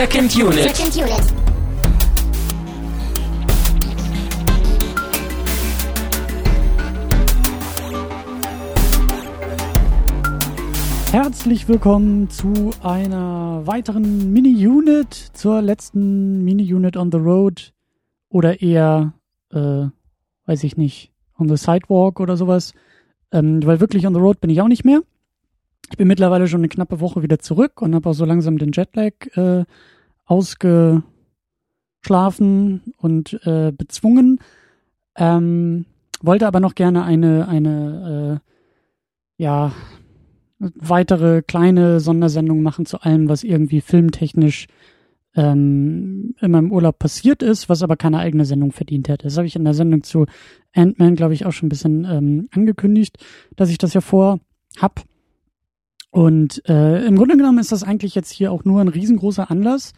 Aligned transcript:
Second 0.00 0.34
Unit. 0.34 0.74
Second 0.74 0.96
Unit. 0.96 1.34
Herzlich 11.12 11.68
willkommen 11.68 12.30
zu 12.30 12.70
einer 12.82 13.66
weiteren 13.66 14.32
Mini-Unit, 14.32 15.12
zur 15.12 15.60
letzten 15.60 16.44
Mini-Unit 16.44 16.96
on 16.96 17.12
the 17.12 17.18
Road 17.18 17.74
oder 18.30 18.62
eher, 18.62 19.12
äh, 19.52 19.84
weiß 20.46 20.64
ich 20.64 20.78
nicht, 20.78 21.12
on 21.36 21.50
the 21.50 21.58
Sidewalk 21.58 22.20
oder 22.20 22.38
sowas. 22.38 22.72
Ähm, 23.32 23.62
weil 23.66 23.80
wirklich 23.80 24.06
on 24.06 24.14
the 24.14 24.20
Road 24.20 24.40
bin 24.40 24.48
ich 24.48 24.62
auch 24.62 24.68
nicht 24.68 24.86
mehr. 24.86 25.02
Ich 25.90 25.96
bin 25.96 26.08
mittlerweile 26.08 26.46
schon 26.46 26.60
eine 26.60 26.68
knappe 26.68 27.00
Woche 27.00 27.22
wieder 27.22 27.40
zurück 27.40 27.82
und 27.82 27.94
habe 27.94 28.08
auch 28.08 28.14
so 28.14 28.24
langsam 28.24 28.58
den 28.58 28.70
Jetlag 28.72 29.12
äh, 29.34 29.64
ausgeschlafen 30.24 31.02
und 32.96 33.40
äh, 33.44 33.72
bezwungen. 33.72 34.38
Ähm, 35.16 35.86
wollte 36.22 36.46
aber 36.46 36.60
noch 36.60 36.76
gerne 36.76 37.02
eine, 37.04 37.48
eine 37.48 38.40
äh, 38.40 39.42
ja, 39.42 39.72
weitere 40.58 41.42
kleine 41.42 41.98
Sondersendung 42.00 42.62
machen 42.62 42.86
zu 42.86 43.00
allem, 43.00 43.28
was 43.28 43.42
irgendwie 43.42 43.80
filmtechnisch 43.80 44.68
ähm, 45.34 46.34
in 46.40 46.50
meinem 46.50 46.70
Urlaub 46.70 46.98
passiert 46.98 47.42
ist, 47.42 47.68
was 47.68 47.82
aber 47.82 47.96
keine 47.96 48.18
eigene 48.18 48.44
Sendung 48.44 48.72
verdient 48.72 49.08
hätte. 49.08 49.24
Das 49.24 49.36
habe 49.36 49.46
ich 49.46 49.56
in 49.56 49.64
der 49.64 49.74
Sendung 49.74 50.02
zu 50.02 50.26
Ant-Man, 50.72 51.16
glaube 51.16 51.34
ich, 51.34 51.46
auch 51.46 51.52
schon 51.52 51.66
ein 51.66 51.70
bisschen 51.70 52.04
ähm, 52.04 52.48
angekündigt, 52.52 53.16
dass 53.56 53.70
ich 53.70 53.78
das 53.78 53.94
ja 53.94 54.00
vor 54.00 54.40
hab. 54.78 55.02
Und 56.10 56.68
äh, 56.68 57.04
im 57.04 57.16
Grunde 57.16 57.36
genommen 57.36 57.58
ist 57.58 57.72
das 57.72 57.84
eigentlich 57.84 58.14
jetzt 58.14 58.30
hier 58.30 58.52
auch 58.52 58.64
nur 58.64 58.80
ein 58.80 58.88
riesengroßer 58.88 59.50
Anlass, 59.50 59.92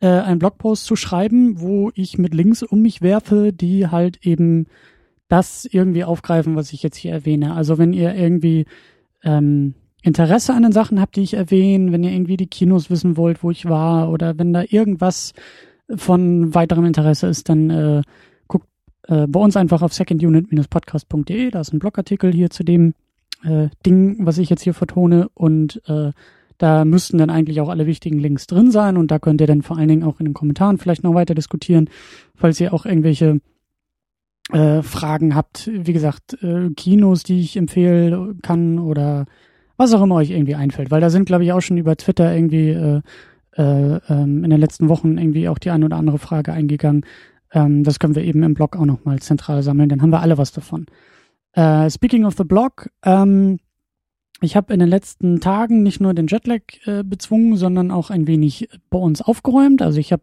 äh, 0.00 0.06
einen 0.06 0.38
Blogpost 0.38 0.84
zu 0.84 0.94
schreiben, 0.94 1.60
wo 1.60 1.90
ich 1.94 2.18
mit 2.18 2.34
Links 2.34 2.62
um 2.62 2.80
mich 2.80 3.02
werfe, 3.02 3.52
die 3.52 3.88
halt 3.88 4.24
eben 4.24 4.66
das 5.28 5.66
irgendwie 5.70 6.04
aufgreifen, 6.04 6.56
was 6.56 6.72
ich 6.72 6.82
jetzt 6.82 6.96
hier 6.96 7.12
erwähne. 7.12 7.54
Also 7.54 7.76
wenn 7.76 7.92
ihr 7.92 8.14
irgendwie 8.14 8.66
ähm, 9.22 9.74
Interesse 10.02 10.54
an 10.54 10.62
den 10.62 10.72
Sachen 10.72 11.00
habt, 11.00 11.16
die 11.16 11.22
ich 11.22 11.34
erwähne, 11.34 11.92
wenn 11.92 12.04
ihr 12.04 12.12
irgendwie 12.12 12.36
die 12.36 12.46
Kinos 12.46 12.88
wissen 12.88 13.16
wollt, 13.16 13.42
wo 13.42 13.50
ich 13.50 13.66
war, 13.66 14.10
oder 14.10 14.38
wenn 14.38 14.52
da 14.52 14.62
irgendwas 14.66 15.32
von 15.94 16.54
weiterem 16.54 16.84
Interesse 16.84 17.26
ist, 17.26 17.48
dann 17.48 17.70
äh, 17.70 18.02
guckt 18.46 18.68
äh, 19.08 19.26
bei 19.26 19.40
uns 19.40 19.56
einfach 19.56 19.82
auf 19.82 19.92
secondunit-podcast.de, 19.92 21.50
da 21.50 21.60
ist 21.60 21.72
ein 21.72 21.78
Blogartikel 21.80 22.32
hier 22.32 22.50
zu 22.50 22.62
dem 22.62 22.94
äh, 23.44 23.68
Ding, 23.84 24.16
was 24.20 24.38
ich 24.38 24.50
jetzt 24.50 24.62
hier 24.62 24.74
vertone 24.74 25.28
und 25.34 25.82
äh, 25.86 26.12
da 26.58 26.84
müssten 26.84 27.18
dann 27.18 27.30
eigentlich 27.30 27.60
auch 27.60 27.68
alle 27.68 27.86
wichtigen 27.86 28.18
Links 28.18 28.46
drin 28.46 28.70
sein 28.70 28.96
und 28.96 29.10
da 29.10 29.18
könnt 29.18 29.40
ihr 29.40 29.46
dann 29.46 29.62
vor 29.62 29.78
allen 29.78 29.88
Dingen 29.88 30.02
auch 30.02 30.18
in 30.18 30.26
den 30.26 30.34
Kommentaren 30.34 30.78
vielleicht 30.78 31.04
noch 31.04 31.14
weiter 31.14 31.34
diskutieren, 31.34 31.88
falls 32.34 32.60
ihr 32.60 32.74
auch 32.74 32.84
irgendwelche 32.84 33.40
äh, 34.52 34.82
Fragen 34.82 35.34
habt. 35.34 35.70
Wie 35.72 35.92
gesagt, 35.92 36.42
äh, 36.42 36.70
Kinos, 36.70 37.22
die 37.22 37.40
ich 37.40 37.56
empfehlen 37.56 38.40
kann 38.42 38.80
oder 38.80 39.26
was 39.76 39.94
auch 39.94 40.02
immer 40.02 40.16
euch 40.16 40.30
irgendwie 40.30 40.56
einfällt, 40.56 40.90
weil 40.90 41.00
da 41.00 41.10
sind, 41.10 41.26
glaube 41.26 41.44
ich, 41.44 41.52
auch 41.52 41.60
schon 41.60 41.78
über 41.78 41.96
Twitter 41.96 42.34
irgendwie 42.34 42.70
äh, 42.70 43.00
äh, 43.56 44.00
ähm, 44.08 44.42
in 44.44 44.50
den 44.50 44.60
letzten 44.60 44.88
Wochen 44.88 45.16
irgendwie 45.16 45.48
auch 45.48 45.58
die 45.58 45.70
eine 45.70 45.84
oder 45.84 45.96
andere 45.96 46.18
Frage 46.18 46.52
eingegangen. 46.52 47.04
Ähm, 47.52 47.84
das 47.84 48.00
können 48.00 48.16
wir 48.16 48.24
eben 48.24 48.42
im 48.42 48.54
Blog 48.54 48.76
auch 48.76 48.84
nochmal 48.84 49.20
zentral 49.20 49.62
sammeln, 49.62 49.88
dann 49.88 50.02
haben 50.02 50.10
wir 50.10 50.20
alle 50.20 50.38
was 50.38 50.52
davon. 50.52 50.86
Äh, 51.52 51.90
speaking 51.90 52.24
of 52.24 52.34
the 52.36 52.44
Blog, 52.44 52.90
ähm, 53.04 53.58
ich 54.40 54.56
habe 54.56 54.72
in 54.72 54.78
den 54.78 54.88
letzten 54.88 55.40
Tagen 55.40 55.82
nicht 55.82 56.00
nur 56.00 56.14
den 56.14 56.28
Jetlag 56.28 56.60
äh, 56.84 57.02
bezwungen, 57.02 57.56
sondern 57.56 57.90
auch 57.90 58.10
ein 58.10 58.26
wenig 58.26 58.68
bei 58.88 58.98
uns 58.98 59.20
aufgeräumt. 59.20 59.82
Also 59.82 59.98
ich 59.98 60.12
habe 60.12 60.22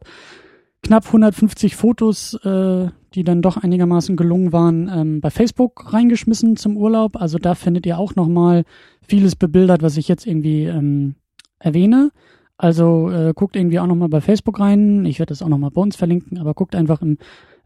knapp 0.84 1.06
150 1.06 1.76
Fotos, 1.76 2.36
äh, 2.46 2.88
die 3.14 3.24
dann 3.24 3.42
doch 3.42 3.58
einigermaßen 3.58 4.16
gelungen 4.16 4.54
waren, 4.54 4.90
ähm, 4.94 5.22
bei 5.22 5.30
Facebook 5.32 5.92
reingeschmissen 5.92 6.56
zum 6.56 6.78
Urlaub. 6.78 7.18
Also 7.20 7.38
da 7.40 7.56
findet 7.56 7.86
ihr 7.86 7.98
auch 7.98 8.16
nochmal 8.16 8.64
vieles 9.02 9.36
bebildert, 9.36 9.82
was 9.82 9.98
ich 9.98 10.08
jetzt 10.08 10.26
irgendwie 10.26 10.64
ähm, 10.64 11.16
erwähne. 11.60 12.12
Also 12.58 13.10
äh, 13.10 13.34
guckt 13.36 13.58
irgendwie 13.58 13.80
auch 13.80 13.88
nochmal 13.88 14.10
bei 14.10 14.22
Facebook 14.22 14.62
rein. 14.62 15.06
Ich 15.06 15.20
werde 15.20 15.32
das 15.32 15.42
auch 15.42 15.50
nochmal 15.50 15.72
bei 15.72 15.82
uns 15.82 15.98
verlinken, 15.98 16.38
aber 16.38 16.54
guckt 16.54 16.76
einfach 16.76 17.02
im 17.02 17.18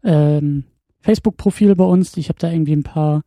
ähm, 0.02 0.64
Facebook-Profil 1.00 1.76
bei 1.76 1.84
uns. 1.84 2.16
Ich 2.16 2.28
habe 2.28 2.40
da 2.40 2.50
irgendwie 2.50 2.74
ein 2.74 2.82
paar 2.82 3.22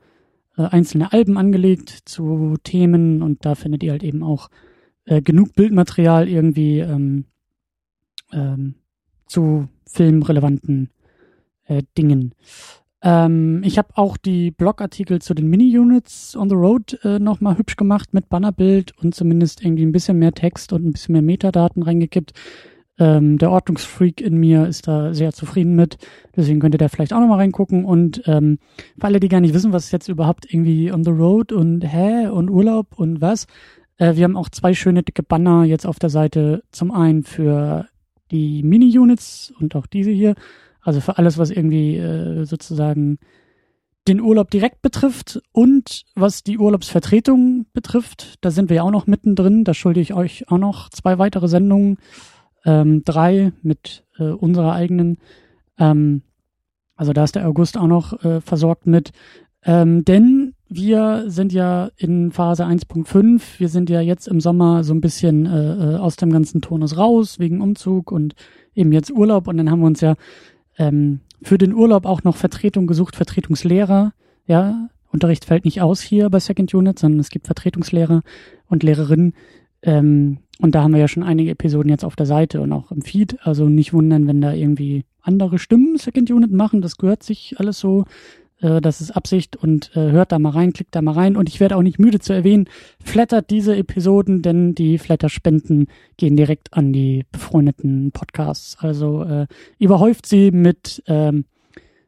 äh, 0.58 0.64
einzelne 0.64 1.12
Alben 1.14 1.38
angelegt 1.38 1.90
zu 2.06 2.56
Themen 2.64 3.22
und 3.22 3.46
da 3.46 3.56
findet 3.56 3.84
ihr 3.84 3.92
halt 3.92 4.04
eben 4.04 4.24
auch 4.24 4.50
äh, 5.06 5.22
genug 5.22 5.54
Bildmaterial 5.54 6.28
irgendwie 6.28 6.80
ähm, 6.80 7.26
ähm, 8.32 8.76
zu 9.28 9.68
filmrelevanten 9.86 10.90
äh, 11.66 11.84
Dingen. 11.98 12.34
Ähm, 13.02 13.62
ich 13.66 13.78
habe 13.78 13.90
auch 13.96 14.16
die 14.16 14.52
Blogartikel 14.52 15.22
zu 15.22 15.34
den 15.34 15.50
Mini-Units 15.50 16.36
on 16.38 16.50
the 16.50 16.56
Road 16.56 17.00
äh, 17.04 17.20
nochmal 17.20 17.58
hübsch 17.58 17.76
gemacht 17.76 18.14
mit 18.14 18.30
Bannerbild 18.30 18.98
und 18.98 19.14
zumindest 19.14 19.64
irgendwie 19.64 19.86
ein 19.86 19.92
bisschen 19.92 20.20
mehr 20.20 20.32
Text 20.32 20.72
und 20.72 20.86
ein 20.86 20.94
bisschen 20.94 21.14
mehr 21.14 21.22
Metadaten 21.22 21.84
reingekippt. 21.84 22.34
Ähm, 23.00 23.38
der 23.38 23.52
Ordnungsfreak 23.52 24.22
in 24.22 24.38
mir 24.38 24.68
ist 24.68 24.88
da 24.88 25.14
sehr 25.14 25.34
zufrieden 25.34 25.76
mit. 25.76 25.98
Deswegen 26.36 26.60
könnt 26.60 26.76
ihr 26.76 26.80
da 26.80 26.90
vielleicht 26.90 27.14
auch 27.14 27.20
nochmal 27.20 27.40
reingucken. 27.40 27.86
Und 27.86 28.24
ähm, 28.26 28.60
für 29.00 29.08
alle, 29.08 29.20
die 29.20 29.30
gar 29.30 29.42
nicht 29.42 29.54
wissen, 29.54 29.74
was 29.74 29.92
jetzt 29.92 30.10
überhaupt 30.10 30.52
irgendwie 30.52 30.92
on 30.92 31.04
the 31.04 31.12
road 31.12 31.52
und 31.52 31.82
hä 31.82 32.28
und 32.28 32.50
Urlaub 32.50 32.88
und 32.98 33.22
was, 33.22 33.48
äh, 33.98 34.16
wir 34.16 34.24
haben 34.24 34.38
auch 34.38 34.50
zwei 34.50 34.74
schöne 34.74 35.04
dicke 35.04 35.24
Banner 35.24 35.64
jetzt 35.64 35.86
auf 35.86 36.00
der 36.00 36.10
Seite. 36.10 36.64
Zum 36.72 36.92
einen 36.92 37.24
für 37.24 37.88
die 38.32 38.64
Mini-Units 38.64 39.54
und 39.60 39.76
auch 39.76 39.88
diese 39.88 40.12
hier 40.12 40.36
also 40.84 41.00
für 41.00 41.18
alles, 41.18 41.38
was 41.38 41.50
irgendwie 41.50 41.98
äh, 41.98 42.46
sozusagen 42.46 43.18
den 44.08 44.20
Urlaub 44.20 44.52
direkt 44.52 44.82
betrifft 44.82 45.42
und 45.54 46.04
was 46.14 46.44
die 46.44 46.58
Urlaubsvertretung 46.58 47.68
betrifft. 47.72 48.36
Da 48.42 48.52
sind 48.52 48.70
wir 48.70 48.78
ja 48.78 48.84
auch 48.84 48.92
noch 48.92 49.08
mittendrin. 49.08 49.64
Da 49.64 49.74
schulde 49.74 50.02
ich 50.02 50.14
euch 50.14 50.50
auch 50.50 50.58
noch 50.58 50.90
zwei 50.90 51.20
weitere 51.20 51.48
Sendungen. 51.48 51.98
Ähm, 52.66 53.04
drei 53.04 53.52
mit 53.62 54.06
äh, 54.18 54.24
unserer 54.24 54.74
eigenen. 54.74 55.18
Ähm, 55.78 56.22
also 56.96 57.14
da 57.14 57.24
ist 57.24 57.36
der 57.36 57.48
August 57.48 57.78
auch 57.78 57.88
noch 57.88 58.24
äh, 58.24 58.42
versorgt 58.42 58.88
mit. 58.88 59.12
Ähm, 59.66 60.04
denn 60.06 60.54
wir 60.68 61.26
sind 61.28 61.54
ja 61.54 61.92
in 61.98 62.32
Phase 62.32 62.66
1.5. 62.66 63.60
Wir 63.60 63.70
sind 63.70 63.90
ja 63.90 64.02
jetzt 64.02 64.28
im 64.28 64.42
Sommer 64.42 64.84
so 64.84 64.94
ein 64.94 65.02
bisschen 65.02 65.46
äh, 65.46 65.96
äh, 65.96 65.96
aus 65.98 66.16
dem 66.16 66.32
ganzen 66.32 66.62
Tonus 66.62 66.98
raus, 66.98 67.40
wegen 67.40 67.62
Umzug 67.62 68.12
und 68.12 68.36
eben 68.74 68.92
jetzt 68.92 69.12
Urlaub. 69.12 69.48
Und 69.48 69.58
dann 69.58 69.70
haben 69.70 69.82
wir 69.82 69.88
uns 69.88 70.02
ja 70.02 70.16
ähm, 70.78 71.22
für 71.42 71.58
den 71.58 71.74
Urlaub 71.74 72.06
auch 72.06 72.24
noch 72.24 72.36
Vertretung 72.36 72.88
gesucht, 72.88 73.16
Vertretungslehrer. 73.16 74.14
Ja, 74.48 74.90
Unterricht 75.12 75.46
fällt 75.46 75.66
nicht 75.66 75.82
aus 75.82 76.02
hier 76.02 76.30
bei 76.30 76.40
Second 76.40 76.74
Unit, 76.74 76.98
sondern 76.98 77.20
es 77.20 77.30
gibt 77.30 77.46
Vertretungslehrer 77.46 78.24
und 78.68 78.84
Lehrerinnen. 78.84 79.34
Ähm, 79.84 80.40
und 80.60 80.76
da 80.76 80.84
haben 80.84 80.94
wir 80.94 81.00
ja 81.00 81.08
schon 81.08 81.24
einige 81.24 81.52
Episoden 81.52 81.90
jetzt 81.90 82.06
auf 82.06 82.16
der 82.16 82.26
Seite 82.26 82.62
und 82.62 82.72
auch 82.72 82.92
im 82.92 83.02
Feed. 83.02 83.38
Also 83.42 83.68
nicht 83.70 83.94
wundern, 83.94 84.28
wenn 84.28 84.42
da 84.42 84.54
irgendwie 84.54 85.06
andere 85.22 85.60
Stimmen 85.60 85.98
Second 85.98 86.32
Unit 86.32 86.52
machen. 86.52 86.82
Das 86.82 86.98
gehört 86.98 87.24
sich 87.24 87.56
alles 87.60 87.80
so 87.80 88.06
äh, 88.64 88.82
das 88.82 89.02
ist 89.02 89.12
Absicht 89.12 89.56
und 89.56 89.92
äh, 89.96 90.12
hört 90.12 90.32
da 90.32 90.40
mal 90.40 90.52
rein, 90.52 90.74
klickt 90.74 90.96
da 90.96 91.02
mal 91.02 91.12
rein. 91.12 91.36
Und 91.36 91.50
ich 91.50 91.60
werde 91.60 91.76
auch 91.76 91.82
nicht 91.82 92.00
müde 92.00 92.20
zu 92.20 92.34
erwähnen, 92.34 92.68
flattert 93.04 93.50
diese 93.50 93.76
Episoden, 93.76 94.42
denn 94.42 94.74
die 94.74 94.98
Flatterspenden 94.98 95.88
gehen 96.18 96.38
direkt 96.38 96.74
an 96.74 96.94
die 96.94 97.26
befreundeten 97.32 98.12
Podcasts. 98.12 98.78
Also 98.80 99.24
äh, 99.24 99.48
überhäuft 99.78 100.26
sie 100.26 100.52
mit 100.52 101.04
ähm, 101.08 101.46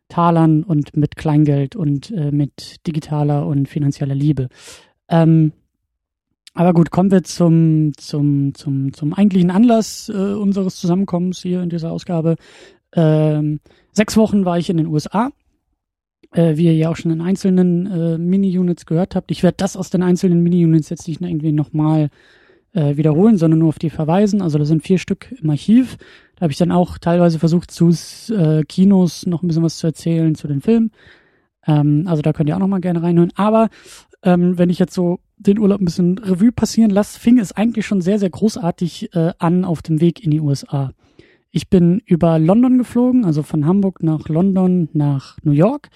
Talern 0.08 0.64
und 0.64 0.96
mit 0.96 1.16
Kleingeld 1.16 1.76
und 1.76 2.12
äh, 2.12 2.32
mit 2.32 2.88
digitaler 2.88 3.46
und 3.46 3.68
finanzieller 3.68 4.16
Liebe. 4.16 4.50
Ähm, 5.10 5.52
aber 6.56 6.74
gut, 6.74 6.90
kommen 6.90 7.12
wir 7.12 7.24
zum, 7.24 7.92
zum, 7.98 8.56
zum, 8.56 8.94
zum 8.94 9.14
eigentlichen 9.14 9.52
Anlass 9.52 10.10
äh, 10.10 10.14
unseres 10.14 10.78
Zusammenkommens 10.78 11.42
hier 11.42 11.62
in 11.62 11.70
dieser 11.70 11.92
Ausgabe. 11.92 12.36
Ähm, 12.94 13.60
sechs 13.92 14.18
Wochen 14.18 14.46
war 14.46 14.58
ich 14.58 14.70
in 14.70 14.78
den 14.78 14.88
USA 14.88 15.32
äh, 16.36 16.58
wie 16.58 16.66
ihr 16.66 16.76
ja 16.76 16.90
auch 16.90 16.96
schon 16.96 17.12
in 17.12 17.22
einzelnen 17.22 17.86
äh, 17.86 18.18
Mini-Units 18.18 18.86
gehört 18.86 19.16
habt. 19.16 19.32
Ich 19.32 19.44
werde 19.44 19.58
das 19.58 19.78
aus 19.78 19.90
den 19.90 20.04
einzelnen 20.04 20.42
Mini-Units 20.42 20.90
jetzt 20.90 21.08
nicht 21.08 21.22
irgendwie 21.22 21.52
nochmal 21.52 22.10
äh, 22.74 22.98
wiederholen, 22.98 23.38
sondern 23.38 23.60
nur 23.60 23.70
auf 23.70 23.80
die 23.80 23.90
verweisen. 23.90 24.42
Also 24.42 24.58
da 24.58 24.66
sind 24.66 24.84
vier 24.84 24.98
Stück 24.98 25.34
im 25.42 25.50
Archiv. 25.50 25.98
Da 26.36 26.42
habe 26.42 26.52
ich 26.52 26.58
dann 26.58 26.72
auch 26.72 26.98
teilweise 26.98 27.40
versucht, 27.40 27.72
zu 27.72 27.90
äh, 28.34 28.64
Kinos 28.64 29.26
noch 29.26 29.44
ein 29.44 29.48
bisschen 29.48 29.64
was 29.64 29.78
zu 29.78 29.88
erzählen 29.88 30.36
zu 30.36 30.48
den 30.48 30.62
Filmen. 30.62 30.92
Ähm, 31.66 32.04
also 32.08 32.22
da 32.22 32.34
könnt 32.34 32.50
ihr 32.50 32.56
auch 32.56 32.60
nochmal 32.60 32.82
gerne 32.82 33.02
reinhören. 33.02 33.32
Aber 33.36 33.70
ähm, 34.26 34.58
wenn 34.58 34.70
ich 34.70 34.80
jetzt 34.80 34.94
so 34.94 35.20
den 35.38 35.60
Urlaub 35.60 35.80
ein 35.80 35.86
bisschen 35.86 36.18
Revue 36.18 36.52
passieren 36.52 36.92
lasse, 36.92 37.18
fing 37.20 37.40
es 37.40 37.54
eigentlich 37.54 37.86
schon 37.86 38.02
sehr, 38.02 38.20
sehr 38.20 38.30
großartig 38.30 39.16
äh, 39.16 39.32
an 39.40 39.64
auf 39.64 39.82
dem 39.82 40.02
Weg 40.02 40.22
in 40.24 40.32
die 40.32 40.42
USA. 40.42 40.92
Ich 41.52 41.70
bin 41.70 42.02
über 42.06 42.38
London 42.38 42.78
geflogen, 42.78 43.24
also 43.24 43.42
von 43.42 43.66
Hamburg 43.66 44.04
nach 44.04 44.28
London 44.28 44.90
nach 44.92 45.38
New 45.44 45.54
York 45.54 45.90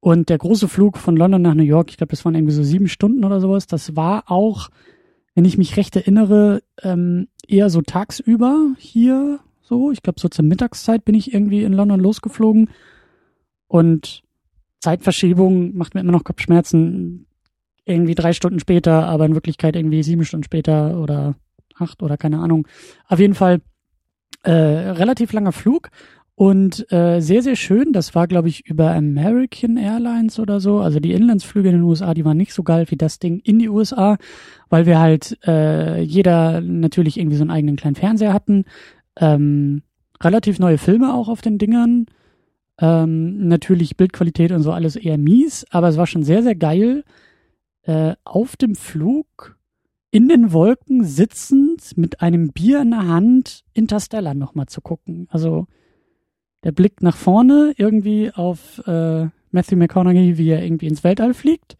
und 0.00 0.30
der 0.30 0.38
große 0.38 0.68
Flug 0.68 0.96
von 0.96 1.16
London 1.16 1.42
nach 1.42 1.54
New 1.54 1.62
York, 1.62 1.90
ich 1.90 1.98
glaube, 1.98 2.12
das 2.12 2.24
waren 2.24 2.34
irgendwie 2.34 2.54
so 2.54 2.62
sieben 2.62 2.88
Stunden 2.88 3.24
oder 3.24 3.40
sowas, 3.40 3.66
das 3.66 3.96
war 3.96 4.30
auch, 4.30 4.70
wenn 5.34 5.44
ich 5.44 5.58
mich 5.58 5.76
recht 5.76 5.94
erinnere, 5.96 6.62
ähm, 6.82 7.28
eher 7.46 7.68
so 7.68 7.82
tagsüber 7.82 8.74
hier, 8.78 9.40
So, 9.66 9.90
ich 9.90 10.02
glaube, 10.02 10.20
so 10.20 10.28
zur 10.28 10.44
Mittagszeit 10.44 11.06
bin 11.06 11.14
ich 11.14 11.32
irgendwie 11.32 11.62
in 11.62 11.72
London 11.72 11.98
losgeflogen. 11.98 12.68
Und 13.66 14.22
Zeitverschiebung 14.80 15.74
macht 15.74 15.94
mir 15.94 16.02
immer 16.02 16.12
noch 16.12 16.24
Kopfschmerzen. 16.24 17.26
Irgendwie 17.84 18.14
drei 18.14 18.32
Stunden 18.32 18.60
später, 18.60 19.06
aber 19.06 19.26
in 19.26 19.34
Wirklichkeit 19.34 19.76
irgendwie 19.76 20.02
sieben 20.02 20.24
Stunden 20.24 20.44
später 20.44 20.98
oder 21.00 21.34
acht 21.76 22.02
oder 22.02 22.16
keine 22.16 22.38
Ahnung. 22.38 22.66
Auf 23.08 23.18
jeden 23.18 23.34
Fall 23.34 23.60
äh, 24.42 24.50
relativ 24.50 25.32
langer 25.32 25.52
Flug 25.52 25.90
und 26.36 26.90
äh, 26.92 27.20
sehr, 27.20 27.42
sehr 27.42 27.54
schön. 27.54 27.92
Das 27.92 28.14
war, 28.14 28.26
glaube 28.26 28.48
ich, 28.48 28.66
über 28.66 28.92
American 28.92 29.76
Airlines 29.76 30.40
oder 30.40 30.58
so. 30.58 30.80
Also 30.80 30.98
die 30.98 31.12
Inlandsflüge 31.12 31.68
in 31.68 31.76
den 31.76 31.84
USA, 31.84 32.12
die 32.12 32.24
waren 32.24 32.36
nicht 32.36 32.52
so 32.52 32.64
geil 32.64 32.86
wie 32.88 32.96
das 32.96 33.20
Ding 33.20 33.38
in 33.38 33.60
die 33.60 33.68
USA, 33.68 34.16
weil 34.68 34.84
wir 34.86 34.98
halt 34.98 35.38
äh, 35.46 36.00
jeder 36.00 36.60
natürlich 36.60 37.18
irgendwie 37.18 37.36
so 37.36 37.44
einen 37.44 37.52
eigenen 37.52 37.76
kleinen 37.76 37.94
Fernseher 37.94 38.32
hatten. 38.32 38.64
Ähm, 39.16 39.82
relativ 40.20 40.58
neue 40.58 40.78
Filme 40.78 41.14
auch 41.14 41.28
auf 41.28 41.40
den 41.40 41.58
Dingern. 41.58 42.06
Ähm, 42.80 43.46
natürlich 43.46 43.96
Bildqualität 43.96 44.50
und 44.50 44.62
so 44.62 44.72
alles 44.72 44.96
eher 44.96 45.18
mies, 45.18 45.64
aber 45.70 45.88
es 45.88 45.96
war 45.96 46.08
schon 46.08 46.24
sehr, 46.24 46.42
sehr 46.42 46.56
geil. 46.56 47.04
Äh, 47.86 48.14
auf 48.24 48.56
dem 48.56 48.74
Flug 48.74 49.58
in 50.10 50.28
den 50.28 50.52
Wolken 50.52 51.04
sitzend 51.04 51.98
mit 51.98 52.22
einem 52.22 52.52
Bier 52.52 52.80
in 52.80 52.92
der 52.92 53.06
Hand 53.06 53.64
Interstellar 53.74 54.34
nochmal 54.34 54.66
zu 54.66 54.80
gucken. 54.80 55.26
Also 55.30 55.66
der 56.62 56.72
Blick 56.72 57.02
nach 57.02 57.16
vorne 57.16 57.74
irgendwie 57.76 58.30
auf 58.32 58.78
äh, 58.86 59.26
Matthew 59.50 59.76
McConaughey, 59.76 60.38
wie 60.38 60.48
er 60.48 60.64
irgendwie 60.64 60.86
ins 60.86 61.04
Weltall 61.04 61.34
fliegt. 61.34 61.76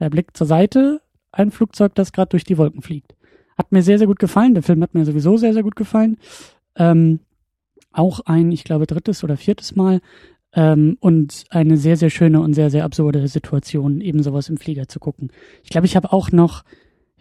Der 0.00 0.10
Blick 0.10 0.36
zur 0.36 0.46
Seite, 0.46 1.00
ein 1.32 1.50
Flugzeug, 1.50 1.94
das 1.94 2.12
gerade 2.12 2.28
durch 2.28 2.44
die 2.44 2.58
Wolken 2.58 2.82
fliegt. 2.82 3.14
Hat 3.58 3.72
mir 3.72 3.82
sehr, 3.82 3.98
sehr 3.98 4.06
gut 4.06 4.18
gefallen. 4.18 4.54
Der 4.54 4.62
Film 4.62 4.82
hat 4.82 4.94
mir 4.94 5.04
sowieso 5.04 5.36
sehr, 5.36 5.52
sehr 5.52 5.62
gut 5.62 5.76
gefallen. 5.76 6.18
Ähm, 6.76 7.20
auch 7.90 8.20
ein, 8.20 8.52
ich 8.52 8.64
glaube, 8.64 8.86
drittes 8.86 9.24
oder 9.24 9.36
viertes 9.36 9.76
Mal. 9.76 10.00
Ähm, 10.54 10.96
und 11.00 11.44
eine 11.50 11.76
sehr, 11.76 11.96
sehr 11.96 12.10
schöne 12.10 12.40
und 12.40 12.54
sehr, 12.54 12.70
sehr 12.70 12.84
absurde 12.84 13.26
Situation, 13.28 14.00
eben 14.00 14.22
sowas 14.22 14.48
im 14.48 14.58
Flieger 14.58 14.88
zu 14.88 15.00
gucken. 15.00 15.30
Ich 15.62 15.70
glaube, 15.70 15.86
ich 15.86 15.96
habe 15.96 16.12
auch 16.12 16.30
noch 16.30 16.64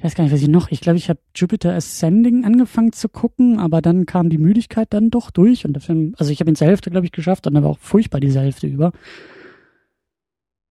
ich 0.01 0.06
weiß 0.06 0.16
gar 0.16 0.24
nicht, 0.24 0.33
was 0.33 0.42
ich 0.42 0.48
noch, 0.48 0.72
ich 0.72 0.81
glaube, 0.81 0.98
ich 0.98 1.10
habe 1.10 1.19
Jupiter 1.36 1.75
Ascending 1.75 2.44
angefangen 2.44 2.92
zu 2.92 3.07
gucken, 3.07 3.60
aber 3.60 3.83
dann 3.83 4.07
kam 4.07 4.31
die 4.31 4.39
Müdigkeit 4.39 4.88
dann 4.89 5.12
doch 5.12 5.30
durch 5.30 5.63
und 5.63 5.74
der 5.74 5.81
Film, 5.81 6.16
also 6.18 6.31
ich 6.31 6.39
habe 6.39 6.50
ihn 6.50 6.56
zur 6.56 6.66
Hälfte, 6.66 6.89
glaube 6.89 7.06
ich, 7.06 7.12
geschafft 7.12 7.45
und 7.45 7.56
er 7.56 7.62
war 7.62 7.69
auch 7.69 7.78
furchtbar 7.78 8.19
diese 8.19 8.39
Hälfte 8.39 8.66
über. 8.66 8.94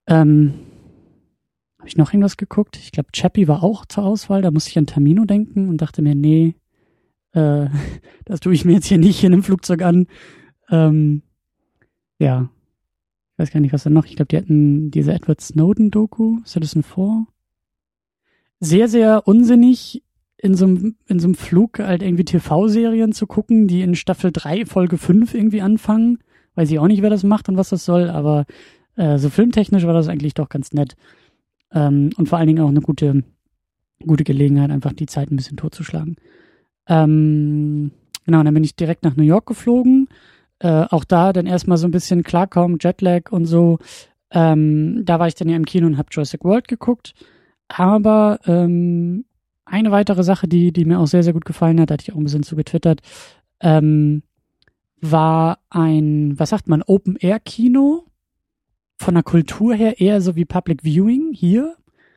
Ähm, 0.08 0.54
habe 1.78 1.86
ich 1.86 1.96
noch 1.96 2.12
irgendwas 2.12 2.38
geguckt? 2.38 2.76
Ich 2.76 2.90
glaube, 2.90 3.10
Chappie 3.12 3.46
war 3.46 3.62
auch 3.62 3.86
zur 3.86 4.04
Auswahl, 4.04 4.42
da 4.42 4.50
musste 4.50 4.70
ich 4.70 4.78
an 4.78 4.86
Termino 4.86 5.24
denken 5.26 5.68
und 5.68 5.80
dachte 5.80 6.02
mir, 6.02 6.16
nee, 6.16 6.56
äh, 7.30 7.66
das 8.24 8.40
tue 8.40 8.52
ich 8.52 8.64
mir 8.64 8.72
jetzt 8.72 8.86
hier 8.86 8.98
nicht 8.98 9.22
in 9.22 9.32
einem 9.32 9.44
Flugzeug 9.44 9.82
an. 9.82 10.08
Ähm, 10.70 11.22
ja. 12.20 12.49
Ich 13.32 13.38
weiß 13.38 13.50
gar 13.50 13.61
nicht, 13.61 13.72
was 13.72 13.84
da 13.84 13.90
noch. 13.90 14.05
Ich 14.05 14.17
glaube, 14.17 14.28
die 14.28 14.37
hatten 14.37 14.90
diese 14.90 15.12
Edward 15.12 15.40
Snowden-Doku, 15.40 16.40
Citizen 16.44 16.82
4 16.82 17.26
sehr, 18.61 18.88
sehr 18.88 19.26
unsinnig, 19.26 20.02
in 20.37 20.55
so 20.55 20.67
einem, 20.67 20.96
in 21.06 21.19
so 21.19 21.26
einem 21.26 21.34
Flug 21.34 21.78
halt 21.78 22.02
irgendwie 22.02 22.25
TV-Serien 22.25 23.12
zu 23.12 23.26
gucken, 23.26 23.67
die 23.67 23.82
in 23.82 23.94
Staffel 23.94 24.31
3, 24.32 24.67
Folge 24.67 24.96
5 24.96 25.34
irgendwie 25.34 25.61
anfangen. 25.61 26.19
Weiß 26.55 26.70
ich 26.70 26.78
auch 26.78 26.87
nicht, 26.87 27.02
wer 27.02 27.11
das 27.11 27.25
macht 27.25 27.49
und 27.49 27.56
was 27.56 27.70
das 27.70 27.84
soll, 27.84 28.08
aber 28.11 28.46
äh, 28.96 29.19
so 29.19 29.31
filmtechnisch 29.31 29.84
war 29.84 29.94
das 29.94 30.08
eigentlich 30.08 30.34
doch 30.34 30.49
ganz 30.49 30.73
nett. 30.73 30.96
Ähm, 31.73 32.11
und 32.16 32.28
vor 32.28 32.38
allen 32.38 32.46
Dingen 32.46 32.62
auch 32.62 32.69
eine 32.69 32.81
gute, 32.81 33.25
gute 34.06 34.25
Gelegenheit, 34.25 34.70
einfach 34.70 34.93
die 34.93 35.06
Zeit 35.06 35.31
ein 35.31 35.37
bisschen 35.37 35.56
totzuschlagen. 35.56 36.16
Ähm, 36.87 37.93
genau, 38.25 38.40
und 38.40 38.44
dann 38.44 38.55
bin 38.55 38.64
ich 38.64 38.76
direkt 38.76 39.05
nach 39.05 39.16
New 39.16 39.23
York 39.23 39.46
geflogen. 39.46 40.08
Äh, 40.60 40.86
auch 40.90 41.04
da 41.04 41.32
dann 41.32 41.46
erstmal 41.46 41.78
so 41.78 41.88
ein 41.88 41.90
bisschen 41.90 42.22
klarkommen, 42.22 42.78
Jetlag 42.80 43.32
und 43.32 43.46
so. 43.46 43.78
Ähm, 44.30 45.02
da 45.04 45.18
war 45.18 45.26
ich 45.26 45.34
dann 45.34 45.48
ja 45.48 45.56
im 45.56 45.64
Kino 45.64 45.86
und 45.86 45.98
habe 45.98 46.08
Jurassic 46.10 46.44
World 46.44 46.68
geguckt. 46.68 47.14
Aber 47.68 48.38
ähm, 48.46 49.24
eine 49.64 49.90
weitere 49.90 50.22
Sache, 50.22 50.48
die, 50.48 50.72
die 50.72 50.84
mir 50.84 50.98
auch 50.98 51.06
sehr, 51.06 51.22
sehr 51.22 51.32
gut 51.32 51.44
gefallen 51.44 51.80
hat, 51.80 51.90
hatte 51.90 52.02
ich 52.02 52.12
auch 52.12 52.18
ein 52.18 52.24
bisschen 52.24 52.42
zu 52.42 52.56
getwittert, 52.56 53.00
ähm, 53.60 54.22
war 55.00 55.58
ein, 55.70 56.38
was 56.38 56.50
sagt 56.50 56.68
man, 56.68 56.82
Open-Air-Kino. 56.82 58.04
Von 58.98 59.14
der 59.14 59.22
Kultur 59.22 59.74
her 59.74 59.98
eher 59.98 60.20
so 60.20 60.36
wie 60.36 60.44
Public 60.44 60.82
Viewing 60.84 61.32
hier. 61.32 61.74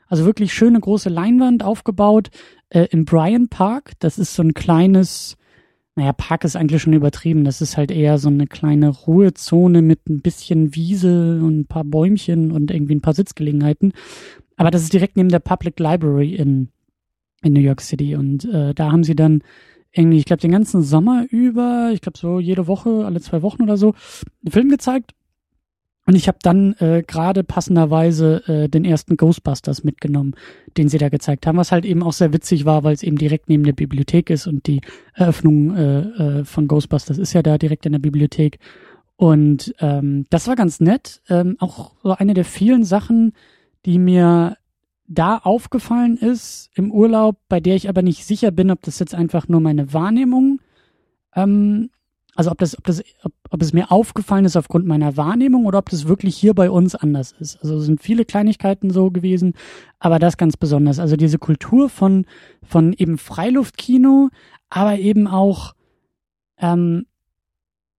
Also 0.07 0.25
wirklich 0.25 0.53
schöne 0.53 0.79
große 0.79 1.07
Leinwand 1.07 1.63
aufgebaut 1.63 2.29
äh, 2.69 2.87
im 2.91 3.05
Bryan 3.05 3.47
Park. 3.47 3.93
Das 3.99 4.19
ist 4.19 4.35
so 4.35 4.43
ein 4.43 4.53
kleines, 4.53 5.37
naja, 5.95 6.11
Park 6.13 6.43
ist 6.43 6.55
eigentlich 6.55 6.81
schon 6.81 6.93
übertrieben. 6.93 7.43
Das 7.43 7.61
ist 7.61 7.77
halt 7.77 7.91
eher 7.91 8.17
so 8.17 8.29
eine 8.29 8.47
kleine 8.47 8.89
Ruhezone 8.89 9.81
mit 9.81 10.09
ein 10.09 10.21
bisschen 10.21 10.73
Wiese 10.75 11.39
und 11.43 11.59
ein 11.59 11.65
paar 11.67 11.83
Bäumchen 11.83 12.51
und 12.51 12.71
irgendwie 12.71 12.95
ein 12.95 13.01
paar 13.01 13.13
Sitzgelegenheiten. 13.13 13.93
Aber 14.57 14.71
das 14.71 14.83
ist 14.83 14.93
direkt 14.93 15.17
neben 15.17 15.29
der 15.29 15.39
Public 15.39 15.79
Library 15.79 16.35
in, 16.35 16.69
in 17.43 17.53
New 17.53 17.59
York 17.61 17.81
City. 17.81 18.15
Und 18.15 18.45
äh, 18.45 18.73
da 18.73 18.91
haben 18.91 19.03
sie 19.03 19.15
dann 19.15 19.43
irgendwie, 19.91 20.17
ich 20.17 20.25
glaube, 20.25 20.41
den 20.41 20.51
ganzen 20.51 20.81
Sommer 20.81 21.25
über, 21.29 21.91
ich 21.93 22.01
glaube 22.01 22.17
so 22.17 22.39
jede 22.39 22.65
Woche, 22.65 23.05
alle 23.05 23.21
zwei 23.21 23.43
Wochen 23.43 23.61
oder 23.61 23.77
so, 23.77 23.93
einen 24.43 24.51
Film 24.51 24.69
gezeigt. 24.69 25.11
Und 26.05 26.15
ich 26.15 26.27
habe 26.27 26.37
dann 26.41 26.73
äh, 26.79 27.01
gerade 27.05 27.43
passenderweise 27.43 28.43
äh, 28.47 28.69
den 28.69 28.83
ersten 28.83 29.15
Ghostbusters 29.15 29.85
mitgenommen, 29.85 30.35
den 30.77 30.89
sie 30.89 30.97
da 30.97 31.07
gezeigt 31.07 31.47
haben, 31.47 31.57
was 31.57 31.71
halt 31.71 31.85
eben 31.85 32.03
auch 32.03 32.11
sehr 32.11 32.33
witzig 32.33 32.65
war, 32.65 32.83
weil 32.83 32.93
es 32.93 33.03
eben 33.03 33.17
direkt 33.17 33.47
neben 33.47 33.63
der 33.63 33.73
Bibliothek 33.73 34.29
ist 34.29 34.45
und 34.45 34.67
die 34.67 34.81
Eröffnung 35.13 35.75
äh, 35.75 35.99
äh, 35.99 36.45
von 36.45 36.67
Ghostbusters 36.67 37.17
ist 37.17 37.33
ja 37.33 37.41
da 37.41 37.57
direkt 37.57 37.85
in 37.85 37.93
der 37.93 37.99
Bibliothek. 37.99 38.59
Und 39.15 39.73
ähm, 39.79 40.25
das 40.29 40.47
war 40.47 40.55
ganz 40.55 40.81
nett. 40.81 41.21
Ähm, 41.29 41.55
auch 41.59 41.93
so 42.03 42.11
eine 42.11 42.33
der 42.33 42.45
vielen 42.45 42.83
Sachen, 42.83 43.33
die 43.85 43.97
mir 43.97 44.57
da 45.07 45.37
aufgefallen 45.37 46.17
ist 46.17 46.69
im 46.75 46.91
Urlaub, 46.91 47.37
bei 47.47 47.59
der 47.59 47.75
ich 47.75 47.87
aber 47.87 48.01
nicht 48.01 48.25
sicher 48.25 48.51
bin, 48.51 48.71
ob 48.71 48.81
das 48.81 48.99
jetzt 48.99 49.15
einfach 49.15 49.47
nur 49.47 49.61
meine 49.61 49.93
Wahrnehmung, 49.93 50.59
ähm, 51.35 51.89
also 52.35 52.51
ob 52.51 52.57
das, 52.57 52.77
ob 52.77 52.83
das, 52.85 53.03
ob, 53.23 53.33
ob 53.49 53.61
es 53.61 53.73
mir 53.73 53.91
aufgefallen 53.91 54.45
ist 54.45 54.57
aufgrund 54.57 54.85
meiner 54.85 55.17
Wahrnehmung 55.17 55.65
oder 55.65 55.79
ob 55.79 55.89
das 55.89 56.07
wirklich 56.07 56.35
hier 56.35 56.53
bei 56.53 56.69
uns 56.69 56.95
anders 56.95 57.33
ist. 57.39 57.61
Also 57.61 57.77
es 57.77 57.85
sind 57.85 58.01
viele 58.01 58.25
Kleinigkeiten 58.25 58.89
so 58.89 59.11
gewesen, 59.11 59.53
aber 59.99 60.19
das 60.19 60.37
ganz 60.37 60.57
besonders. 60.57 60.99
Also 60.99 61.15
diese 61.15 61.37
Kultur 61.37 61.89
von 61.89 62.25
von 62.63 62.93
eben 62.93 63.17
Freiluftkino, 63.17 64.29
aber 64.69 64.97
eben 64.97 65.27
auch, 65.27 65.73
ähm, 66.57 67.05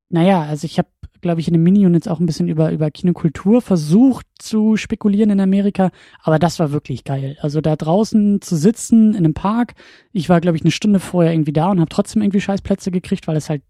naja, 0.10 0.42
also 0.42 0.66
ich 0.66 0.78
habe 0.78 0.90
glaube 1.24 1.42
ich, 1.42 1.48
in 1.48 1.56
den 1.56 1.64
Mini-Units 1.64 2.08
auch 2.08 2.20
ein 2.20 2.28
bisschen 2.28 2.48
über, 2.48 2.72
über 2.72 2.92
Kinokultur 2.92 3.64
versucht 3.64 4.28
zu 4.38 4.78
spekulieren 4.78 5.32
in 5.32 5.40
Amerika. 5.40 5.90
Aber 6.22 6.38
das 6.38 6.60
war 6.60 6.72
wirklich 6.72 7.04
geil. 7.04 7.36
Also 7.42 7.62
da 7.62 7.76
draußen 7.76 8.42
zu 8.42 8.56
sitzen 8.56 9.12
in 9.12 9.26
einem 9.26 9.34
Park. 9.34 9.74
Ich 10.12 10.30
war, 10.30 10.40
glaube 10.40 10.58
ich, 10.58 10.64
eine 10.64 10.72
Stunde 10.72 11.00
vorher 11.00 11.34
irgendwie 11.34 11.54
da 11.54 11.72
und 11.72 11.80
habe 11.80 11.90
trotzdem 11.90 12.22
irgendwie 12.22 12.42
Scheißplätze 12.42 12.92
gekriegt, 12.92 13.26
weil 13.28 13.38
es 13.38 13.50
halt 13.50 13.64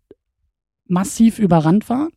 massiv 0.87 1.39
überrannt 1.39 1.89
war. 1.89 2.09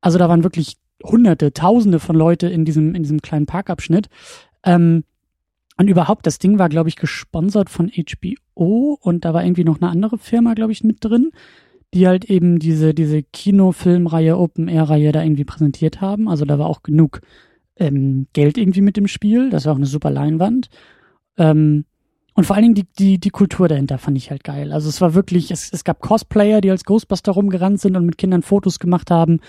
Also 0.00 0.18
da 0.18 0.28
waren 0.28 0.44
wirklich 0.44 0.76
hunderte, 1.02 1.52
tausende 1.52 1.98
von 1.98 2.16
Leute 2.16 2.48
in 2.48 2.64
diesem, 2.64 2.94
in 2.94 3.02
diesem 3.02 3.22
kleinen 3.22 3.46
Parkabschnitt. 3.46 4.08
Ähm, 4.64 5.04
und 5.78 5.88
überhaupt, 5.88 6.26
das 6.26 6.38
Ding 6.38 6.58
war, 6.58 6.68
glaube 6.68 6.88
ich, 6.88 6.96
gesponsert 6.96 7.70
von 7.70 7.90
HBO 7.90 8.98
und 9.00 9.24
da 9.24 9.34
war 9.34 9.44
irgendwie 9.44 9.64
noch 9.64 9.80
eine 9.80 9.90
andere 9.90 10.18
Firma, 10.18 10.54
glaube 10.54 10.72
ich, 10.72 10.84
mit 10.84 10.98
drin 11.04 11.32
die 11.94 12.06
halt 12.06 12.24
eben 12.24 12.58
diese, 12.58 12.94
diese 12.94 13.22
Kinofilmreihe, 13.22 14.38
Open-Air-Reihe 14.38 15.12
da 15.12 15.22
irgendwie 15.22 15.44
präsentiert 15.44 16.00
haben. 16.00 16.28
Also 16.28 16.44
da 16.44 16.58
war 16.58 16.66
auch 16.66 16.82
genug 16.82 17.20
ähm, 17.76 18.26
Geld 18.32 18.56
irgendwie 18.56 18.80
mit 18.80 18.96
dem 18.96 19.08
Spiel. 19.08 19.50
Das 19.50 19.66
war 19.66 19.72
auch 19.72 19.76
eine 19.76 19.86
super 19.86 20.10
Leinwand. 20.10 20.70
Ähm, 21.36 21.84
und 22.34 22.44
vor 22.44 22.56
allen 22.56 22.62
Dingen 22.62 22.74
die, 22.74 22.86
die, 22.98 23.18
die 23.18 23.30
Kultur 23.30 23.68
dahinter 23.68 23.98
fand 23.98 24.16
ich 24.16 24.30
halt 24.30 24.44
geil. 24.44 24.72
Also 24.72 24.88
es 24.88 25.00
war 25.00 25.14
wirklich, 25.14 25.50
es, 25.50 25.72
es 25.72 25.84
gab 25.84 26.00
Cosplayer, 26.00 26.60
die 26.60 26.70
als 26.70 26.84
Ghostbuster 26.84 27.32
rumgerannt 27.32 27.80
sind 27.80 27.96
und 27.96 28.06
mit 28.06 28.16
Kindern 28.16 28.42
Fotos 28.42 28.78
gemacht 28.78 29.10
haben. 29.10 29.40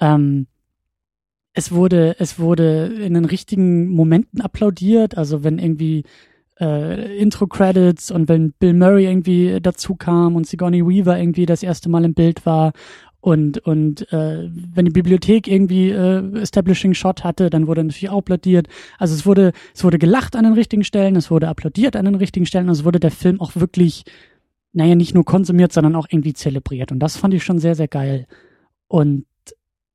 Ähm, 0.00 0.46
es 1.52 1.72
wurde, 1.72 2.16
es 2.20 2.38
wurde 2.38 2.86
in 2.86 3.14
den 3.14 3.24
richtigen 3.24 3.88
Momenten 3.88 4.40
applaudiert. 4.40 5.18
Also 5.18 5.42
wenn 5.42 5.58
irgendwie 5.58 6.04
äh, 6.60 7.18
Intro-Credits 7.18 8.12
und 8.12 8.28
wenn 8.28 8.52
Bill 8.52 8.74
Murray 8.74 9.06
irgendwie 9.06 9.58
dazu 9.60 9.96
kam 9.96 10.36
und 10.36 10.46
Sigourney 10.46 10.86
Weaver 10.86 11.18
irgendwie 11.18 11.46
das 11.46 11.64
erste 11.64 11.88
Mal 11.88 12.04
im 12.04 12.14
Bild 12.14 12.46
war 12.46 12.72
und 13.20 13.58
und 13.58 14.10
äh, 14.12 14.48
wenn 14.50 14.86
die 14.86 14.90
Bibliothek 14.90 15.46
irgendwie 15.46 15.90
äh, 15.90 16.38
Establishing 16.40 16.94
Shot 16.94 17.22
hatte, 17.22 17.50
dann 17.50 17.66
wurde 17.66 17.84
natürlich 17.84 18.10
auch 18.10 18.18
applaudiert. 18.18 18.68
Also 18.98 19.14
es 19.14 19.26
wurde 19.26 19.52
es 19.74 19.84
wurde 19.84 19.98
gelacht 19.98 20.36
an 20.36 20.44
den 20.44 20.54
richtigen 20.54 20.84
Stellen, 20.84 21.16
es 21.16 21.30
wurde 21.30 21.48
applaudiert 21.48 21.96
an 21.96 22.06
den 22.06 22.14
richtigen 22.14 22.46
Stellen, 22.46 22.68
also 22.68 22.84
wurde 22.84 23.00
der 23.00 23.10
Film 23.10 23.40
auch 23.40 23.56
wirklich 23.56 24.04
naja, 24.72 24.94
nicht 24.94 25.14
nur 25.14 25.24
konsumiert, 25.24 25.72
sondern 25.72 25.96
auch 25.96 26.06
irgendwie 26.10 26.32
zelebriert. 26.32 26.92
Und 26.92 27.00
das 27.00 27.16
fand 27.16 27.34
ich 27.34 27.42
schon 27.42 27.58
sehr, 27.58 27.74
sehr 27.74 27.88
geil. 27.88 28.26
Und 28.86 29.26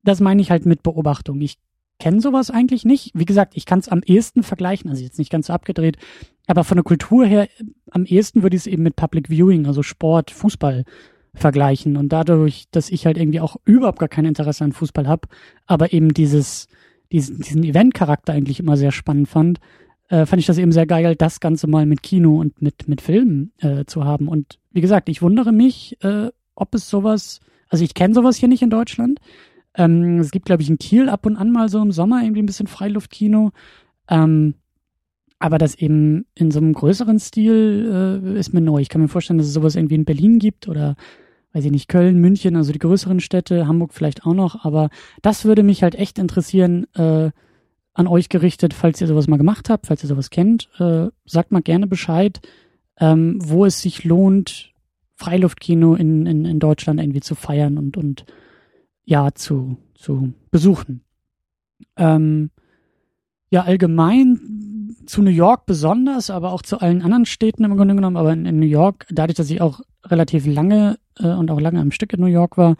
das 0.02 0.20
meine 0.20 0.42
ich 0.42 0.50
halt 0.50 0.66
mit 0.66 0.82
Beobachtung. 0.82 1.40
Ich 1.40 1.58
kenne 1.98 2.20
sowas 2.20 2.50
eigentlich 2.50 2.84
nicht. 2.84 3.10
Wie 3.14 3.24
gesagt, 3.24 3.56
ich 3.56 3.64
kann 3.64 3.78
es 3.78 3.88
am 3.88 4.02
ehesten 4.04 4.42
vergleichen, 4.42 4.90
also 4.90 5.02
jetzt 5.02 5.18
nicht 5.18 5.30
ganz 5.32 5.46
so 5.46 5.52
abgedreht, 5.52 5.96
aber 6.46 6.62
von 6.62 6.76
der 6.76 6.84
Kultur 6.84 7.24
her 7.26 7.48
am 7.90 8.04
ehesten 8.04 8.42
würde 8.42 8.56
ich 8.56 8.62
es 8.62 8.66
eben 8.66 8.82
mit 8.82 8.96
Public 8.96 9.28
Viewing, 9.30 9.66
also 9.66 9.82
Sport, 9.82 10.30
Fußball 10.30 10.84
vergleichen. 11.36 11.96
Und 11.96 12.10
dadurch, 12.10 12.66
dass 12.70 12.90
ich 12.90 13.06
halt 13.06 13.18
irgendwie 13.18 13.40
auch 13.40 13.56
überhaupt 13.64 13.98
gar 13.98 14.08
kein 14.08 14.24
Interesse 14.24 14.64
an 14.64 14.72
Fußball 14.72 15.06
habe, 15.06 15.28
aber 15.66 15.92
eben 15.92 16.14
dieses, 16.14 16.66
diesen, 17.12 17.40
diesen 17.40 17.62
Event-Charakter 17.62 18.32
eigentlich 18.32 18.60
immer 18.60 18.76
sehr 18.76 18.92
spannend 18.92 19.28
fand, 19.28 19.58
äh, 20.08 20.26
fand 20.26 20.40
ich 20.40 20.46
das 20.46 20.58
eben 20.58 20.72
sehr 20.72 20.86
geil, 20.86 21.16
das 21.16 21.40
Ganze 21.40 21.66
mal 21.66 21.86
mit 21.86 22.02
Kino 22.02 22.38
und 22.40 22.62
mit, 22.62 22.88
mit 22.88 23.00
Filmen 23.00 23.52
äh, 23.58 23.84
zu 23.84 24.04
haben. 24.04 24.28
Und 24.28 24.58
wie 24.72 24.80
gesagt, 24.80 25.08
ich 25.08 25.22
wundere 25.22 25.52
mich, 25.52 25.96
äh, 26.02 26.30
ob 26.54 26.74
es 26.74 26.88
sowas, 26.88 27.40
also 27.68 27.84
ich 27.84 27.94
kenne 27.94 28.14
sowas 28.14 28.36
hier 28.36 28.48
nicht 28.48 28.62
in 28.62 28.70
Deutschland. 28.70 29.20
Ähm, 29.74 30.18
es 30.20 30.30
gibt, 30.30 30.46
glaube 30.46 30.62
ich, 30.62 30.70
in 30.70 30.78
Kiel 30.78 31.08
ab 31.08 31.26
und 31.26 31.36
an 31.36 31.50
mal 31.50 31.68
so 31.68 31.82
im 31.82 31.92
Sommer 31.92 32.22
irgendwie 32.22 32.42
ein 32.42 32.46
bisschen 32.46 32.66
Freiluftkino. 32.66 33.50
Ähm, 34.08 34.54
aber 35.38 35.58
das 35.58 35.74
eben 35.74 36.24
in 36.34 36.50
so 36.50 36.60
einem 36.60 36.72
größeren 36.72 37.18
Stil 37.18 38.22
äh, 38.34 38.38
ist 38.38 38.54
mir 38.54 38.62
neu. 38.62 38.80
Ich 38.80 38.88
kann 38.88 39.02
mir 39.02 39.08
vorstellen, 39.08 39.38
dass 39.38 39.48
es 39.48 39.52
sowas 39.52 39.76
irgendwie 39.76 39.96
in 39.96 40.06
Berlin 40.06 40.38
gibt 40.38 40.68
oder 40.68 40.96
weiß 41.56 41.64
ich 41.64 41.72
nicht, 41.72 41.88
Köln, 41.88 42.20
München, 42.20 42.54
also 42.54 42.70
die 42.70 42.78
größeren 42.78 43.18
Städte, 43.18 43.66
Hamburg 43.66 43.94
vielleicht 43.94 44.26
auch 44.26 44.34
noch, 44.34 44.66
aber 44.66 44.90
das 45.22 45.46
würde 45.46 45.62
mich 45.62 45.82
halt 45.82 45.94
echt 45.94 46.18
interessieren, 46.18 46.86
äh, 46.94 47.30
an 47.94 48.06
euch 48.06 48.28
gerichtet, 48.28 48.74
falls 48.74 49.00
ihr 49.00 49.06
sowas 49.06 49.26
mal 49.26 49.38
gemacht 49.38 49.70
habt, 49.70 49.86
falls 49.86 50.04
ihr 50.04 50.08
sowas 50.08 50.28
kennt, 50.28 50.68
äh, 50.78 51.06
sagt 51.24 51.52
mal 51.52 51.62
gerne 51.62 51.86
Bescheid, 51.86 52.40
ähm, 53.00 53.38
wo 53.42 53.64
es 53.64 53.80
sich 53.80 54.04
lohnt, 54.04 54.74
Freiluftkino 55.14 55.94
in, 55.94 56.26
in, 56.26 56.44
in 56.44 56.58
Deutschland 56.58 57.00
irgendwie 57.00 57.20
zu 57.20 57.34
feiern 57.34 57.78
und, 57.78 57.96
und 57.96 58.26
ja, 59.06 59.32
zu, 59.32 59.78
zu 59.94 60.34
besuchen. 60.50 61.00
Ähm, 61.96 62.50
ja, 63.48 63.62
allgemein 63.62 64.94
zu 65.06 65.22
New 65.22 65.30
York 65.30 65.64
besonders, 65.64 66.28
aber 66.28 66.52
auch 66.52 66.60
zu 66.60 66.80
allen 66.80 67.00
anderen 67.00 67.24
Städten 67.24 67.64
im 67.64 67.78
Grunde 67.78 67.94
genommen, 67.94 68.18
aber 68.18 68.34
in, 68.34 68.44
in 68.44 68.60
New 68.60 68.66
York, 68.66 69.06
dadurch, 69.10 69.36
dass 69.36 69.48
ich 69.48 69.62
auch 69.62 69.80
relativ 70.10 70.46
lange 70.46 70.98
äh, 71.18 71.28
und 71.28 71.50
auch 71.50 71.60
lange 71.60 71.80
am 71.80 71.90
Stück 71.90 72.12
in 72.12 72.20
New 72.20 72.26
York 72.26 72.56
war. 72.56 72.76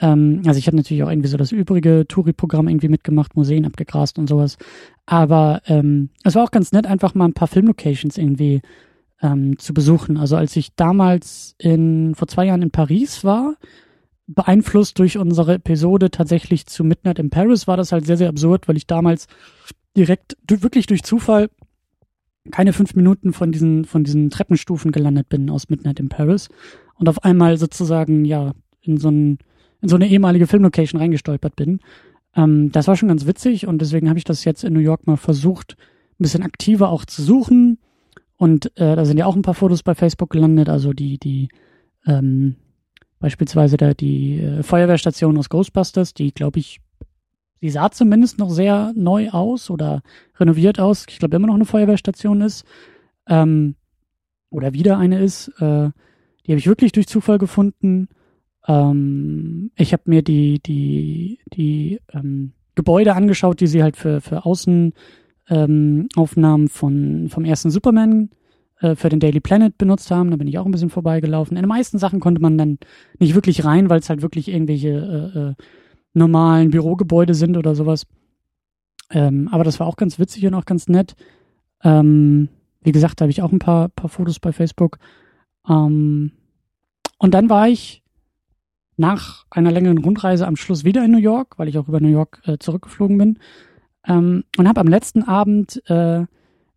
Ähm, 0.00 0.42
also 0.46 0.58
ich 0.58 0.66
habe 0.66 0.76
natürlich 0.76 1.02
auch 1.02 1.10
irgendwie 1.10 1.28
so 1.28 1.36
das 1.36 1.52
übrige 1.52 2.06
Touri-Programm 2.08 2.68
irgendwie 2.68 2.88
mitgemacht, 2.88 3.36
Museen 3.36 3.66
abgegrast 3.66 4.18
und 4.18 4.28
sowas. 4.28 4.56
Aber 5.06 5.60
ähm, 5.66 6.10
es 6.24 6.34
war 6.34 6.44
auch 6.44 6.50
ganz 6.50 6.72
nett, 6.72 6.86
einfach 6.86 7.14
mal 7.14 7.26
ein 7.26 7.34
paar 7.34 7.48
Filmlocations 7.48 8.16
irgendwie 8.16 8.62
ähm, 9.22 9.58
zu 9.58 9.74
besuchen. 9.74 10.16
Also 10.16 10.36
als 10.36 10.56
ich 10.56 10.74
damals 10.74 11.54
in 11.58 12.14
vor 12.14 12.28
zwei 12.28 12.46
Jahren 12.46 12.62
in 12.62 12.70
Paris 12.70 13.24
war, 13.24 13.56
beeinflusst 14.26 14.98
durch 14.98 15.18
unsere 15.18 15.54
Episode 15.54 16.10
tatsächlich 16.10 16.66
zu 16.66 16.84
Midnight 16.84 17.18
in 17.18 17.30
Paris, 17.30 17.66
war 17.66 17.76
das 17.76 17.92
halt 17.92 18.06
sehr, 18.06 18.16
sehr 18.16 18.28
absurd, 18.28 18.68
weil 18.68 18.76
ich 18.76 18.86
damals 18.86 19.26
direkt 19.96 20.36
wirklich 20.48 20.86
durch 20.86 21.02
Zufall 21.02 21.50
keine 22.50 22.72
fünf 22.72 22.94
Minuten 22.94 23.32
von 23.32 23.52
diesen, 23.52 23.84
von 23.84 24.04
diesen 24.04 24.30
Treppenstufen 24.30 24.92
gelandet 24.92 25.28
bin 25.28 25.50
aus 25.50 25.68
Midnight 25.68 26.00
in 26.00 26.08
Paris 26.08 26.48
und 26.94 27.08
auf 27.08 27.24
einmal 27.24 27.56
sozusagen, 27.58 28.24
ja, 28.24 28.52
in 28.80 28.96
so, 28.96 29.10
ein, 29.10 29.38
in 29.82 29.88
so 29.88 29.96
eine 29.96 30.08
ehemalige 30.08 30.46
Filmlocation 30.46 31.00
reingestolpert 31.00 31.56
bin. 31.56 31.80
Ähm, 32.34 32.72
das 32.72 32.88
war 32.88 32.96
schon 32.96 33.08
ganz 33.08 33.26
witzig 33.26 33.66
und 33.66 33.80
deswegen 33.80 34.08
habe 34.08 34.18
ich 34.18 34.24
das 34.24 34.44
jetzt 34.44 34.64
in 34.64 34.72
New 34.72 34.80
York 34.80 35.06
mal 35.06 35.16
versucht, 35.16 35.76
ein 36.18 36.22
bisschen 36.24 36.42
aktiver 36.42 36.88
auch 36.90 37.04
zu 37.04 37.22
suchen. 37.22 37.78
Und 38.36 38.66
äh, 38.78 38.96
da 38.96 39.04
sind 39.04 39.18
ja 39.18 39.26
auch 39.26 39.36
ein 39.36 39.42
paar 39.42 39.54
Fotos 39.54 39.82
bei 39.82 39.94
Facebook 39.94 40.30
gelandet, 40.30 40.70
also 40.70 40.94
die, 40.94 41.18
die, 41.18 41.48
ähm, 42.06 42.56
beispielsweise 43.18 43.76
da 43.76 43.92
die 43.92 44.40
äh, 44.40 44.62
Feuerwehrstation 44.62 45.36
aus 45.36 45.50
Ghostbusters, 45.50 46.14
die, 46.14 46.32
glaube 46.32 46.58
ich, 46.58 46.80
Sie 47.60 47.68
sah 47.68 47.90
zumindest 47.90 48.38
noch 48.38 48.50
sehr 48.50 48.92
neu 48.96 49.30
aus 49.30 49.70
oder 49.70 50.02
renoviert 50.38 50.80
aus. 50.80 51.04
Ich 51.08 51.18
glaube, 51.18 51.36
immer 51.36 51.46
noch 51.46 51.54
eine 51.54 51.66
Feuerwehrstation 51.66 52.40
ist. 52.40 52.64
Ähm, 53.28 53.74
oder 54.50 54.72
wieder 54.72 54.98
eine 54.98 55.22
ist. 55.22 55.48
Äh, 55.58 55.90
die 56.46 56.52
habe 56.52 56.58
ich 56.58 56.66
wirklich 56.66 56.92
durch 56.92 57.06
Zufall 57.06 57.38
gefunden. 57.38 58.08
Ähm, 58.66 59.70
ich 59.76 59.92
habe 59.92 60.04
mir 60.06 60.22
die, 60.22 60.60
die, 60.60 61.38
die 61.52 62.00
ähm, 62.12 62.52
Gebäude 62.74 63.14
angeschaut, 63.14 63.60
die 63.60 63.66
sie 63.66 63.82
halt 63.82 63.96
für, 63.96 64.20
für 64.20 64.44
Außenaufnahmen 64.46 64.94
ähm, 65.48 66.68
von, 66.68 67.28
vom 67.28 67.44
ersten 67.44 67.70
Superman 67.70 68.30
äh, 68.80 68.94
für 68.94 69.10
den 69.10 69.20
Daily 69.20 69.40
Planet 69.40 69.76
benutzt 69.76 70.10
haben. 70.10 70.30
Da 70.30 70.36
bin 70.36 70.48
ich 70.48 70.58
auch 70.58 70.64
ein 70.64 70.72
bisschen 70.72 70.90
vorbeigelaufen. 70.90 71.56
In 71.56 71.62
den 71.62 71.68
meisten 71.68 71.98
Sachen 71.98 72.20
konnte 72.20 72.40
man 72.40 72.56
dann 72.56 72.78
nicht 73.18 73.34
wirklich 73.34 73.64
rein, 73.64 73.90
weil 73.90 74.00
es 74.00 74.08
halt 74.08 74.22
wirklich 74.22 74.48
irgendwelche 74.48 74.88
äh, 75.34 75.38
äh, 75.38 75.54
normalen 76.12 76.70
Bürogebäude 76.70 77.34
sind 77.34 77.56
oder 77.56 77.74
sowas. 77.74 78.06
Ähm, 79.10 79.48
aber 79.50 79.64
das 79.64 79.80
war 79.80 79.86
auch 79.86 79.96
ganz 79.96 80.18
witzig 80.18 80.46
und 80.46 80.54
auch 80.54 80.64
ganz 80.64 80.88
nett. 80.88 81.16
Ähm, 81.82 82.48
wie 82.82 82.92
gesagt, 82.92 83.20
da 83.20 83.24
habe 83.24 83.30
ich 83.30 83.42
auch 83.42 83.52
ein 83.52 83.58
paar, 83.58 83.88
paar 83.88 84.08
Fotos 84.08 84.40
bei 84.40 84.52
Facebook. 84.52 84.98
Ähm, 85.68 86.32
und 87.18 87.34
dann 87.34 87.50
war 87.50 87.68
ich 87.68 88.02
nach 88.96 89.46
einer 89.50 89.72
längeren 89.72 89.98
Rundreise 89.98 90.46
am 90.46 90.56
Schluss 90.56 90.84
wieder 90.84 91.04
in 91.04 91.10
New 91.10 91.18
York, 91.18 91.58
weil 91.58 91.68
ich 91.68 91.78
auch 91.78 91.88
über 91.88 92.00
New 92.00 92.08
York 92.08 92.42
äh, 92.44 92.58
zurückgeflogen 92.58 93.18
bin. 93.18 93.38
Ähm, 94.06 94.44
und 94.56 94.68
habe 94.68 94.80
am 94.80 94.88
letzten 94.88 95.22
Abend 95.22 95.82
äh, 95.86 96.24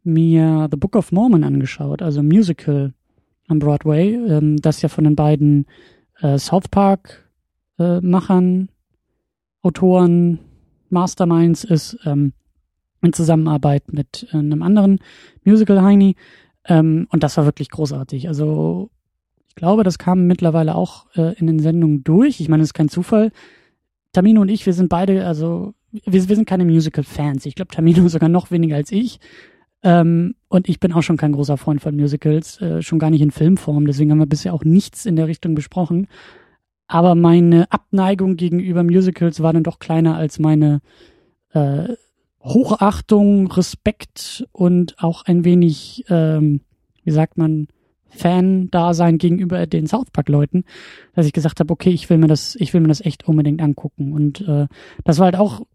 mir 0.04 0.68
The 0.72 0.78
Book 0.78 0.96
of 0.96 1.12
Mormon 1.12 1.44
angeschaut, 1.44 2.02
also 2.02 2.20
ein 2.20 2.28
Musical 2.28 2.94
am 3.48 3.60
Broadway, 3.60 4.16
ähm, 4.16 4.58
das 4.58 4.82
ja 4.82 4.90
von 4.90 5.04
den 5.04 5.16
beiden 5.16 5.66
äh, 6.20 6.38
South 6.38 6.68
Park 6.70 7.30
äh, 7.78 8.00
Autoren, 9.64 10.40
Masterminds 10.90 11.64
ist, 11.64 11.98
ähm, 12.06 12.34
in 13.02 13.14
Zusammenarbeit 13.14 13.92
mit 13.92 14.28
äh, 14.32 14.38
einem 14.38 14.62
anderen 14.62 15.00
Musical 15.44 15.82
Heini. 15.82 16.16
Ähm, 16.66 17.08
und 17.10 17.24
das 17.24 17.36
war 17.38 17.46
wirklich 17.46 17.70
großartig. 17.70 18.28
Also 18.28 18.90
ich 19.48 19.56
glaube, 19.56 19.84
das 19.84 19.98
kam 19.98 20.26
mittlerweile 20.28 20.76
auch 20.76 21.08
äh, 21.16 21.38
in 21.38 21.48
den 21.48 21.60
Sendungen 21.60 22.04
durch. 22.04 22.40
Ich 22.40 22.50
meine, 22.50 22.64
es 22.64 22.70
ist 22.70 22.74
kein 22.74 22.90
Zufall. 22.90 23.32
Tamino 24.12 24.42
und 24.42 24.50
ich, 24.50 24.66
wir 24.66 24.74
sind 24.74 24.90
beide, 24.90 25.26
also 25.26 25.74
wir, 25.92 26.28
wir 26.28 26.36
sind 26.36 26.48
keine 26.48 26.66
Musical-Fans. 26.66 27.46
Ich 27.46 27.56
glaube, 27.56 27.74
Tamino 27.74 28.08
sogar 28.10 28.30
noch 28.30 28.52
weniger 28.52 28.76
als 28.76 28.92
ich. 28.92 29.20
Ähm, 29.84 30.36
und 30.48 30.70
ich 30.70 30.80
bin 30.80 30.94
auch 30.94 31.04
schon 31.04 31.18
kein 31.18 31.34
großer 31.34 31.58
Freund 31.58 31.82
von 31.82 31.96
Musicals, 31.96 32.62
äh, 32.62 32.82
schon 32.82 33.00
gar 33.00 33.10
nicht 33.10 33.22
in 33.22 33.32
Filmform. 33.32 33.86
Deswegen 33.86 34.12
haben 34.12 34.20
wir 34.20 34.26
bisher 34.26 34.54
auch 34.54 34.64
nichts 34.64 35.06
in 35.06 35.16
der 35.16 35.28
Richtung 35.28 35.56
besprochen. 35.56 36.08
Aber 36.94 37.16
meine 37.16 37.72
Abneigung 37.72 38.36
gegenüber 38.36 38.84
Musicals 38.84 39.42
war 39.42 39.52
dann 39.52 39.64
doch 39.64 39.80
kleiner 39.80 40.16
als 40.16 40.38
meine 40.38 40.80
äh, 41.52 41.88
Hochachtung, 42.40 43.52
Respekt 43.52 44.46
und 44.52 44.94
auch 45.00 45.26
ein 45.26 45.44
wenig, 45.44 46.06
ähm, 46.10 46.62
wie 47.04 47.10
sagt 47.10 47.36
man, 47.36 47.68
Fan-Dasein 48.10 49.18
gegenüber 49.18 49.66
den 49.66 49.88
South 49.88 50.12
Park-Leuten, 50.12 50.66
dass 51.16 51.26
ich 51.26 51.34
gesagt 51.34 51.60
habe, 51.60 51.74
okay, 51.74 51.90
ich 51.90 52.12
will 52.12 52.20
mir 52.20 52.28
das, 52.28 52.56
ich 52.60 52.76
will 52.76 52.82
mir 52.82 52.90
das 52.90 53.02
echt 53.02 53.28
unbedingt 53.28 53.64
angucken. 53.64 54.14
Und 54.14 54.48
äh, 54.48 54.68
das 55.04 55.18
war 55.18 55.26
halt 55.26 55.36
auch 55.36 55.66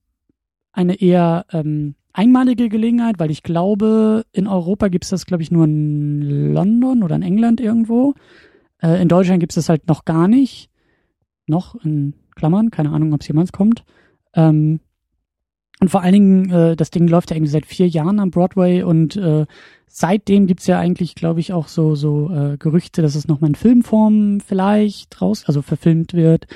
eine 0.70 1.00
eher 1.00 1.46
ähm, 1.50 1.96
einmalige 2.12 2.68
Gelegenheit, 2.68 3.18
weil 3.18 3.32
ich 3.32 3.42
glaube, 3.42 4.25
in 4.30 4.46
Europa 4.46 4.87
gibt 4.87 5.02
es 5.02 5.10
das, 5.10 5.26
glaube 5.26 5.42
ich, 5.42 5.50
nur 5.50 5.64
in 5.64 6.52
London 6.54 7.02
oder 7.02 7.16
in 7.16 7.22
England 7.22 7.60
irgendwo. 7.60 8.14
Äh, 8.80 9.02
in 9.02 9.08
Deutschland 9.08 9.40
gibt 9.40 9.50
es 9.50 9.56
das 9.56 9.68
halt 9.68 9.88
noch 9.88 10.04
gar 10.04 10.28
nicht 10.28 10.70
noch 11.49 11.75
in 11.85 12.14
Klammern, 12.35 12.71
keine 12.71 12.90
Ahnung, 12.90 13.12
ob 13.12 13.21
es 13.21 13.28
jemals 13.28 13.52
kommt. 13.52 13.85
Ähm, 14.35 14.81
und 15.81 15.90
vor 15.90 16.02
allen 16.02 16.12
Dingen, 16.12 16.50
äh, 16.50 16.76
das 16.76 16.90
Ding 16.90 17.07
läuft 17.09 17.31
ja 17.31 17.37
irgendwie 17.37 17.52
seit 17.52 17.67
vier 17.67 17.88
Jahren 17.88 18.19
am 18.19 18.31
Broadway 18.31 18.83
und 18.83 19.17
äh, 19.17 19.47
seitdem 19.87 20.47
gibt's 20.47 20.67
ja 20.67 20.78
eigentlich, 20.78 21.14
glaube 21.14 21.40
ich, 21.40 21.52
auch 21.52 21.69
so, 21.69 21.95
so 21.95 22.31
äh, 22.31 22.57
Gerüchte, 22.59 23.02
dass 23.02 23.14
es 23.14 23.28
nochmal 23.28 23.50
in 23.50 23.55
Filmform 23.55 24.40
vielleicht 24.40 25.21
raus, 25.23 25.45
also 25.47 25.62
verfilmt 25.62 26.14
wird, 26.14 26.47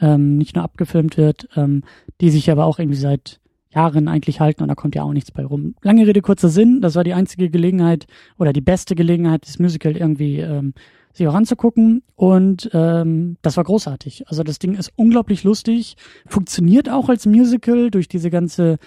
ähm, 0.00 0.38
nicht 0.38 0.56
nur 0.56 0.64
abgefilmt 0.64 1.16
wird, 1.16 1.48
ähm, 1.56 1.82
die 2.20 2.30
sich 2.30 2.50
aber 2.50 2.64
auch 2.64 2.78
irgendwie 2.78 2.98
seit 2.98 3.40
Jahren 3.74 4.08
eigentlich 4.08 4.40
halten 4.40 4.62
und 4.62 4.68
da 4.68 4.74
kommt 4.74 4.94
ja 4.94 5.02
auch 5.02 5.12
nichts 5.12 5.30
bei 5.30 5.44
rum. 5.44 5.74
Lange 5.82 6.06
Rede, 6.06 6.20
kurzer 6.20 6.48
Sinn, 6.48 6.80
das 6.80 6.94
war 6.94 7.04
die 7.04 7.14
einzige 7.14 7.50
Gelegenheit 7.50 8.06
oder 8.38 8.52
die 8.52 8.60
beste 8.60 8.94
Gelegenheit, 8.94 9.46
das 9.46 9.58
Musical 9.58 9.96
irgendwie 9.96 10.38
ähm, 10.38 10.74
sich 11.14 11.26
auch 11.26 11.34
anzugucken. 11.34 12.02
Und 12.16 12.68
ähm, 12.74 13.38
das 13.40 13.56
war 13.56 13.64
großartig. 13.64 14.28
Also 14.28 14.42
das 14.42 14.58
Ding 14.58 14.74
ist 14.74 14.92
unglaublich 14.96 15.44
lustig, 15.44 15.96
funktioniert 16.26 16.90
auch 16.90 17.08
als 17.08 17.24
Musical 17.24 17.90
durch 17.90 18.08
diese 18.08 18.30
ganze 18.30 18.78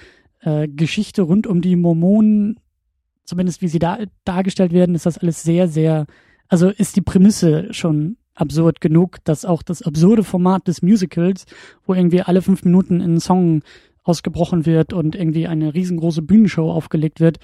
äh, 0.42 0.68
Geschichte 0.68 1.24
rund 1.24 1.48
um 1.48 1.62
die 1.62 1.76
Mormonen, 1.76 2.60
zumindest 3.24 3.62
wie 3.62 3.68
sie 3.68 3.80
da 3.80 3.98
dargestellt 4.26 4.74
werden, 4.74 4.94
ist 4.94 5.06
das 5.06 5.18
alles 5.18 5.42
sehr, 5.42 5.68
sehr, 5.68 6.06
also 6.48 6.70
ist 6.70 6.96
die 6.96 7.02
Prämisse 7.02 7.74
schon 7.74 8.18
absurd 8.36 8.82
genug, 8.82 9.18
dass 9.24 9.46
auch 9.46 9.64
das 9.64 9.82
absurde 9.82 10.24
Format 10.24 10.68
des 10.68 10.82
Musicals, 10.82 11.46
wo 11.86 11.94
irgendwie 11.94 12.22
alle 12.22 12.42
fünf 12.42 12.64
Minuten 12.64 13.02
ein 13.02 13.20
Song 13.20 13.64
ausgebrochen 14.04 14.66
wird 14.66 14.94
und 14.94 15.16
irgendwie 15.16 15.48
eine 15.48 15.74
riesengroße 15.74 16.22
Bühnenshow 16.22 16.72
aufgelegt 16.72 17.20
wird, 17.20 17.40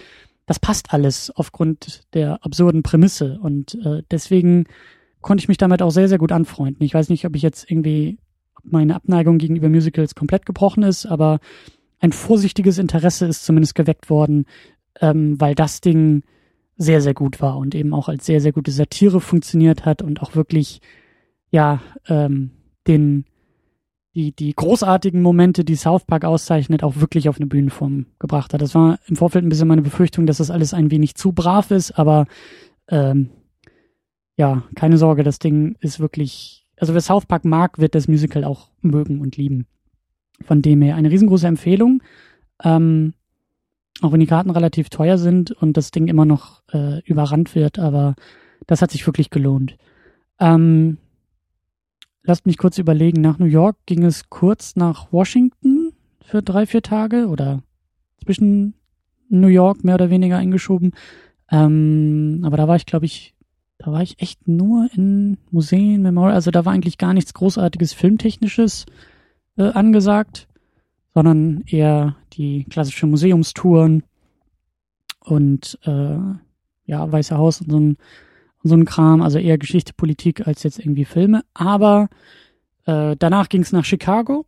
das 0.45 0.59
passt 0.59 0.93
alles 0.93 1.31
aufgrund 1.31 2.03
der 2.13 2.43
absurden 2.45 2.83
Prämisse. 2.83 3.39
Und 3.41 3.75
äh, 3.85 4.03
deswegen 4.11 4.65
konnte 5.21 5.41
ich 5.41 5.47
mich 5.47 5.57
damit 5.57 5.81
auch 5.81 5.91
sehr, 5.91 6.09
sehr 6.09 6.17
gut 6.17 6.31
anfreunden. 6.31 6.83
Ich 6.83 6.93
weiß 6.93 7.09
nicht, 7.09 7.25
ob 7.25 7.35
ich 7.35 7.41
jetzt 7.41 7.69
irgendwie 7.69 8.17
meine 8.63 8.95
Abneigung 8.95 9.37
gegenüber 9.37 9.69
Musicals 9.69 10.15
komplett 10.15 10.45
gebrochen 10.45 10.83
ist, 10.83 11.05
aber 11.05 11.39
ein 11.99 12.11
vorsichtiges 12.11 12.77
Interesse 12.77 13.25
ist 13.25 13.45
zumindest 13.45 13.75
geweckt 13.75 14.09
worden, 14.09 14.45
ähm, 14.99 15.39
weil 15.39 15.55
das 15.55 15.81
Ding 15.81 16.23
sehr, 16.75 17.01
sehr 17.01 17.13
gut 17.13 17.41
war 17.41 17.57
und 17.57 17.75
eben 17.75 17.93
auch 17.93 18.09
als 18.09 18.25
sehr, 18.25 18.41
sehr 18.41 18.51
gute 18.51 18.71
Satire 18.71 19.21
funktioniert 19.21 19.85
hat 19.85 20.01
und 20.01 20.21
auch 20.21 20.35
wirklich, 20.35 20.81
ja, 21.51 21.81
ähm, 22.07 22.51
den, 22.87 23.25
die, 24.15 24.31
die 24.31 24.53
großartigen 24.53 25.21
Momente, 25.21 25.63
die 25.63 25.75
South 25.75 26.05
Park 26.05 26.25
auszeichnet, 26.25 26.83
auch 26.83 26.97
wirklich 26.97 27.29
auf 27.29 27.37
eine 27.37 27.47
Bühnenform 27.47 28.05
gebracht 28.19 28.53
hat. 28.53 28.61
Das 28.61 28.75
war 28.75 28.99
im 29.07 29.15
Vorfeld 29.15 29.43
ein 29.43 29.49
bisschen 29.49 29.67
meine 29.67 29.81
Befürchtung, 29.81 30.25
dass 30.25 30.37
das 30.37 30.51
alles 30.51 30.73
ein 30.73 30.91
wenig 30.91 31.15
zu 31.15 31.31
brav 31.31 31.71
ist, 31.71 31.97
aber 31.97 32.27
ähm, 32.87 33.29
ja, 34.37 34.63
keine 34.75 34.97
Sorge, 34.97 35.23
das 35.23 35.39
Ding 35.39 35.75
ist 35.79 35.99
wirklich, 35.99 36.65
also 36.77 36.93
wer 36.93 37.01
South 37.01 37.25
Park 37.25 37.45
mag, 37.45 37.79
wird 37.79 37.95
das 37.95 38.07
Musical 38.07 38.43
auch 38.43 38.69
mögen 38.81 39.19
und 39.19 39.37
lieben. 39.37 39.67
Von 40.41 40.61
dem 40.61 40.81
her 40.81 40.95
eine 40.95 41.09
riesengroße 41.09 41.47
Empfehlung. 41.47 42.01
Ähm, 42.63 43.13
auch 44.01 44.11
wenn 44.11 44.19
die 44.19 44.27
Karten 44.27 44.49
relativ 44.49 44.89
teuer 44.89 45.17
sind 45.17 45.51
und 45.51 45.77
das 45.77 45.91
Ding 45.91 46.07
immer 46.07 46.25
noch 46.25 46.61
äh, 46.71 47.01
überrannt 47.03 47.55
wird, 47.55 47.79
aber 47.79 48.15
das 48.65 48.81
hat 48.81 48.91
sich 48.91 49.05
wirklich 49.05 49.29
gelohnt. 49.29 49.77
Ähm, 50.39 50.97
lasst 52.23 52.45
mich 52.45 52.57
kurz 52.57 52.77
überlegen. 52.77 53.21
Nach 53.21 53.39
New 53.39 53.45
York 53.45 53.77
ging 53.85 54.03
es 54.03 54.29
kurz 54.29 54.75
nach 54.75 55.11
Washington 55.11 55.93
für 56.21 56.41
drei, 56.41 56.65
vier 56.65 56.81
Tage 56.81 57.27
oder 57.27 57.61
zwischen 58.23 58.73
New 59.29 59.47
York 59.47 59.83
mehr 59.83 59.95
oder 59.95 60.09
weniger 60.09 60.37
eingeschoben. 60.37 60.93
Ähm, 61.51 62.41
aber 62.43 62.57
da 62.57 62.67
war 62.67 62.75
ich, 62.75 62.85
glaube 62.85 63.05
ich, 63.05 63.35
da 63.77 63.91
war 63.91 64.01
ich 64.01 64.21
echt 64.21 64.47
nur 64.47 64.89
in 64.93 65.37
Museen, 65.51 66.01
Memorial. 66.01 66.35
Also 66.35 66.51
da 66.51 66.65
war 66.65 66.73
eigentlich 66.73 66.97
gar 66.97 67.13
nichts 67.13 67.33
Großartiges 67.33 67.93
Filmtechnisches 67.93 68.85
äh, 69.57 69.63
angesagt, 69.63 70.47
sondern 71.13 71.63
eher 71.67 72.15
die 72.33 72.63
klassische 72.65 73.07
Museumstouren 73.07 74.03
und 75.19 75.77
äh, 75.83 76.17
ja, 76.85 77.11
Weiße 77.11 77.37
Haus 77.37 77.61
und 77.61 77.69
so 77.69 77.79
ein 77.79 77.97
so 78.63 78.75
ein 78.75 78.85
Kram, 78.85 79.21
also 79.21 79.39
eher 79.39 79.57
Geschichte, 79.57 79.93
Politik 79.93 80.47
als 80.47 80.63
jetzt 80.63 80.79
irgendwie 80.79 81.05
Filme. 81.05 81.43
Aber 81.53 82.09
äh, 82.85 83.15
danach 83.17 83.49
ging 83.49 83.61
es 83.61 83.71
nach 83.71 83.85
Chicago 83.85 84.45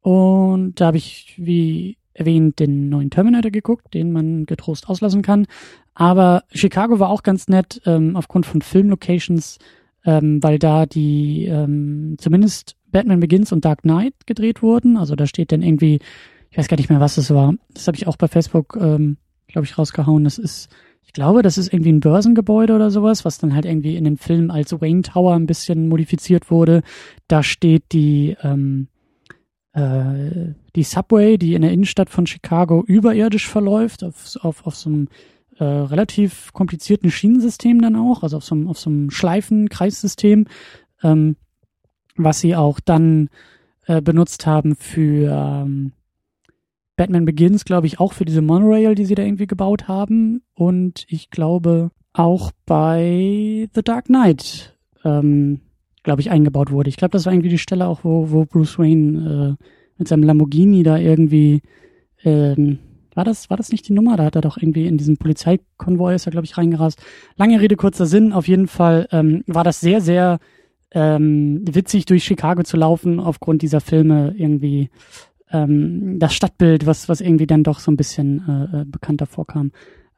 und 0.00 0.80
da 0.80 0.86
habe 0.86 0.96
ich, 0.96 1.34
wie 1.36 1.98
erwähnt, 2.14 2.58
den 2.58 2.88
neuen 2.88 3.10
Terminator 3.10 3.50
geguckt, 3.50 3.94
den 3.94 4.12
man 4.12 4.46
getrost 4.46 4.88
auslassen 4.88 5.22
kann. 5.22 5.46
Aber 5.94 6.44
Chicago 6.52 6.98
war 6.98 7.10
auch 7.10 7.22
ganz 7.22 7.48
nett 7.48 7.80
ähm, 7.86 8.16
aufgrund 8.16 8.46
von 8.46 8.62
Filmlocations, 8.62 9.58
ähm, 10.04 10.42
weil 10.42 10.58
da 10.58 10.86
die 10.86 11.46
ähm, 11.46 12.16
zumindest 12.18 12.76
Batman 12.90 13.20
Begins 13.20 13.52
und 13.52 13.64
Dark 13.64 13.82
Knight 13.82 14.14
gedreht 14.26 14.62
wurden. 14.62 14.96
Also 14.96 15.14
da 15.14 15.26
steht 15.26 15.52
dann 15.52 15.62
irgendwie, 15.62 16.00
ich 16.50 16.58
weiß 16.58 16.68
gar 16.68 16.76
nicht 16.76 16.90
mehr, 16.90 17.00
was 17.00 17.14
das 17.14 17.32
war. 17.32 17.54
Das 17.72 17.86
habe 17.86 17.96
ich 17.96 18.06
auch 18.06 18.16
bei 18.16 18.28
Facebook, 18.28 18.76
ähm, 18.80 19.16
glaube 19.48 19.66
ich, 19.66 19.78
rausgehauen. 19.78 20.24
Das 20.24 20.38
ist 20.38 20.68
ich 21.02 21.12
glaube, 21.12 21.42
das 21.42 21.58
ist 21.58 21.72
irgendwie 21.72 21.92
ein 21.92 22.00
Börsengebäude 22.00 22.74
oder 22.74 22.90
sowas, 22.90 23.24
was 23.24 23.38
dann 23.38 23.54
halt 23.54 23.64
irgendwie 23.64 23.96
in 23.96 24.04
dem 24.04 24.16
Film 24.16 24.50
als 24.50 24.72
Wayne 24.80 25.02
Tower 25.02 25.34
ein 25.34 25.46
bisschen 25.46 25.88
modifiziert 25.88 26.50
wurde. 26.50 26.82
Da 27.26 27.42
steht 27.42 27.92
die, 27.92 28.36
ähm, 28.42 28.88
äh, 29.72 30.54
die 30.76 30.84
Subway, 30.84 31.36
die 31.36 31.54
in 31.54 31.62
der 31.62 31.72
Innenstadt 31.72 32.10
von 32.10 32.26
Chicago 32.26 32.84
überirdisch 32.86 33.48
verläuft, 33.48 34.04
auf, 34.04 34.36
auf, 34.40 34.66
auf 34.66 34.76
so 34.76 34.88
einem 34.88 35.08
äh, 35.58 35.64
relativ 35.64 36.52
komplizierten 36.52 37.10
Schienensystem 37.10 37.80
dann 37.82 37.96
auch, 37.96 38.22
also 38.22 38.36
auf 38.36 38.44
so 38.44 38.54
einem, 38.54 38.68
auf 38.68 38.78
so 38.78 38.90
einem 38.90 39.10
Schleifen-Kreissystem, 39.10 40.46
ähm, 41.02 41.36
was 42.16 42.40
sie 42.40 42.54
auch 42.54 42.80
dann 42.80 43.28
äh, 43.86 44.00
benutzt 44.00 44.46
haben 44.46 44.76
für 44.76 45.30
ähm, 45.30 45.92
Batman 47.00 47.24
Begins, 47.24 47.64
glaube 47.64 47.86
ich, 47.86 47.98
auch 47.98 48.12
für 48.12 48.26
diese 48.26 48.42
Monorail, 48.42 48.94
die 48.94 49.06
sie 49.06 49.14
da 49.14 49.22
irgendwie 49.22 49.46
gebaut 49.46 49.88
haben. 49.88 50.42
Und 50.52 51.06
ich 51.08 51.30
glaube 51.30 51.92
auch 52.12 52.50
bei 52.66 53.70
The 53.74 53.82
Dark 53.82 54.04
Knight, 54.04 54.76
ähm, 55.02 55.62
glaube 56.02 56.20
ich, 56.20 56.30
eingebaut 56.30 56.70
wurde. 56.70 56.90
Ich 56.90 56.98
glaube, 56.98 57.12
das 57.12 57.24
war 57.24 57.32
irgendwie 57.32 57.48
die 57.48 57.56
Stelle 57.56 57.86
auch, 57.86 58.04
wo, 58.04 58.30
wo 58.30 58.44
Bruce 58.44 58.78
Wayne 58.78 59.56
äh, 59.58 59.64
mit 59.96 60.08
seinem 60.08 60.24
Lamborghini 60.24 60.82
da 60.82 60.98
irgendwie, 60.98 61.62
ähm, 62.22 62.80
war 63.14 63.24
das, 63.24 63.48
war 63.48 63.56
das 63.56 63.72
nicht 63.72 63.88
die 63.88 63.94
Nummer? 63.94 64.18
Da 64.18 64.26
hat 64.26 64.36
er 64.36 64.42
doch 64.42 64.58
irgendwie 64.58 64.86
in 64.86 64.98
diesem 64.98 65.16
Polizeikonvoi 65.16 66.14
ist 66.14 66.26
er, 66.26 66.32
glaube 66.32 66.44
ich, 66.44 66.58
reingerast. 66.58 67.02
Lange 67.36 67.62
Rede, 67.62 67.76
kurzer 67.76 68.04
Sinn. 68.04 68.34
Auf 68.34 68.46
jeden 68.46 68.68
Fall 68.68 69.08
ähm, 69.10 69.42
war 69.46 69.64
das 69.64 69.80
sehr, 69.80 70.02
sehr 70.02 70.38
ähm, 70.92 71.62
witzig, 71.66 72.04
durch 72.04 72.24
Chicago 72.24 72.62
zu 72.62 72.76
laufen, 72.76 73.20
aufgrund 73.20 73.62
dieser 73.62 73.80
Filme 73.80 74.34
irgendwie 74.36 74.90
ähm, 75.50 76.18
das 76.18 76.34
Stadtbild, 76.34 76.86
was, 76.86 77.08
was 77.08 77.20
irgendwie 77.20 77.46
dann 77.46 77.62
doch 77.62 77.80
so 77.80 77.90
ein 77.90 77.96
bisschen 77.96 78.44
äh, 78.48 78.80
äh, 78.80 78.84
bekannter 78.84 79.26
vorkam. 79.26 79.72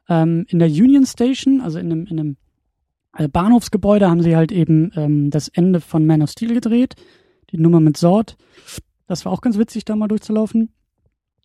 Ähm, 0.09 0.45
in 0.49 0.59
der 0.59 0.69
Union 0.69 1.05
Station, 1.05 1.61
also 1.61 1.79
in 1.79 1.91
einem, 1.91 2.05
in 2.05 2.19
einem 2.19 2.37
äh, 3.17 3.27
Bahnhofsgebäude, 3.27 4.09
haben 4.09 4.21
sie 4.21 4.35
halt 4.35 4.51
eben 4.51 4.91
ähm, 4.95 5.29
das 5.29 5.47
Ende 5.47 5.79
von 5.79 6.05
Man 6.05 6.21
of 6.21 6.29
Steel 6.29 6.53
gedreht, 6.53 6.95
die 7.51 7.57
Nummer 7.57 7.79
mit 7.79 7.97
Sword. 7.97 8.37
Das 9.07 9.25
war 9.25 9.31
auch 9.31 9.41
ganz 9.41 9.57
witzig, 9.57 9.85
da 9.85 9.95
mal 9.95 10.07
durchzulaufen. 10.07 10.69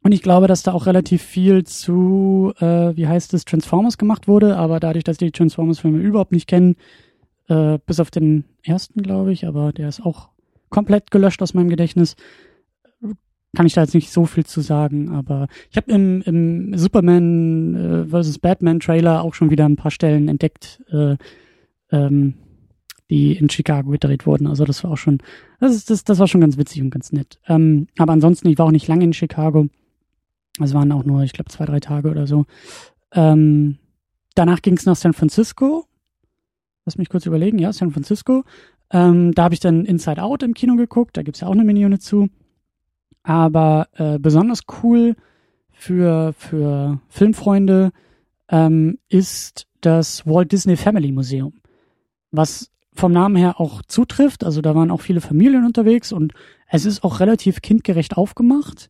Und 0.02 0.12
ich 0.12 0.22
glaube, 0.22 0.46
dass 0.46 0.62
da 0.62 0.72
auch 0.72 0.86
relativ 0.86 1.22
viel 1.22 1.64
zu, 1.64 2.52
äh, 2.60 2.96
wie 2.96 3.08
heißt 3.08 3.34
es, 3.34 3.44
Transformers 3.44 3.98
gemacht 3.98 4.28
wurde, 4.28 4.56
aber 4.56 4.80
dadurch, 4.80 5.04
dass 5.04 5.18
die 5.18 5.32
Transformers-Filme 5.32 5.98
überhaupt 5.98 6.32
nicht 6.32 6.46
kennen, 6.46 6.76
äh, 7.48 7.78
bis 7.84 7.98
auf 7.98 8.10
den 8.10 8.44
ersten, 8.62 9.02
glaube 9.02 9.32
ich, 9.32 9.46
aber 9.46 9.72
der 9.72 9.88
ist 9.88 10.00
auch 10.04 10.28
komplett 10.70 11.10
gelöscht 11.10 11.42
aus 11.42 11.54
meinem 11.54 11.68
Gedächtnis, 11.68 12.14
kann 13.56 13.66
ich 13.66 13.74
da 13.74 13.82
jetzt 13.82 13.94
nicht 13.94 14.12
so 14.12 14.26
viel 14.26 14.44
zu 14.44 14.60
sagen, 14.60 15.08
aber 15.08 15.48
ich 15.70 15.76
habe 15.76 15.90
im, 15.90 16.22
im 16.22 16.76
Superman 16.76 17.74
äh, 17.74 18.06
vs. 18.06 18.38
Batman 18.38 18.80
Trailer 18.80 19.22
auch 19.22 19.34
schon 19.34 19.50
wieder 19.50 19.64
ein 19.64 19.76
paar 19.76 19.90
Stellen 19.90 20.28
entdeckt, 20.28 20.82
äh, 20.90 21.16
ähm, 21.90 22.34
die 23.10 23.32
in 23.32 23.48
Chicago 23.48 23.90
gedreht 23.90 24.26
wurden. 24.26 24.46
Also 24.46 24.64
das 24.64 24.84
war 24.84 24.90
auch 24.90 24.98
schon, 24.98 25.18
das, 25.60 25.74
ist, 25.74 25.88
das, 25.88 26.04
das 26.04 26.18
war 26.18 26.28
schon 26.28 26.42
ganz 26.42 26.58
witzig 26.58 26.82
und 26.82 26.90
ganz 26.90 27.10
nett. 27.10 27.38
Ähm, 27.48 27.88
aber 27.96 28.12
ansonsten, 28.12 28.48
ich 28.48 28.58
war 28.58 28.66
auch 28.66 28.70
nicht 28.70 28.86
lange 28.86 29.04
in 29.04 29.14
Chicago. 29.14 29.68
Es 30.60 30.74
waren 30.74 30.92
auch 30.92 31.04
nur, 31.04 31.22
ich 31.22 31.32
glaube, 31.32 31.50
zwei, 31.50 31.64
drei 31.64 31.80
Tage 31.80 32.10
oder 32.10 32.26
so. 32.26 32.44
Ähm, 33.12 33.78
danach 34.34 34.60
ging 34.60 34.76
es 34.76 34.84
nach 34.84 34.96
San 34.96 35.14
Francisco. 35.14 35.86
Lass 36.84 36.98
mich 36.98 37.08
kurz 37.08 37.24
überlegen, 37.24 37.58
ja, 37.58 37.72
San 37.72 37.92
Francisco. 37.92 38.44
Ähm, 38.90 39.32
da 39.32 39.44
habe 39.44 39.54
ich 39.54 39.60
dann 39.60 39.86
Inside 39.86 40.22
Out 40.22 40.42
im 40.42 40.54
Kino 40.54 40.76
geguckt, 40.76 41.16
da 41.16 41.22
gibt's 41.22 41.40
ja 41.40 41.48
auch 41.48 41.52
eine 41.52 41.64
Minione 41.64 41.98
zu. 41.98 42.28
Aber 43.28 43.88
äh, 43.92 44.18
besonders 44.18 44.62
cool 44.82 45.14
für, 45.70 46.32
für 46.32 46.98
Filmfreunde 47.10 47.90
ähm, 48.48 48.96
ist 49.10 49.66
das 49.82 50.26
Walt 50.26 50.50
Disney 50.50 50.76
Family 50.76 51.12
Museum, 51.12 51.52
was 52.30 52.70
vom 52.94 53.12
Namen 53.12 53.36
her 53.36 53.60
auch 53.60 53.82
zutrifft. 53.82 54.44
Also 54.44 54.62
da 54.62 54.74
waren 54.74 54.90
auch 54.90 55.02
viele 55.02 55.20
Familien 55.20 55.66
unterwegs 55.66 56.10
und 56.10 56.32
es 56.70 56.86
ist 56.86 57.04
auch 57.04 57.20
relativ 57.20 57.60
kindgerecht 57.60 58.16
aufgemacht. 58.16 58.88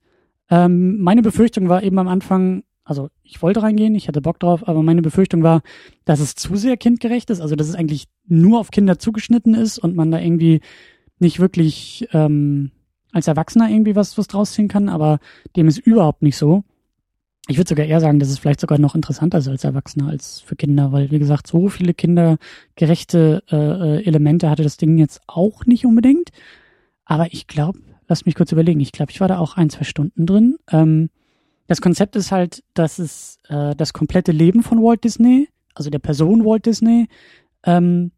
Ähm, 0.50 1.00
meine 1.00 1.22
Befürchtung 1.22 1.68
war 1.68 1.82
eben 1.82 1.98
am 1.98 2.06
Anfang, 2.06 2.62
also 2.84 3.08
ich 3.24 3.42
wollte 3.42 3.64
reingehen, 3.64 3.96
ich 3.96 4.06
hatte 4.06 4.22
Bock 4.22 4.38
drauf, 4.38 4.68
aber 4.68 4.84
meine 4.84 5.02
Befürchtung 5.02 5.42
war, 5.42 5.62
dass 6.04 6.20
es 6.20 6.36
zu 6.36 6.54
sehr 6.54 6.76
kindgerecht 6.76 7.30
ist, 7.30 7.40
also 7.40 7.56
dass 7.56 7.68
es 7.68 7.74
eigentlich 7.74 8.04
nur 8.28 8.60
auf 8.60 8.70
Kinder 8.70 9.00
zugeschnitten 9.00 9.54
ist 9.54 9.80
und 9.80 9.96
man 9.96 10.12
da 10.12 10.20
irgendwie 10.20 10.60
nicht 11.18 11.40
wirklich 11.40 12.06
ähm, 12.12 12.70
als 13.12 13.26
Erwachsener 13.26 13.70
irgendwie 13.70 13.96
was, 13.96 14.18
was 14.18 14.26
draus 14.26 14.52
ziehen 14.52 14.68
kann, 14.68 14.88
aber 14.88 15.18
dem 15.56 15.68
ist 15.68 15.78
überhaupt 15.78 16.22
nicht 16.22 16.36
so. 16.36 16.64
Ich 17.50 17.56
würde 17.56 17.68
sogar 17.68 17.86
eher 17.86 18.00
sagen, 18.00 18.18
dass 18.18 18.28
es 18.28 18.38
vielleicht 18.38 18.60
sogar 18.60 18.78
noch 18.78 18.94
interessanter 18.94 19.38
ist 19.38 19.48
als 19.48 19.64
Erwachsener 19.64 20.08
als 20.08 20.40
für 20.40 20.54
Kinder, 20.54 20.92
weil 20.92 21.10
wie 21.10 21.18
gesagt, 21.18 21.46
so 21.46 21.68
viele 21.68 21.94
kindergerechte 21.94 23.42
äh, 23.50 23.56
äh 23.56 24.04
Elemente 24.04 24.50
hatte 24.50 24.62
das 24.62 24.76
Ding 24.76 24.98
jetzt 24.98 25.22
auch 25.26 25.64
nicht 25.64 25.86
unbedingt. 25.86 26.28
Aber 27.06 27.32
ich 27.32 27.46
glaube, 27.46 27.78
lass 28.06 28.26
mich 28.26 28.34
kurz 28.34 28.52
überlegen, 28.52 28.80
ich 28.80 28.92
glaube, 28.92 29.12
ich 29.12 29.20
war 29.20 29.28
da 29.28 29.38
auch 29.38 29.56
ein, 29.56 29.70
zwei 29.70 29.84
Stunden 29.84 30.26
drin. 30.26 30.58
Ähm, 30.70 31.08
das 31.68 31.80
Konzept 31.80 32.16
ist 32.16 32.32
halt, 32.32 32.62
dass 32.74 32.98
es 32.98 33.40
äh, 33.48 33.74
das 33.74 33.94
komplette 33.94 34.32
Leben 34.32 34.62
von 34.62 34.82
Walt 34.82 35.04
Disney, 35.04 35.48
also 35.74 35.88
der 35.88 36.00
Person 36.00 36.44
Walt 36.44 36.66
Disney, 36.66 37.08
ähm, 37.64 38.10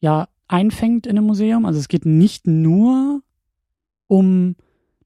ja, 0.00 0.28
einfängt 0.46 1.06
in 1.06 1.18
einem 1.18 1.26
Museum. 1.26 1.66
Also 1.66 1.78
es 1.78 1.88
geht 1.88 2.06
nicht 2.06 2.46
nur 2.46 3.22
um 4.08 4.56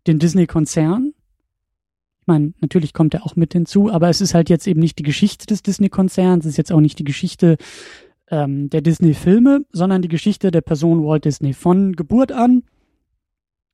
den 0.07 0.19
Disney-Konzern. 0.19 1.13
Ich 2.21 2.27
meine, 2.27 2.55
natürlich 2.61 2.95
kommt 2.95 3.15
er 3.15 3.27
auch 3.27 3.37
mit 3.37 3.53
hinzu, 3.53 3.91
aber 3.91 4.09
es 4.09 4.21
ist 4.21 4.33
halt 4.33 4.49
jetzt 4.49 4.67
eben 4.67 4.81
nicht 4.81 4.99
die 4.99 5.05
Geschichte 5.05 5.47
des 5.47 5.63
Disney-Konzerns, 5.63 6.45
es 6.45 6.53
ist 6.53 6.57
jetzt 6.57 6.73
auch 6.73 6.81
nicht 6.81 6.99
die 6.99 7.05
Geschichte 7.05 7.57
ähm, 8.31 8.71
der 8.71 8.81
Disney-Filme, 8.81 9.67
sondern 9.71 10.03
die 10.03 10.09
Geschichte 10.09 10.51
der 10.51 10.63
Person 10.63 11.05
Walt 11.05 11.25
Disney 11.25 11.53
von 11.53 11.95
Geburt 11.95 12.33
an 12.33 12.63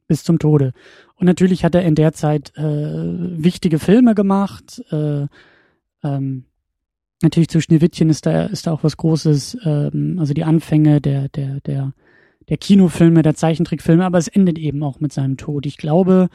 bis 0.09 0.25
zum 0.25 0.39
Tode. 0.39 0.73
Und 1.15 1.27
natürlich 1.27 1.65
hat 1.65 1.75
er 1.75 1.83
in 1.83 1.95
der 1.95 2.13
Zeit 2.13 2.57
äh, 2.57 2.63
wichtige 2.65 3.79
Filme 3.79 4.15
gemacht. 4.15 4.83
Äh, 4.91 5.27
ähm, 6.03 6.45
natürlich 7.23 7.49
zu 7.49 7.61
Schneewittchen 7.61 8.11
ist 8.11 8.27
da 8.27 8.47
ist 8.47 8.67
da 8.67 8.73
auch 8.73 8.83
was 8.83 8.97
Großes. 8.97 9.59
Ähm, 9.65 10.17
also 10.19 10.35
die 10.35 10.45
Anfänge 10.45 11.01
der 11.01 11.29
der 11.29 11.61
der 11.61 11.93
der 12.49 12.57
Kinofilme, 12.57 13.23
der 13.23 13.35
Zeichentrickfilme, 13.35 14.05
aber 14.05 14.19
es 14.19 14.29
endet 14.29 14.59
eben 14.59 14.83
auch 14.83 15.01
mit 15.01 15.13
seinem 15.13 15.37
Tod. 15.37 15.67
Ich 15.67 15.77
glaube, 15.77 16.29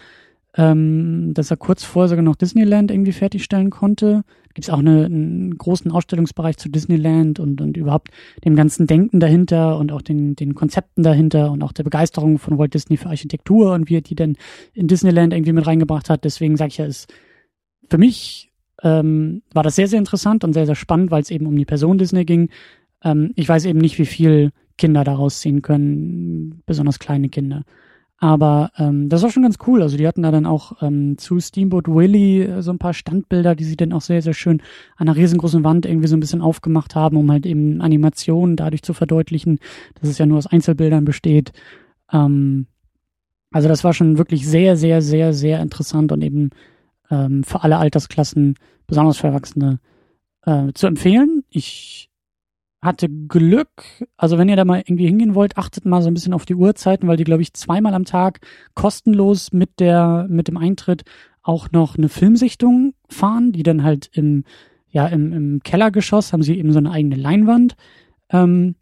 ähm, 0.56 1.34
dass 1.34 1.50
er 1.50 1.58
kurz 1.58 1.84
vorher 1.84 2.10
sogar 2.10 2.24
noch 2.24 2.36
Disneyland 2.36 2.92
irgendwie 2.92 3.12
fertigstellen 3.12 3.72
konnte. 3.72 4.24
Gibt 4.54 4.66
es 4.66 4.70
auch 4.70 4.80
eine, 4.80 5.06
einen 5.06 5.58
großen 5.58 5.92
Ausstellungsbereich 5.92 6.58
zu 6.58 6.70
Disneyland 6.70 7.40
und, 7.40 7.60
und 7.60 7.76
überhaupt 7.76 8.10
dem 8.46 8.56
ganzen 8.56 8.86
Denken 8.86 9.20
dahinter 9.20 9.80
und 9.80 9.92
auch 9.92 10.04
den, 10.04 10.36
den 10.36 10.54
Konzepten 10.54 11.02
dahinter 11.02 11.52
und 11.52 11.64
auch 11.64 11.72
der 11.72 11.84
Begeisterung 11.84 12.38
von 12.38 12.60
Walt 12.60 12.76
Disney 12.76 12.98
für 12.98 13.10
Architektur 13.10 13.74
und 13.74 13.90
wie 13.90 13.98
er 13.98 14.02
die 14.02 14.16
denn 14.16 14.38
in 14.74 14.88
Disneyland 14.88 15.34
irgendwie 15.34 15.54
mit 15.54 15.66
reingebracht 15.66 16.10
hat. 16.12 16.24
Deswegen 16.24 16.56
sage 16.56 16.70
ich 16.70 16.78
ja, 16.78 16.86
ist 16.86 17.12
für 17.90 17.98
mich 17.98 18.52
ähm, 18.84 19.42
war 19.54 19.64
das 19.64 19.76
sehr, 19.76 19.88
sehr 19.88 20.00
interessant 20.00 20.44
und 20.44 20.54
sehr, 20.54 20.68
sehr 20.68 20.76
spannend, 20.76 21.10
weil 21.10 21.22
es 21.22 21.32
eben 21.32 21.48
um 21.48 21.56
die 21.56 21.66
Person 21.66 21.98
Disney 21.98 22.26
ging. 22.26 22.50
Ähm, 23.04 23.32
ich 23.36 23.50
weiß 23.50 23.66
eben 23.66 23.80
nicht, 23.80 23.98
wie 23.98 24.06
viel 24.06 24.52
Kinder 24.78 25.04
daraus 25.04 25.40
ziehen 25.40 25.62
können, 25.62 26.62
besonders 26.66 27.00
kleine 27.00 27.30
Kinder. 27.30 27.64
Aber 28.24 28.72
ähm, 28.78 29.10
das 29.10 29.22
war 29.22 29.30
schon 29.32 29.44
ganz 29.44 29.58
cool. 29.68 29.82
Also 29.82 29.98
die 29.98 30.08
hatten 30.08 30.24
da 30.24 30.32
dann 30.32 30.46
auch 30.46 30.82
ähm, 30.82 31.18
zu 31.18 31.42
Steamboat 31.42 31.90
Willie 31.90 32.46
äh, 32.46 32.62
so 32.62 32.72
ein 32.72 32.80
paar 32.80 32.94
Standbilder, 32.94 33.54
die 33.54 33.66
sie 33.66 33.76
dann 33.76 33.92
auch 33.92 34.00
sehr, 34.00 34.22
sehr 34.22 34.34
schön 34.34 34.62
an 34.96 35.10
einer 35.10 35.18
riesengroßen 35.18 35.66
Wand 35.66 35.86
irgendwie 35.86 36.08
so 36.08 36.16
ein 36.16 36.22
bisschen 36.22 36.42
aufgemacht 36.42 36.96
haben, 36.96 37.18
um 37.18 37.30
halt 37.30 37.46
eben 37.46 37.82
Animationen 37.82 38.56
dadurch 38.56 38.82
zu 38.82 38.94
verdeutlichen, 38.94 39.60
dass 40.00 40.10
es 40.10 40.20
ja 40.20 40.26
nur 40.26 40.38
aus 40.38 40.48
Einzelbildern 40.48 41.04
besteht. 41.04 41.52
Ähm, 42.14 42.68
also 43.52 43.68
das 43.68 43.84
war 43.84 43.94
schon 43.94 44.18
wirklich 44.18 44.48
sehr, 44.48 44.78
sehr, 44.78 45.02
sehr, 45.02 45.34
sehr 45.34 45.60
interessant 45.62 46.14
und 46.14 46.24
eben 46.24 46.52
ähm, 47.12 47.44
für 47.44 47.62
alle 47.64 47.78
Altersklassen, 47.78 48.56
besonders 48.88 49.18
für 49.18 49.28
Erwachsene, 49.28 49.80
äh, 50.46 50.72
zu 50.74 50.88
empfehlen. 50.88 51.44
Ich 51.50 52.10
hatte 52.84 53.08
Glück, 53.10 53.70
also 54.18 54.38
wenn 54.38 54.50
ihr 54.50 54.56
da 54.56 54.66
mal 54.66 54.80
irgendwie 54.86 55.08
hingehen 55.08 55.36
wollt, 55.36 55.58
achtet 55.58 55.86
mal 55.86 56.02
so 56.02 56.10
ein 56.10 56.14
bisschen 56.14 56.34
auf 56.34 56.46
die 56.46 56.56
Uhrzeiten, 56.56 57.08
weil 57.08 57.18
die, 57.18 57.24
glaube 57.24 57.42
ich, 57.42 57.54
zweimal 57.54 57.94
am 57.94 58.06
Tag 58.06 58.42
kostenlos 58.74 59.54
mit 59.54 59.80
der, 59.80 60.28
mit 60.30 60.48
dem 60.48 60.58
Eintritt 60.58 61.04
auch 61.42 61.72
noch 61.72 61.98
eine 61.98 62.10
Filmsichtung 62.10 62.94
fahren, 63.10 63.52
die 63.52 63.64
dann 63.64 63.84
halt 63.84 64.10
im, 64.14 64.44
ja, 64.90 65.08
im, 65.08 65.32
im 65.34 65.60
Kellergeschoss 65.64 66.34
haben 66.34 66.44
sie 66.44 66.58
eben 66.58 66.72
so 66.72 66.80
eine 66.80 66.92
eigene 66.92 67.16
Leinwand. 67.16 67.76
Ähm, 68.30 68.76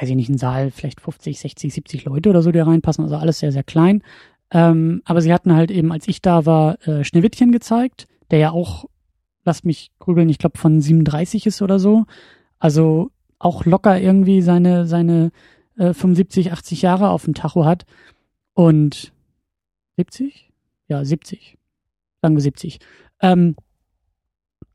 weiß 0.00 0.08
ich 0.08 0.16
nicht, 0.16 0.28
ein 0.28 0.38
Saal, 0.38 0.70
vielleicht 0.70 1.00
50, 1.00 1.38
60, 1.38 1.74
70 1.74 2.04
Leute 2.04 2.30
oder 2.30 2.42
so, 2.42 2.50
die 2.50 2.58
reinpassen, 2.58 3.04
also 3.04 3.16
alles 3.16 3.38
sehr, 3.38 3.52
sehr 3.52 3.62
klein. 3.62 4.02
Ähm, 4.50 5.02
aber 5.04 5.20
sie 5.20 5.32
hatten 5.32 5.54
halt 5.54 5.70
eben, 5.70 5.92
als 5.92 6.08
ich 6.08 6.22
da 6.22 6.44
war, 6.44 6.86
äh, 6.86 7.04
Schneewittchen 7.04 7.52
gezeigt, 7.52 8.06
der 8.30 8.38
ja 8.38 8.50
auch, 8.50 8.86
lasst 9.44 9.64
mich 9.64 9.90
grübeln, 9.98 10.28
ich 10.28 10.38
glaube 10.38 10.58
von 10.58 10.80
37 10.80 11.46
ist 11.46 11.62
oder 11.62 11.78
so. 11.78 12.04
Also 12.62 13.10
auch 13.40 13.64
locker 13.64 14.00
irgendwie 14.00 14.40
seine, 14.40 14.86
seine 14.86 15.32
äh, 15.76 15.92
75, 15.92 16.52
80 16.52 16.82
Jahre 16.82 17.10
auf 17.10 17.24
dem 17.24 17.34
Tacho 17.34 17.64
hat. 17.64 17.86
Und 18.54 19.12
70? 19.96 20.52
Ja, 20.86 21.04
70. 21.04 21.58
Sagen 22.22 22.36
wir 22.36 22.40
70. 22.40 22.78
Ähm, 23.20 23.56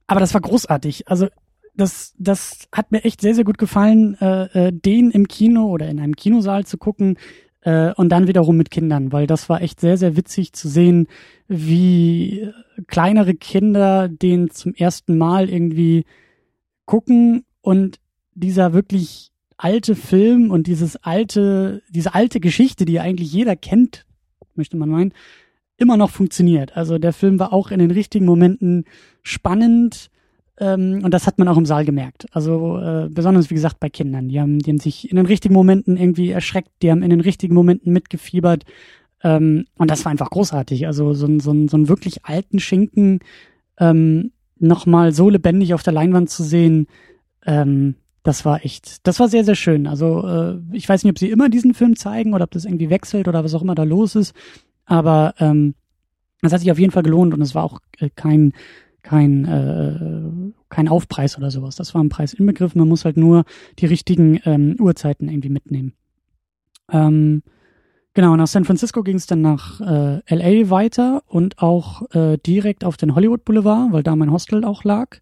aber 0.06 0.19
das 0.19 0.34
war 0.34 0.41
großartig. 0.41 1.08
Also 1.08 1.30
das, 1.76 2.13
das 2.17 2.67
hat 2.73 2.91
mir 2.91 3.06
echt 3.06 3.21
sehr, 3.21 3.36
sehr 3.36 3.45
gut 3.45 3.58
gefallen, 3.58 4.17
äh, 4.19 4.67
äh, 4.67 4.73
den 4.73 5.10
im 5.12 5.30
Kino 5.30 5.67
oder 5.67 5.88
in 5.88 6.02
einem 6.02 6.17
Kinosaal 6.17 6.65
zu 6.65 6.78
gucken, 6.78 7.17
äh, 7.62 7.93
und 7.93 8.10
dann 8.10 8.28
wiederum 8.28 8.58
mit 8.58 8.69
Kindern, 8.69 9.13
weil 9.13 9.28
das 9.28 9.47
war 9.47 9.62
echt 9.62 9.80
sehr, 9.80 9.95
sehr 9.95 10.17
witzig 10.17 10.52
zu 10.52 10.67
sehen, 10.67 11.08
wie 11.47 12.52
kleinere 12.88 13.34
Kinder 13.34 14.10
den 14.10 14.50
zum 14.50 14.73
ersten 14.73 15.17
Mal 15.17 15.50
irgendwie 15.50 16.04
gucken 16.86 17.45
und 17.67 17.99
dieser 18.34 18.71
wirklich 18.71 19.34
alte 19.58 19.95
Film 19.95 20.51
und 20.51 20.67
dieses 20.67 20.95
alte, 21.03 21.82
diese 21.89 22.13
alte 22.13 22.39
Geschichte, 22.39 22.86
die 22.86 23.01
eigentlich 23.01 23.34
jeder 23.34 23.58
kennt, 23.58 24.06
möchte 24.56 24.77
man 24.77 24.88
meinen, 24.88 25.13
immer 25.75 25.97
noch 25.97 26.10
funktioniert. 26.12 26.77
Also 26.77 26.97
der 26.97 27.12
Film 27.12 27.39
war 27.39 27.51
auch 27.51 27.69
in 27.69 27.80
den 27.80 27.91
richtigen 27.91 28.25
Momenten 28.25 28.86
spannend, 29.21 30.10
ähm, 30.62 31.01
und 31.03 31.13
das 31.13 31.27
hat 31.27 31.39
man 31.39 31.49
auch 31.49 31.58
im 31.58 31.65
Saal 31.65 31.84
gemerkt. 31.84 32.27
Also 32.32 32.80
äh, 32.80 33.10
besonders, 33.10 33.49
wie 33.49 33.56
gesagt, 33.56 33.82
bei 33.82 33.89
Kindern. 33.89 34.30
Die 34.30 34.39
haben, 34.39 34.60
die 34.60 34.71
haben 34.71 34.80
sich 34.80 35.10
in 35.10 35.17
den 35.17 35.25
richtigen 35.25 35.53
Momenten 35.53 35.97
irgendwie 35.97 36.32
erschreckt, 36.32 36.71
die 36.82 36.89
haben 36.89 37.03
in 37.03 37.10
den 37.10 37.19
richtigen 37.19 37.53
Momenten 37.53 37.91
mitgefiebert. 37.91 38.63
Ähm, 39.23 39.65
und 39.77 39.91
das 39.91 40.06
war 40.06 40.12
einfach 40.13 40.30
großartig. 40.30 40.88
Also 40.88 41.13
so, 41.13 41.27
so, 41.27 41.41
so 41.41 41.51
einen 41.51 41.89
wirklich 41.89 42.23
alten 42.23 42.60
Schinken 42.60 43.19
ähm, 43.77 44.32
nochmal 44.58 45.12
so 45.12 45.30
lebendig 45.30 45.73
auf 45.73 45.84
der 45.84 45.93
Leinwand 45.93 46.30
zu 46.30 46.43
sehen, 46.43 46.88
ähm, 47.48 47.96
das 48.24 48.46
war 48.46 48.64
echt, 48.64 49.08
das 49.08 49.20
war 49.20 49.30
sehr, 49.30 49.44
sehr 49.44 49.56
schön. 49.56 49.88
Also 49.88 50.28
äh, 50.28 50.60
ich 50.74 50.88
weiß 50.88 51.04
nicht, 51.04 51.12
ob 51.12 51.18
sie 51.18 51.32
immer 51.32 51.50
diesen 51.50 51.74
Film 51.74 51.96
zeigen 51.96 52.34
oder 52.34 52.44
ob 52.44 52.52
das 52.52 52.66
irgendwie 52.66 52.90
wechselt 52.90 53.28
oder 53.28 53.44
was 53.44 53.54
auch 53.56 53.62
immer 53.62 53.76
da 53.76 53.84
los 53.84 54.16
ist. 54.16 54.36
Aber 54.86 55.34
ähm, 55.40 55.74
es 56.42 56.54
hat 56.54 56.60
sich 56.60 56.72
auf 56.72 56.80
jeden 56.80 56.92
Fall 56.92 57.04
gelohnt 57.04 57.34
und 57.34 57.42
es 57.42 57.56
war 57.56 57.64
auch 57.64 57.80
äh, 58.00 58.10
kein 58.14 58.54
kein, 59.08 59.46
äh, 59.46 60.54
kein 60.70 60.90
Aufpreis 60.90 61.38
oder 61.38 61.50
sowas. 61.50 61.78
Das 61.78 61.96
war 61.96 62.04
ein 62.04 62.10
Preis 62.10 62.34
inbegriffen. 62.34 62.80
Man 62.80 62.90
muss 62.90 63.06
halt 63.06 63.16
nur 63.16 63.46
die 63.80 63.86
richtigen 63.86 64.40
ähm, 64.44 64.76
Uhrzeiten 64.80 65.30
irgendwie 65.30 65.50
mitnehmen. 65.50 65.94
Ähm, 66.92 67.42
genau, 68.14 68.36
nach 68.36 68.48
San 68.48 68.66
Francisco 68.66 69.04
ging 69.04 69.16
es 69.16 69.26
dann 69.26 69.42
nach 69.42 69.80
äh, 69.80 70.22
LA 70.28 70.70
weiter 70.70 71.24
und 71.26 71.60
auch 71.60 72.02
äh, 72.14 72.38
direkt 72.38 72.84
auf 72.84 72.98
den 72.98 73.16
Hollywood 73.16 73.46
Boulevard, 73.46 73.94
weil 73.94 74.04
da 74.04 74.16
mein 74.16 74.32
Hostel 74.32 74.66
auch 74.66 74.84
lag. 74.84 75.20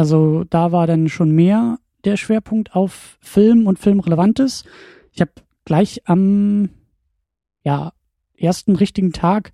Also 0.00 0.44
da 0.48 0.72
war 0.72 0.86
dann 0.86 1.10
schon 1.10 1.30
mehr 1.30 1.78
der 2.04 2.16
Schwerpunkt 2.16 2.74
auf 2.74 3.18
Film 3.20 3.66
und 3.66 3.78
Filmrelevantes. 3.78 4.64
Ich 5.12 5.20
habe 5.20 5.32
gleich 5.66 6.00
am 6.06 6.70
ja, 7.64 7.92
ersten 8.34 8.76
richtigen 8.76 9.12
Tag 9.12 9.52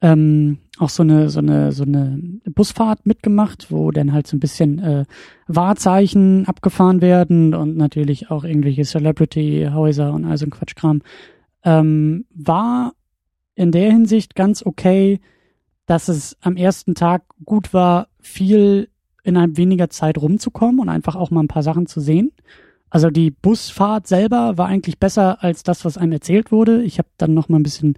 ähm, 0.00 0.56
auch 0.78 0.88
so 0.88 1.02
eine 1.02 1.28
so 1.28 1.40
eine 1.40 1.72
so 1.72 1.82
eine 1.84 2.18
Busfahrt 2.46 3.04
mitgemacht, 3.04 3.70
wo 3.70 3.90
dann 3.90 4.14
halt 4.14 4.26
so 4.26 4.34
ein 4.34 4.40
bisschen 4.40 4.78
äh, 4.78 5.04
Wahrzeichen 5.46 6.46
abgefahren 6.46 7.02
werden 7.02 7.52
und 7.52 7.76
natürlich 7.76 8.30
auch 8.30 8.44
irgendwelche 8.44 8.84
Celebrity-Häuser 8.84 10.10
und 10.14 10.24
all 10.24 10.38
so 10.38 10.46
ein 10.46 10.50
Quatschkram. 10.50 11.02
Ähm, 11.64 12.24
war 12.30 12.94
in 13.56 13.72
der 13.72 13.92
Hinsicht 13.92 14.36
ganz 14.36 14.64
okay, 14.64 15.20
dass 15.84 16.08
es 16.08 16.38
am 16.40 16.56
ersten 16.56 16.94
Tag 16.94 17.24
gut 17.44 17.74
war, 17.74 18.08
viel 18.22 18.88
innerhalb 19.22 19.56
weniger 19.56 19.90
Zeit 19.90 20.18
rumzukommen 20.18 20.80
und 20.80 20.88
einfach 20.88 21.16
auch 21.16 21.30
mal 21.30 21.40
ein 21.40 21.48
paar 21.48 21.62
Sachen 21.62 21.86
zu 21.86 22.00
sehen. 22.00 22.32
Also 22.90 23.08
die 23.08 23.30
Busfahrt 23.30 24.06
selber 24.06 24.58
war 24.58 24.66
eigentlich 24.66 24.98
besser 24.98 25.42
als 25.42 25.62
das, 25.62 25.84
was 25.84 25.96
einem 25.96 26.12
erzählt 26.12 26.52
wurde. 26.52 26.82
Ich 26.82 26.98
habe 26.98 27.08
dann 27.16 27.32
noch 27.32 27.48
mal 27.48 27.58
ein 27.58 27.62
bisschen 27.62 27.96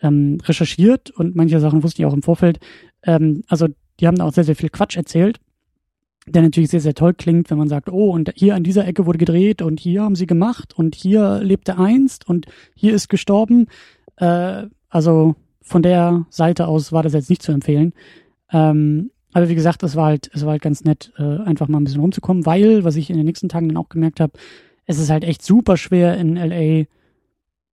ähm, 0.00 0.38
recherchiert 0.44 1.10
und 1.10 1.34
manche 1.34 1.58
Sachen 1.60 1.82
wusste 1.82 2.02
ich 2.02 2.06
auch 2.06 2.14
im 2.14 2.22
Vorfeld. 2.22 2.60
Ähm, 3.02 3.42
also 3.48 3.66
die 3.98 4.06
haben 4.06 4.16
da 4.16 4.24
auch 4.24 4.32
sehr, 4.32 4.44
sehr 4.44 4.54
viel 4.54 4.68
Quatsch 4.68 4.96
erzählt, 4.96 5.40
der 6.26 6.42
natürlich 6.42 6.70
sehr, 6.70 6.80
sehr 6.80 6.94
toll 6.94 7.14
klingt, 7.14 7.50
wenn 7.50 7.58
man 7.58 7.68
sagt, 7.68 7.88
oh, 7.88 8.10
und 8.12 8.32
hier 8.36 8.54
an 8.54 8.62
dieser 8.62 8.86
Ecke 8.86 9.06
wurde 9.06 9.18
gedreht 9.18 9.60
und 9.60 9.80
hier 9.80 10.02
haben 10.02 10.14
sie 10.14 10.26
gemacht 10.26 10.72
und 10.76 10.94
hier 10.94 11.40
lebte 11.42 11.78
einst 11.78 12.28
und 12.28 12.46
hier 12.76 12.94
ist 12.94 13.08
gestorben. 13.08 13.66
Äh, 14.16 14.66
also 14.88 15.34
von 15.62 15.82
der 15.82 16.26
Seite 16.30 16.68
aus 16.68 16.92
war 16.92 17.02
das 17.02 17.12
jetzt 17.12 17.28
nicht 17.28 17.42
zu 17.42 17.52
empfehlen. 17.52 17.92
Ähm, 18.52 19.10
aber 19.32 19.48
wie 19.48 19.54
gesagt, 19.54 19.82
es 19.82 19.96
war 19.96 20.06
halt, 20.06 20.30
es 20.32 20.42
war 20.44 20.52
halt 20.52 20.62
ganz 20.62 20.84
nett, 20.84 21.12
äh, 21.18 21.38
einfach 21.38 21.68
mal 21.68 21.78
ein 21.78 21.84
bisschen 21.84 22.00
rumzukommen, 22.00 22.46
weil, 22.46 22.84
was 22.84 22.96
ich 22.96 23.10
in 23.10 23.16
den 23.16 23.26
nächsten 23.26 23.48
Tagen 23.48 23.68
dann 23.68 23.76
auch 23.76 23.88
gemerkt 23.88 24.20
habe, 24.20 24.32
es 24.86 24.98
ist 24.98 25.10
halt 25.10 25.24
echt 25.24 25.42
super 25.42 25.76
schwer 25.76 26.16
in 26.16 26.36
LA 26.36 26.86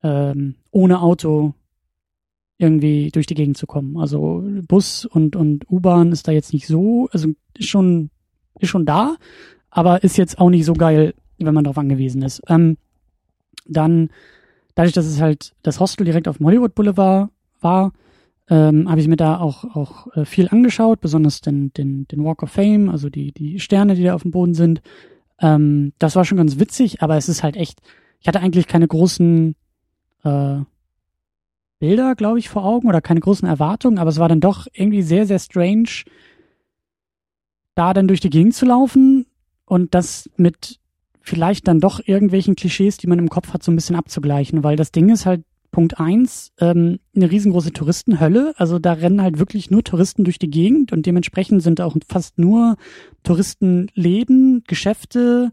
ähm, 0.04 0.56
ohne 0.72 1.02
Auto 1.02 1.54
irgendwie 2.58 3.10
durch 3.12 3.26
die 3.26 3.36
Gegend 3.36 3.58
zu 3.58 3.68
kommen. 3.68 3.98
Also 3.98 4.44
Bus 4.68 5.06
und, 5.06 5.36
und 5.36 5.70
U-Bahn 5.70 6.12
ist 6.12 6.28
da 6.28 6.32
jetzt 6.32 6.54
nicht 6.54 6.68
so, 6.68 7.10
also 7.12 7.30
ist 7.58 7.68
schon, 7.68 8.10
ist 8.60 8.70
schon 8.70 8.86
da, 8.86 9.16
aber 9.70 10.04
ist 10.04 10.18
jetzt 10.18 10.40
auch 10.40 10.50
nicht 10.50 10.66
so 10.66 10.74
geil, 10.74 11.14
wenn 11.38 11.54
man 11.54 11.64
darauf 11.64 11.78
angewiesen 11.78 12.22
ist. 12.22 12.42
Ähm, 12.48 12.78
dann, 13.66 14.10
dadurch, 14.76 14.94
dass 14.94 15.06
es 15.06 15.20
halt 15.20 15.54
das 15.64 15.80
Hostel 15.80 16.06
direkt 16.06 16.28
auf 16.28 16.38
dem 16.38 16.46
Hollywood 16.46 16.76
Boulevard 16.76 17.30
war, 17.62 17.92
ähm, 18.50 18.90
habe 18.90 19.02
ich 19.02 19.08
mir 19.08 19.16
da 19.16 19.40
auch, 19.40 19.64
auch 19.76 20.16
äh, 20.16 20.26
viel 20.26 20.50
angeschaut, 20.50 21.02
besonders 21.02 21.42
den, 21.42 21.74
den, 21.74 22.08
den 22.08 22.24
Walk 22.24 22.44
of 22.44 22.52
Fame, 22.52 22.90
also 22.90 23.10
die, 23.10 23.32
die 23.32 23.60
Sterne, 23.60 23.96
die 23.96 24.04
da 24.04 24.14
auf 24.14 24.22
dem 24.22 24.32
Boden 24.32 24.54
sind. 24.54 24.82
Ähm, 25.40 25.94
das 25.98 26.16
war 26.16 26.26
schon 26.26 26.38
ganz 26.38 26.60
witzig, 26.60 27.02
aber 27.02 27.18
es 27.18 27.28
ist 27.28 27.44
halt 27.44 27.56
echt, 27.56 27.82
ich 28.20 28.28
hatte 28.28 28.40
eigentlich 28.40 28.68
keine 28.68 28.88
großen 28.88 29.56
äh, 30.24 30.58
Bilder, 31.80 32.16
glaube 32.16 32.40
ich, 32.40 32.50
vor 32.50 32.66
Augen 32.66 32.88
oder 32.88 33.02
keine 33.02 33.20
großen 33.20 33.48
Erwartungen, 33.48 33.98
aber 33.98 34.10
es 34.10 34.20
war 34.20 34.30
dann 34.30 34.40
doch 34.40 34.68
irgendwie 34.74 35.02
sehr, 35.02 35.26
sehr 35.26 35.40
strange, 35.40 35.90
da 37.74 37.94
dann 37.94 38.08
durch 38.08 38.22
die 38.22 38.30
Gegend 38.30 38.54
zu 38.54 38.66
laufen 38.66 39.26
und 39.66 39.94
das 39.94 40.30
mit 40.38 40.80
vielleicht 41.22 41.68
dann 41.68 41.80
doch 41.80 42.00
irgendwelchen 42.06 42.56
Klischees, 42.56 42.98
die 42.98 43.08
man 43.08 43.20
im 43.20 43.30
Kopf 43.30 43.54
hat, 43.54 43.64
so 43.64 43.72
ein 43.72 43.76
bisschen 43.76 43.96
abzugleichen, 43.96 44.64
weil 44.64 44.76
das 44.76 44.92
Ding 44.92 45.10
ist 45.10 45.26
halt 45.26 45.44
Punkt 45.72 46.00
eins, 46.00 46.54
ähm, 46.60 47.00
eine 47.16 47.30
riesengroße 47.30 47.72
Touristenhölle. 47.72 48.54
Also 48.58 48.80
da 48.80 48.94
rennen 48.94 49.22
halt 49.22 49.40
wirklich 49.40 49.72
nur 49.72 49.84
Touristen 49.84 50.24
durch 50.24 50.40
die 50.40 50.50
Gegend 50.50 50.92
und 50.92 51.06
dementsprechend 51.06 51.62
sind 51.64 51.82
auch 51.82 51.96
fast 52.08 52.38
nur 52.38 52.78
Touristenläden, 53.24 54.64
Geschäfte, 54.68 55.52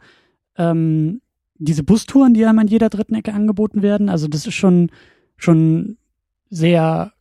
ähm, 0.57 1.21
diese 1.57 1.83
Bustouren, 1.83 2.35
die 2.35 2.45
einem 2.45 2.59
an 2.59 2.69
jeder 2.69 2.89
dritten 2.89 3.15
Ecke 3.15 3.33
angeboten 3.33 3.83
werden. 3.83 4.09
Also 4.09 4.29
das 4.29 4.47
ist 4.47 4.55
schon, 4.55 4.91
schon 5.37 5.97
sehr 6.51 7.13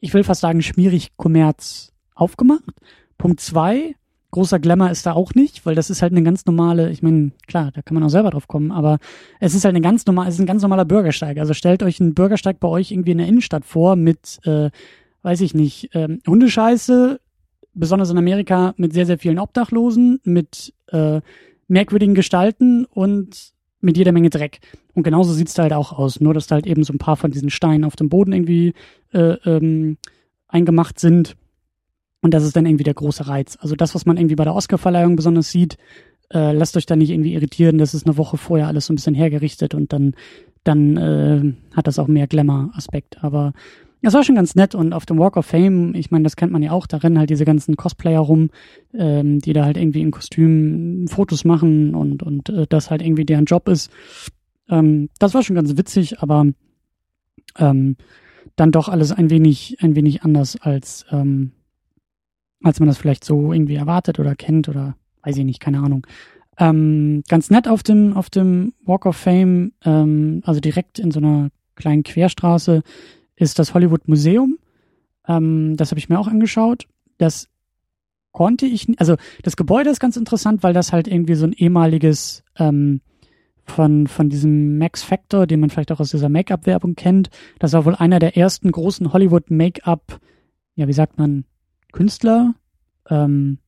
ich 0.00 0.14
will 0.14 0.24
fast 0.24 0.40
sagen, 0.40 0.62
schmierig 0.62 1.16
Kommerz 1.16 1.92
aufgemacht. 2.14 2.74
Punkt 3.18 3.40
zwei, 3.40 3.94
großer 4.30 4.58
Glamour 4.58 4.90
ist 4.90 5.06
da 5.06 5.12
auch 5.12 5.34
nicht, 5.34 5.66
weil 5.66 5.74
das 5.74 5.90
ist 5.90 6.02
halt 6.02 6.12
eine 6.12 6.22
ganz 6.22 6.46
normale, 6.46 6.90
ich 6.90 7.02
meine, 7.02 7.32
klar, 7.46 7.70
da 7.72 7.82
kann 7.82 7.94
man 7.94 8.02
auch 8.02 8.10
selber 8.10 8.30
drauf 8.30 8.48
kommen, 8.48 8.70
aber 8.70 8.98
es 9.40 9.54
ist 9.54 9.64
halt 9.64 9.74
eine 9.74 9.82
ganz 9.82 10.06
normal, 10.06 10.28
es 10.28 10.34
ist 10.34 10.40
ein 10.40 10.46
ganz 10.46 10.62
normaler 10.62 10.84
Bürgersteig. 10.84 11.38
Also 11.38 11.54
stellt 11.54 11.82
euch 11.82 12.00
einen 12.00 12.14
Bürgersteig 12.14 12.60
bei 12.60 12.68
euch 12.68 12.92
irgendwie 12.92 13.12
in 13.12 13.18
der 13.18 13.26
Innenstadt 13.26 13.64
vor 13.64 13.96
mit, 13.96 14.38
äh, 14.44 14.70
weiß 15.22 15.40
ich 15.40 15.54
nicht, 15.54 15.90
ähm, 15.94 16.20
Hundescheiße, 16.26 17.20
besonders 17.74 18.10
in 18.10 18.18
Amerika 18.18 18.74
mit 18.76 18.92
sehr, 18.92 19.06
sehr 19.06 19.18
vielen 19.18 19.38
Obdachlosen, 19.38 20.20
mit 20.24 20.74
äh, 20.88 21.20
merkwürdigen 21.68 22.14
Gestalten 22.14 22.84
und 22.84 23.52
mit 23.80 23.96
jeder 23.96 24.12
Menge 24.12 24.30
Dreck. 24.30 24.60
Und 24.94 25.04
genauso 25.04 25.32
sieht's 25.32 25.54
da 25.54 25.62
halt 25.62 25.72
auch 25.72 25.92
aus, 25.92 26.20
nur 26.20 26.34
dass 26.34 26.46
da 26.46 26.56
halt 26.56 26.66
eben 26.66 26.84
so 26.84 26.92
ein 26.92 26.98
paar 26.98 27.16
von 27.16 27.30
diesen 27.30 27.50
Steinen 27.50 27.84
auf 27.84 27.96
dem 27.96 28.08
Boden 28.08 28.32
irgendwie 28.32 28.74
äh, 29.12 29.34
ähm, 29.44 29.96
eingemacht 30.48 30.98
sind. 30.98 31.36
Und 32.22 32.34
das 32.34 32.44
ist 32.44 32.56
dann 32.56 32.66
irgendwie 32.66 32.84
der 32.84 32.94
große 32.94 33.28
Reiz. 33.28 33.56
Also 33.60 33.74
das, 33.76 33.94
was 33.94 34.06
man 34.06 34.16
irgendwie 34.16 34.34
bei 34.34 34.44
der 34.44 34.54
Oscarverleihung 34.54 35.16
besonders 35.16 35.50
sieht, 35.50 35.78
äh, 36.32 36.52
lasst 36.52 36.76
euch 36.76 36.86
da 36.86 36.96
nicht 36.96 37.10
irgendwie 37.10 37.34
irritieren. 37.34 37.78
Das 37.78 37.94
ist 37.94 38.06
eine 38.06 38.16
Woche 38.16 38.36
vorher 38.36 38.66
alles 38.66 38.86
so 38.86 38.92
ein 38.92 38.96
bisschen 38.96 39.14
hergerichtet 39.14 39.74
und 39.74 39.92
dann, 39.92 40.14
dann 40.64 40.96
äh, 40.96 41.52
hat 41.74 41.86
das 41.86 41.98
auch 41.98 42.08
mehr 42.08 42.26
Glamour-Aspekt. 42.26 43.24
Aber 43.24 43.52
das 44.02 44.14
war 44.14 44.24
schon 44.24 44.34
ganz 44.34 44.54
nett 44.54 44.74
und 44.74 44.92
auf 44.92 45.06
dem 45.06 45.18
Walk 45.18 45.36
of 45.36 45.46
Fame, 45.46 45.94
ich 45.94 46.10
meine, 46.10 46.24
das 46.24 46.36
kennt 46.36 46.52
man 46.52 46.62
ja 46.62 46.72
auch, 46.72 46.86
da 46.86 46.98
rennen 46.98 47.18
halt 47.18 47.30
diese 47.30 47.44
ganzen 47.44 47.76
Cosplayer 47.76 48.20
rum, 48.20 48.50
ähm, 48.94 49.40
die 49.40 49.52
da 49.52 49.64
halt 49.64 49.76
irgendwie 49.76 50.00
in 50.00 50.10
Kostümen 50.10 51.06
Fotos 51.08 51.44
machen 51.44 51.94
und, 51.94 52.22
und 52.22 52.48
äh, 52.48 52.66
das 52.68 52.90
halt 52.90 53.02
irgendwie 53.02 53.26
deren 53.26 53.44
Job 53.44 53.68
ist. 53.68 53.90
Ähm, 54.68 55.10
das 55.18 55.34
war 55.34 55.42
schon 55.42 55.56
ganz 55.56 55.76
witzig, 55.76 56.20
aber 56.20 56.46
ähm, 57.58 57.96
dann 58.56 58.72
doch 58.72 58.88
alles 58.88 59.12
ein 59.12 59.28
wenig, 59.30 59.76
ein 59.80 59.94
wenig 59.96 60.22
anders 60.22 60.56
als, 60.60 61.04
ähm, 61.10 61.52
als 62.62 62.80
man 62.80 62.88
das 62.88 62.98
vielleicht 62.98 63.24
so 63.24 63.52
irgendwie 63.52 63.76
erwartet 63.76 64.18
oder 64.18 64.34
kennt 64.34 64.68
oder 64.68 64.96
weiß 65.22 65.36
ich 65.36 65.44
nicht, 65.44 65.60
keine 65.60 65.80
Ahnung. 65.80 66.06
Ähm, 66.58 67.22
ganz 67.28 67.50
nett 67.50 67.68
auf 67.68 67.82
dem, 67.82 68.14
auf 68.14 68.28
dem 68.28 68.74
Walk 68.84 69.06
of 69.06 69.16
Fame, 69.16 69.72
ähm, 69.84 70.42
also 70.44 70.60
direkt 70.60 70.98
in 70.98 71.10
so 71.10 71.20
einer 71.20 71.50
kleinen 71.74 72.02
Querstraße 72.02 72.82
ist 73.36 73.58
das 73.58 73.72
Hollywood 73.72 74.08
Museum. 74.08 74.58
Ähm, 75.26 75.76
das 75.76 75.90
habe 75.90 75.98
ich 75.98 76.08
mir 76.08 76.18
auch 76.18 76.28
angeschaut. 76.28 76.86
Das 77.18 77.48
konnte 78.32 78.66
ich, 78.66 78.88
also 78.98 79.16
das 79.42 79.56
Gebäude 79.56 79.90
ist 79.90 80.00
ganz 80.00 80.16
interessant, 80.16 80.62
weil 80.62 80.74
das 80.74 80.92
halt 80.92 81.08
irgendwie 81.08 81.34
so 81.34 81.46
ein 81.46 81.52
ehemaliges 81.52 82.44
ähm, 82.58 83.00
von, 83.64 84.06
von 84.06 84.28
diesem 84.28 84.78
Max 84.78 85.02
Factor, 85.02 85.46
den 85.46 85.60
man 85.60 85.70
vielleicht 85.70 85.92
auch 85.92 86.00
aus 86.00 86.10
dieser 86.10 86.28
Make-up-Werbung 86.28 86.94
kennt. 86.94 87.30
Das 87.58 87.72
war 87.72 87.84
wohl 87.84 87.94
einer 87.94 88.18
der 88.18 88.36
ersten 88.36 88.70
großen 88.70 89.12
Hollywood-Make-up, 89.12 90.20
ja, 90.74 90.88
wie 90.88 90.92
sagt 90.92 91.18
man, 91.18 91.44
Künstler, 91.90 92.54
ähm, 93.08 93.58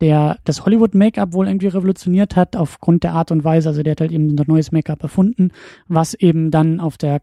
der 0.00 0.38
das 0.44 0.64
Hollywood-Make-up 0.64 1.32
wohl 1.32 1.46
irgendwie 1.46 1.68
revolutioniert 1.68 2.36
hat 2.36 2.56
aufgrund 2.56 3.02
der 3.02 3.14
Art 3.14 3.30
und 3.30 3.44
Weise. 3.44 3.70
Also 3.70 3.82
der 3.82 3.92
hat 3.92 4.00
halt 4.00 4.12
eben 4.12 4.28
ein 4.28 4.44
neues 4.46 4.72
Make-up 4.72 5.02
erfunden, 5.02 5.52
was 5.88 6.14
eben 6.14 6.50
dann 6.50 6.80
auf 6.80 6.98
der 6.98 7.22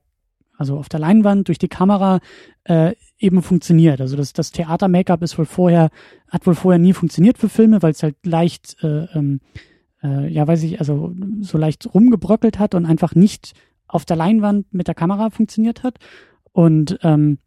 also 0.58 0.78
auf 0.78 0.88
der 0.88 1.00
Leinwand 1.00 1.48
durch 1.48 1.58
die 1.58 1.68
Kamera 1.68 2.20
äh, 2.64 2.94
eben 3.18 3.42
funktioniert. 3.42 4.00
Also 4.00 4.16
das, 4.16 4.34
das 4.34 4.52
Theater-Make-up 4.52 5.22
ist 5.24 5.38
wohl 5.38 5.46
vorher, 5.46 5.90
hat 6.30 6.46
wohl 6.46 6.56
vorher 6.56 6.80
nie 6.80 6.94
funktioniert 6.94 7.38
für 7.38 7.50
Filme, 7.50 7.82
weil 7.82 7.92
es 7.92 8.04
halt 8.04 8.16
leicht, 8.26 8.78
äh, 8.84 9.06
ähm, 9.16 9.42
äh, 10.04 10.32
ja 10.32 10.48
weiß 10.48 10.64
ich, 10.64 10.80
also 10.80 11.14
so 11.42 11.58
leicht 11.58 11.94
rumgebröckelt 11.94 12.60
hat 12.60 12.76
und 12.76 12.86
einfach 12.86 13.16
nicht 13.16 13.54
auf 13.88 14.06
der 14.06 14.16
Leinwand 14.16 14.74
mit 14.74 14.88
der 14.88 14.96
Kamera 14.96 15.32
funktioniert 15.32 15.84
hat. 15.84 15.98
Und 16.52 17.00
ähm, 17.02 17.40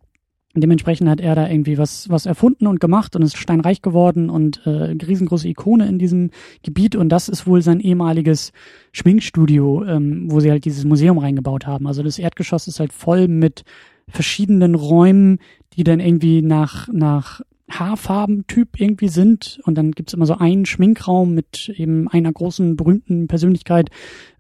dementsprechend 0.61 1.09
hat 1.09 1.21
er 1.21 1.35
da 1.35 1.49
irgendwie 1.49 1.79
was, 1.79 2.09
was 2.09 2.27
erfunden 2.27 2.67
und 2.67 2.81
gemacht 2.81 3.17
und 3.17 3.23
ist 3.23 3.37
steinreich 3.37 3.83
geworden 3.83 4.31
und 4.31 4.67
äh, 4.67 4.71
riesengroße 4.71 5.49
Ikone 5.49 5.87
in 5.87 5.99
diesem 5.99 6.31
Gebiet 6.63 6.97
und 6.97 7.09
das 7.11 7.29
ist 7.29 7.47
wohl 7.47 7.63
sein 7.63 7.81
ehemaliges 7.81 8.53
Schminkstudio, 8.93 9.85
ähm, 9.85 10.31
wo 10.31 10.41
sie 10.41 10.51
halt 10.51 10.65
dieses 10.65 10.85
Museum 10.85 11.19
reingebaut 11.19 11.67
haben. 11.67 11.87
Also 11.87 12.03
das 12.03 12.19
Erdgeschoss 12.19 12.69
ist 12.69 12.81
halt 12.81 12.93
voll 12.93 13.29
mit 13.29 13.65
verschiedenen 14.09 14.75
Räumen, 14.75 15.39
die 15.75 15.85
dann 15.85 16.01
irgendwie 16.01 16.43
nach, 16.43 16.89
nach 16.93 17.41
Haarfarbentyp 17.71 18.81
irgendwie 18.81 19.09
sind 19.09 19.61
und 19.65 19.77
dann 19.77 19.93
gibt's 19.93 20.15
immer 20.15 20.27
so 20.27 20.35
einen 20.35 20.67
Schminkraum 20.67 21.35
mit 21.35 21.69
eben 21.77 22.09
einer 22.09 22.33
großen 22.33 22.77
berühmten 22.77 23.27
Persönlichkeit 23.27 23.91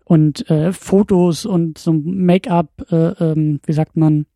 und 0.04 0.48
äh, 0.48 0.72
Fotos 0.72 1.44
und 1.44 1.78
so 1.78 1.92
Make-up, 1.92 2.86
äh, 2.90 3.08
ähm, 3.24 3.60
wie 3.66 3.72
sagt 3.72 3.96
man, 3.96 4.26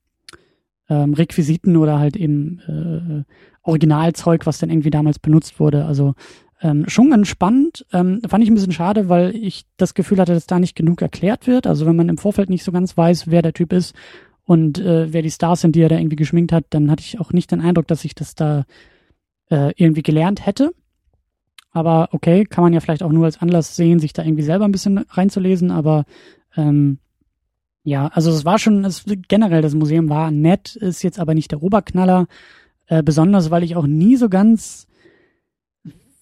ähm, 0.91 1.15
Requisiten 1.15 1.77
oder 1.77 1.99
halt 1.99 2.17
eben 2.17 2.61
äh, 2.67 3.25
Originalzeug, 3.63 4.45
was 4.45 4.59
dann 4.59 4.69
irgendwie 4.69 4.91
damals 4.91 5.19
benutzt 5.19 5.61
wurde. 5.61 5.87
Also 5.87 6.15
ähm, 6.61 6.85
schon 6.89 7.11
ganz 7.11 7.29
spannend. 7.29 7.87
Ähm, 7.93 8.21
fand 8.29 8.45
ich 8.45 8.51
ein 8.51 8.55
bisschen 8.55 8.73
schade, 8.73 9.09
weil 9.09 9.35
ich 9.35 9.65
das 9.77 9.95
Gefühl 9.95 10.19
hatte, 10.19 10.35
dass 10.35 10.47
da 10.47 10.59
nicht 10.59 10.77
genug 10.77 11.01
erklärt 11.01 11.47
wird. 11.47 11.67
Also 11.67 11.87
wenn 11.87 11.97
man 11.97 12.09
im 12.09 12.19
Vorfeld 12.19 12.51
nicht 12.51 12.65
so 12.65 12.73
ganz 12.73 12.97
weiß, 12.97 13.31
wer 13.31 13.41
der 13.41 13.55
Typ 13.55 13.73
ist 13.73 13.95
und 14.45 14.79
äh, 14.79 15.13
wer 15.13 15.23
die 15.23 15.31
Stars 15.31 15.63
sind, 15.63 15.77
die 15.77 15.81
er 15.81 15.89
da 15.89 15.97
irgendwie 15.97 16.17
geschminkt 16.17 16.53
hat, 16.53 16.65
dann 16.71 16.91
hatte 16.91 17.03
ich 17.03 17.21
auch 17.21 17.33
nicht 17.33 17.53
den 17.53 17.61
Eindruck, 17.61 17.87
dass 17.87 18.05
ich 18.05 18.15
das 18.15 18.35
da 18.35 18.65
äh, 19.49 19.73
irgendwie 19.77 20.03
gelernt 20.03 20.45
hätte. 20.45 20.73
Aber 21.73 22.09
okay, 22.13 22.45
kann 22.45 22.65
man 22.65 22.73
ja 22.73 22.81
vielleicht 22.81 23.05
auch 23.05 23.13
nur 23.13 23.27
als 23.27 23.41
Anlass 23.41 23.77
sehen, 23.77 24.01
sich 24.01 24.13
da 24.13 24.25
irgendwie 24.25 24.43
selber 24.43 24.65
ein 24.65 24.73
bisschen 24.73 24.99
reinzulesen, 24.99 25.71
aber 25.71 26.05
ähm, 26.57 26.99
ja, 27.83 28.09
also 28.09 28.31
es 28.31 28.45
war 28.45 28.59
schon, 28.59 28.85
es, 28.85 29.05
generell 29.29 29.63
das 29.63 29.75
Museum 29.75 30.09
war 30.09 30.31
nett, 30.31 30.77
ist 30.77 31.03
jetzt 31.03 31.19
aber 31.19 31.35
nicht 31.35 31.51
der 31.51 31.63
Oberknaller, 31.63 32.27
äh, 32.87 33.03
besonders 33.03 33.51
weil 33.51 33.63
ich 33.63 33.77
auch 33.77 33.87
nie 33.87 34.17
so 34.17 34.29
ganz 34.29 34.87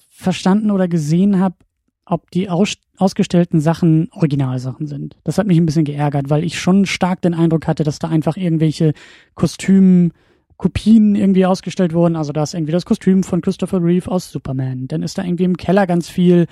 verstanden 0.09 0.71
oder 0.71 0.89
gesehen 0.89 1.41
habe, 1.41 1.57
ob 2.05 2.31
die 2.31 2.49
aus, 2.49 2.75
ausgestellten 2.97 3.61
Sachen 3.61 4.09
Originalsachen 4.13 4.87
sind. 4.87 5.17
Das 5.25 5.39
hat 5.39 5.47
mich 5.47 5.59
ein 5.59 5.67
bisschen 5.67 5.85
geärgert, 5.85 6.31
weil 6.31 6.45
ich 6.45 6.59
schon 6.59 6.87
stark 6.87 7.23
den 7.23 7.35
Eindruck 7.35 7.67
hatte, 7.67 7.85
dass 7.85 7.99
da 7.99 8.09
einfach 8.09 8.37
irgendwelche 8.37 8.95
Kostümkopien 9.35 11.15
irgendwie 11.15 11.47
ausgestellt 11.47 11.93
wurden. 11.93 12.17
Also 12.17 12.33
da 12.33 12.43
ist 12.43 12.55
irgendwie 12.55 12.73
das 12.73 12.87
Kostüm 12.87 13.23
von 13.25 13.41
Christopher 13.41 13.83
Reeve 13.83 14.11
aus 14.11 14.31
Superman. 14.31 14.89
Dann 14.89 15.03
ist 15.03 15.19
da 15.19 15.25
irgendwie 15.25 15.45
im 15.45 15.57
Keller 15.57 15.87
ganz 15.87 16.09
viel 16.09 16.47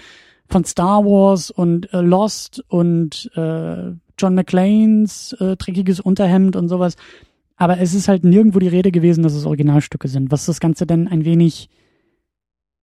von 0.48 0.64
Star 0.64 1.04
Wars 1.04 1.50
und 1.50 1.92
äh, 1.92 2.00
Lost 2.00 2.62
und 2.68 3.30
äh, 3.34 3.92
John 4.18 4.34
McClanes 4.34 5.32
äh, 5.40 5.56
dreckiges 5.56 6.00
Unterhemd 6.00 6.56
und 6.56 6.68
sowas. 6.68 6.96
Aber 7.56 7.78
es 7.78 7.94
ist 7.94 8.08
halt 8.08 8.24
nirgendwo 8.24 8.58
die 8.58 8.68
Rede 8.68 8.90
gewesen, 8.90 9.22
dass 9.22 9.34
es 9.34 9.46
Originalstücke 9.46 10.08
sind, 10.08 10.30
was 10.30 10.46
das 10.46 10.60
Ganze 10.60 10.86
dann 10.86 11.08
ein 11.08 11.24
wenig, 11.24 11.70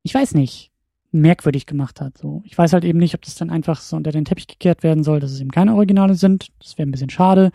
ich 0.02 0.14
weiß 0.14 0.34
nicht, 0.34 0.72
merkwürdig 1.12 1.68
gemacht 1.68 2.02
hat. 2.02 2.18
So, 2.18 2.42
ich 2.44 2.58
weiß 2.58 2.74
halt 2.74 2.84
eben 2.84 2.98
nicht, 2.98 3.14
ob 3.14 3.22
das 3.22 3.36
dann 3.36 3.52
einfach 3.52 3.80
so 3.82 3.96
unter 3.96 4.12
den 4.12 4.26
Teppich 4.26 4.48
gekehrt 4.48 4.82
werden 4.82 5.04
soll, 5.04 5.20
dass 5.20 5.32
es 5.32 5.40
eben 5.40 5.52
keine 5.52 5.76
Originale 5.76 6.16
sind. 6.16 6.48
Das 6.60 6.78
wäre 6.78 6.88
ein 6.88 6.92
bisschen 6.92 7.12
schade. 7.12 7.52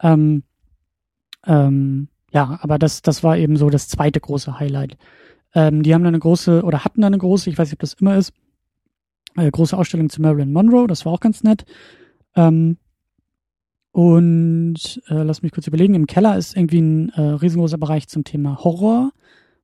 Ähm, 0.00 0.42
ähm, 1.46 2.08
ja, 2.32 2.58
aber 2.62 2.78
das, 2.78 3.02
das 3.02 3.22
war 3.22 3.36
eben 3.36 3.56
so 3.56 3.68
das 3.68 3.88
zweite 3.88 4.20
große 4.20 4.58
Highlight. 4.58 4.96
Ähm, 5.54 5.82
die 5.82 5.94
haben 5.94 6.02
da 6.02 6.08
eine 6.08 6.18
große 6.18 6.62
oder 6.62 6.84
hatten 6.84 7.02
da 7.02 7.06
eine 7.06 7.18
große, 7.18 7.50
ich 7.50 7.58
weiß 7.58 7.68
nicht, 7.68 7.74
ob 7.74 7.80
das 7.80 7.94
immer 7.94 8.16
ist, 8.16 8.32
äh, 9.36 9.50
große 9.50 9.76
Ausstellung 9.76 10.08
zu 10.08 10.22
Marilyn 10.22 10.52
Monroe. 10.52 10.86
Das 10.86 11.04
war 11.04 11.12
auch 11.12 11.20
ganz 11.20 11.44
nett. 11.44 11.64
Ähm, 12.34 12.78
und 13.94 15.00
äh, 15.06 15.22
lass 15.22 15.42
mich 15.42 15.52
kurz 15.52 15.68
überlegen, 15.68 15.94
im 15.94 16.08
Keller 16.08 16.36
ist 16.36 16.56
irgendwie 16.56 16.80
ein 16.80 17.10
äh, 17.10 17.20
riesengroßer 17.20 17.78
Bereich 17.78 18.08
zum 18.08 18.24
Thema 18.24 18.58
Horror, 18.64 19.12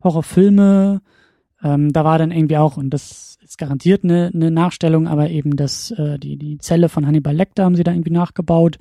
Horrorfilme. 0.05 1.03
Ähm, 1.65 1.93
da 1.93 2.05
war 2.05 2.17
dann 2.17 2.31
irgendwie 2.31 2.57
auch, 2.57 2.77
und 2.77 2.91
das 2.91 3.39
ist 3.43 3.59
garantiert 3.59 4.05
eine, 4.05 4.31
eine 4.33 4.53
Nachstellung, 4.53 5.09
aber 5.09 5.31
eben 5.31 5.57
das, 5.57 5.91
äh, 5.91 6.17
die, 6.21 6.37
die 6.37 6.59
Zelle 6.59 6.89
von 6.89 7.09
Hannibal 7.09 7.35
Lecter 7.35 7.65
haben 7.65 7.75
sie 7.75 7.83
da 7.83 7.91
irgendwie 7.91 8.13
nachgebaut. 8.13 8.79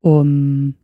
Um, 0.00 0.76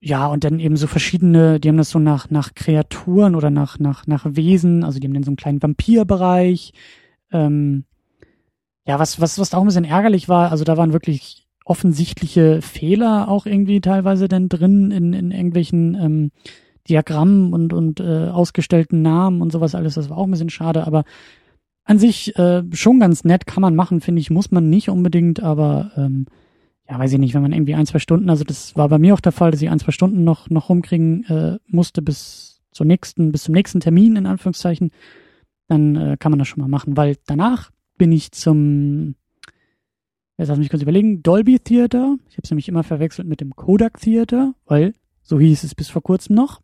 ja, 0.00 0.26
und 0.28 0.42
dann 0.42 0.58
eben 0.58 0.78
so 0.78 0.86
verschiedene, 0.86 1.60
die 1.60 1.68
haben 1.68 1.76
das 1.76 1.90
so 1.90 1.98
nach, 1.98 2.30
nach 2.30 2.54
Kreaturen 2.54 3.34
oder 3.34 3.50
nach, 3.50 3.78
nach, 3.78 4.06
nach 4.06 4.24
Wesen, 4.24 4.84
also 4.84 5.00
die 5.00 5.06
haben 5.06 5.12
dann 5.12 5.24
so 5.24 5.32
einen 5.32 5.36
kleinen 5.36 5.62
Vampirbereich. 5.62 6.72
Ähm, 7.30 7.84
ja, 8.86 8.98
was, 8.98 9.20
was, 9.20 9.38
was 9.38 9.50
da 9.50 9.58
auch 9.58 9.64
ein 9.64 9.66
bisschen 9.66 9.84
ärgerlich 9.84 10.30
war, 10.30 10.50
also 10.50 10.64
da 10.64 10.78
waren 10.78 10.94
wirklich 10.94 11.39
offensichtliche 11.70 12.62
Fehler 12.62 13.28
auch 13.28 13.46
irgendwie 13.46 13.80
teilweise 13.80 14.26
denn 14.26 14.48
drin 14.48 14.90
in, 14.90 15.12
in 15.12 15.30
irgendwelchen 15.30 15.94
ähm, 15.94 16.30
Diagrammen 16.88 17.52
und, 17.52 17.72
und 17.72 18.00
äh, 18.00 18.26
ausgestellten 18.26 19.02
Namen 19.02 19.40
und 19.40 19.52
sowas 19.52 19.76
alles. 19.76 19.94
Das 19.94 20.10
war 20.10 20.18
auch 20.18 20.24
ein 20.24 20.32
bisschen 20.32 20.50
schade, 20.50 20.84
aber 20.84 21.04
an 21.84 21.98
sich 22.00 22.36
äh, 22.36 22.64
schon 22.72 22.98
ganz 22.98 23.22
nett, 23.22 23.46
kann 23.46 23.60
man 23.60 23.76
machen, 23.76 24.00
finde 24.00 24.20
ich, 24.20 24.30
muss 24.30 24.50
man 24.50 24.68
nicht 24.68 24.88
unbedingt, 24.88 25.44
aber 25.44 25.92
ähm, 25.96 26.26
ja, 26.88 26.98
weiß 26.98 27.12
ich 27.12 27.20
nicht, 27.20 27.34
wenn 27.34 27.42
man 27.42 27.52
irgendwie 27.52 27.76
ein, 27.76 27.86
zwei 27.86 28.00
Stunden, 28.00 28.30
also 28.30 28.42
das 28.42 28.74
war 28.74 28.88
bei 28.88 28.98
mir 28.98 29.14
auch 29.14 29.20
der 29.20 29.30
Fall, 29.30 29.52
dass 29.52 29.62
ich 29.62 29.70
ein, 29.70 29.78
zwei 29.78 29.92
Stunden 29.92 30.24
noch, 30.24 30.50
noch 30.50 30.70
rumkriegen 30.70 31.24
äh, 31.26 31.58
musste 31.68 32.02
bis 32.02 32.62
zur 32.72 32.84
nächsten, 32.84 33.30
bis 33.30 33.44
zum 33.44 33.54
nächsten 33.54 33.78
Termin, 33.78 34.16
in 34.16 34.26
Anführungszeichen, 34.26 34.90
dann 35.68 35.94
äh, 35.94 36.16
kann 36.18 36.32
man 36.32 36.40
das 36.40 36.48
schon 36.48 36.60
mal 36.60 36.68
machen, 36.68 36.96
weil 36.96 37.16
danach 37.26 37.70
bin 37.96 38.10
ich 38.10 38.32
zum 38.32 39.14
Jetzt 40.40 40.48
lass 40.48 40.58
mich 40.58 40.70
kurz 40.70 40.80
überlegen. 40.80 41.22
Dolby 41.22 41.58
Theater. 41.58 42.16
Ich 42.30 42.38
habe 42.38 42.44
es 42.44 42.50
nämlich 42.50 42.66
immer 42.66 42.82
verwechselt 42.82 43.28
mit 43.28 43.42
dem 43.42 43.54
Kodak 43.56 44.00
Theater, 44.00 44.54
weil 44.64 44.94
So 45.22 45.38
hieß 45.38 45.64
es 45.64 45.74
bis 45.74 45.90
vor 45.90 46.02
kurzem 46.02 46.34
noch. 46.34 46.62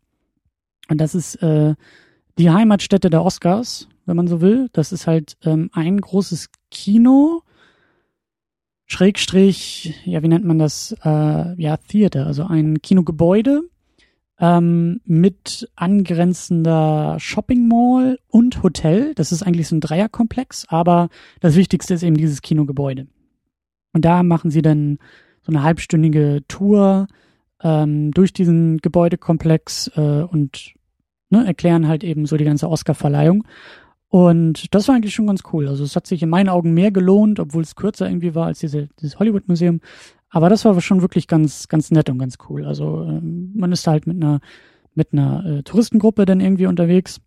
Und 0.89 0.99
das 0.99 1.13
ist 1.13 1.35
äh, 1.43 1.75
die 2.39 2.49
Heimatstätte 2.49 3.11
der 3.11 3.23
Oscars, 3.23 3.87
wenn 4.07 4.15
man 4.15 4.27
so 4.27 4.41
will. 4.41 4.69
Das 4.73 4.91
ist 4.91 5.05
halt 5.05 5.37
ähm, 5.43 5.69
ein 5.73 6.01
großes 6.01 6.49
Kino, 6.71 7.43
Schrägstrich, 8.87 9.93
ja, 10.05 10.23
wie 10.23 10.27
nennt 10.27 10.45
man 10.45 10.57
das? 10.57 10.95
Äh, 11.03 11.61
ja, 11.61 11.77
Theater, 11.77 12.25
also 12.25 12.45
ein 12.45 12.81
Kinogebäude 12.81 13.61
ähm, 14.39 15.01
mit 15.05 15.69
angrenzender 15.75 17.17
Shopping 17.19 17.67
Mall 17.67 18.17
und 18.27 18.63
Hotel. 18.63 19.13
Das 19.13 19.31
ist 19.31 19.43
eigentlich 19.43 19.67
so 19.67 19.75
ein 19.75 19.81
Dreierkomplex, 19.81 20.65
aber 20.67 21.09
das 21.41 21.55
Wichtigste 21.55 21.93
ist 21.93 22.01
eben 22.01 22.17
dieses 22.17 22.41
Kinogebäude. 22.41 23.05
Und 23.93 24.05
da 24.05 24.23
machen 24.23 24.51
sie 24.51 24.61
dann 24.61 24.99
so 25.41 25.51
eine 25.51 25.63
halbstündige 25.63 26.41
Tour 26.47 27.07
ähm, 27.61 28.11
durch 28.11 28.33
diesen 28.33 28.77
Gebäudekomplex 28.77 29.91
äh, 29.95 30.23
und 30.23 30.73
ne, 31.29 31.45
erklären 31.45 31.87
halt 31.87 32.03
eben 32.03 32.25
so 32.25 32.37
die 32.37 32.45
ganze 32.45 32.69
Oscar-Verleihung. 32.69 33.43
Und 34.09 34.73
das 34.73 34.87
war 34.87 34.95
eigentlich 34.95 35.13
schon 35.13 35.27
ganz 35.27 35.41
cool. 35.51 35.67
Also 35.67 35.83
es 35.83 35.95
hat 35.95 36.07
sich 36.07 36.23
in 36.23 36.29
meinen 36.29 36.49
Augen 36.49 36.73
mehr 36.73 36.91
gelohnt, 36.91 37.39
obwohl 37.39 37.63
es 37.63 37.75
kürzer 37.75 38.07
irgendwie 38.07 38.35
war 38.35 38.47
als 38.47 38.59
diese, 38.59 38.87
dieses 38.99 39.19
Hollywood-Museum. 39.19 39.81
Aber 40.29 40.49
das 40.49 40.65
war 40.65 40.79
schon 40.81 41.01
wirklich 41.01 41.27
ganz, 41.27 41.67
ganz 41.67 41.91
nett 41.91 42.09
und 42.09 42.17
ganz 42.17 42.37
cool. 42.49 42.65
Also 42.65 43.03
ähm, 43.03 43.51
man 43.55 43.71
ist 43.71 43.87
halt 43.87 44.07
mit 44.07 44.17
einer, 44.17 44.39
mit 44.93 45.13
einer 45.13 45.45
äh, 45.45 45.63
Touristengruppe 45.63 46.25
dann 46.25 46.39
irgendwie 46.39 46.67
unterwegs. 46.67 47.19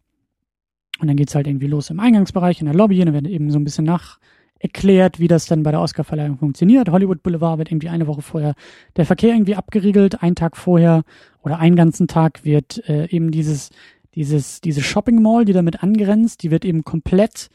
Und 1.00 1.08
dann 1.08 1.16
geht's 1.16 1.34
halt 1.34 1.46
irgendwie 1.46 1.66
los 1.66 1.90
im 1.90 2.00
Eingangsbereich, 2.00 2.60
in 2.60 2.66
der 2.66 2.74
Lobby. 2.74 3.00
Und 3.00 3.06
dann 3.06 3.14
wird 3.14 3.26
eben 3.26 3.50
so 3.50 3.58
ein 3.58 3.64
bisschen 3.64 3.84
nach 3.84 4.18
erklärt, 4.60 5.18
wie 5.18 5.28
das 5.28 5.46
dann 5.46 5.64
bei 5.64 5.72
der 5.72 5.80
Oscarverleihung 5.80 6.38
funktioniert. 6.38 6.90
Hollywood 6.90 7.22
Boulevard 7.22 7.58
wird 7.58 7.72
irgendwie 7.72 7.88
eine 7.88 8.06
Woche 8.06 8.22
vorher 8.22 8.54
der 8.96 9.06
Verkehr 9.06 9.34
irgendwie 9.34 9.56
abgeriegelt. 9.56 10.22
Ein 10.22 10.36
Tag 10.36 10.56
vorher 10.56 11.02
oder 11.42 11.58
einen 11.58 11.76
ganzen 11.76 12.06
Tag 12.06 12.44
wird 12.44 12.88
äh, 12.88 13.08
eben 13.10 13.32
dieses 13.32 13.70
dieses, 14.14 14.60
diese 14.60 14.82
Shopping 14.82 15.22
Mall, 15.22 15.44
die 15.44 15.52
damit 15.52 15.82
angrenzt, 15.82 16.42
die 16.42 16.50
wird 16.50 16.64
eben 16.64 16.84
komplett 16.84 17.48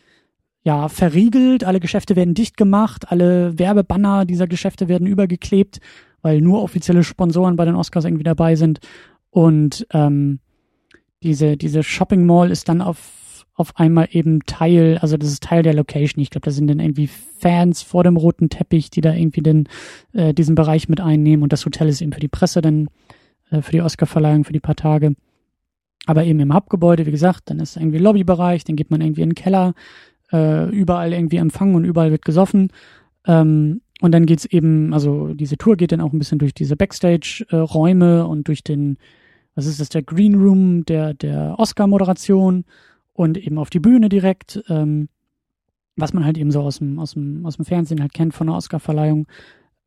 ja, 0.64 0.90
verriegelt, 0.90 1.64
alle 1.64 1.80
Geschäfte 1.80 2.16
werden 2.16 2.34
dicht 2.34 2.58
gemacht, 2.58 3.12
alle 3.12 3.58
Werbebanner 3.60 4.26
dieser 4.26 4.48
Geschäfte 4.48 4.88
werden 4.88 5.06
übergeklebt, 5.06 5.80
weil 6.22 6.42
nur 6.42 6.64
offizielle 6.64 7.04
Sponsoren 7.04 7.56
bei 7.56 7.66
den 7.66 7.76
Oscars 7.76 8.06
irgendwie 8.06 8.24
dabei 8.24 8.56
sind. 8.56 8.80
Und 9.30 9.86
ähm, 9.94 10.40
diese, 11.22 11.56
diese 11.56 11.84
Shopping 11.84 12.26
Mall 12.26 12.50
ist 12.50 12.68
dann 12.68 12.82
auf, 12.82 12.98
auf 13.56 13.78
einmal 13.78 14.10
eben 14.12 14.42
Teil, 14.46 14.98
also 15.02 15.16
das 15.16 15.30
ist 15.30 15.44
Teil 15.44 15.64
der 15.64 15.74
Location. 15.74 16.22
Ich 16.22 16.30
glaube, 16.30 16.46
da 16.46 16.52
sind 16.52 16.68
dann 16.68 16.82
irgendwie 16.82 17.08
Fans 17.08 17.82
vor 17.82 18.04
dem 18.04 18.18
roten 18.18 18.50
Teppich, 18.50 18.90
die 18.90 19.02
da 19.02 19.14
irgendwie 19.14 19.42
den, 19.42 19.70
äh, 20.12 20.34
diesen 20.34 20.56
Bereich 20.56 20.90
mit 20.90 21.00
einnehmen. 21.00 21.42
Und 21.42 21.54
das 21.54 21.66
Hotel 21.66 21.88
ist 21.88 22.02
eben 22.02 22.12
für 22.12 22.20
die 22.20 22.28
Presse 22.28 22.62
dann, 22.62 22.90
äh, 23.50 23.62
für 23.62 23.72
die 23.72 23.82
Oscarverleihung, 23.82 24.44
für 24.44 24.54
die 24.54 24.60
paar 24.60 24.76
Tage. 24.76 25.16
Aber 26.06 26.26
eben 26.26 26.40
im 26.42 26.54
Hauptgebäude, 26.54 27.06
wie 27.06 27.12
gesagt, 27.12 27.50
dann 27.50 27.60
ist 27.60 27.78
irgendwie 27.78 27.98
Lobbybereich, 27.98 28.66
dann 28.66 28.76
geht 28.76 28.92
man 28.92 29.00
irgendwie 29.00 29.22
in 29.22 29.30
den 29.30 29.36
Keller, 29.36 29.74
äh, 30.34 30.70
überall 30.70 31.14
irgendwie 31.14 31.38
empfangen 31.38 31.76
und 31.76 31.86
überall 31.86 32.12
wird 32.12 32.26
gesoffen. 32.26 32.72
Ähm, 33.26 33.82
und 34.02 34.12
dann 34.12 34.26
geht's 34.26 34.46
eben, 34.46 34.94
also 34.94 35.34
diese 35.34 35.58
Tour 35.58 35.78
geht 35.78 35.94
dann 35.94 36.02
auch 36.02 36.12
ein 36.12 36.20
bisschen 36.20 36.40
durch 36.40 36.54
diese 36.54 36.76
Backstage-Räume 36.76 38.28
und 38.28 38.50
durch 38.50 38.64
den, 38.64 38.98
was 39.56 39.66
ist 39.66 39.80
das, 39.80 39.88
der 39.88 40.04
Green 40.04 40.36
Room 40.36 40.84
der, 40.84 41.14
der 41.14 41.56
Oscar-Moderation 41.58 42.66
und 43.16 43.38
eben 43.38 43.58
auf 43.58 43.70
die 43.70 43.80
Bühne 43.80 44.10
direkt, 44.10 44.62
ähm, 44.68 45.08
was 45.96 46.14
man 46.14 46.26
halt 46.26 46.38
eben 46.38 46.52
so 46.52 46.62
aus 46.62 46.80
dem, 46.80 47.00
aus 47.00 47.14
dem, 47.14 47.46
aus 47.46 47.56
dem 47.56 47.66
Fernsehen 47.66 48.02
halt 48.02 48.14
kennt 48.14 48.34
von 48.34 48.48
der 48.48 48.58
Oscar-Verleihung. 48.58 49.26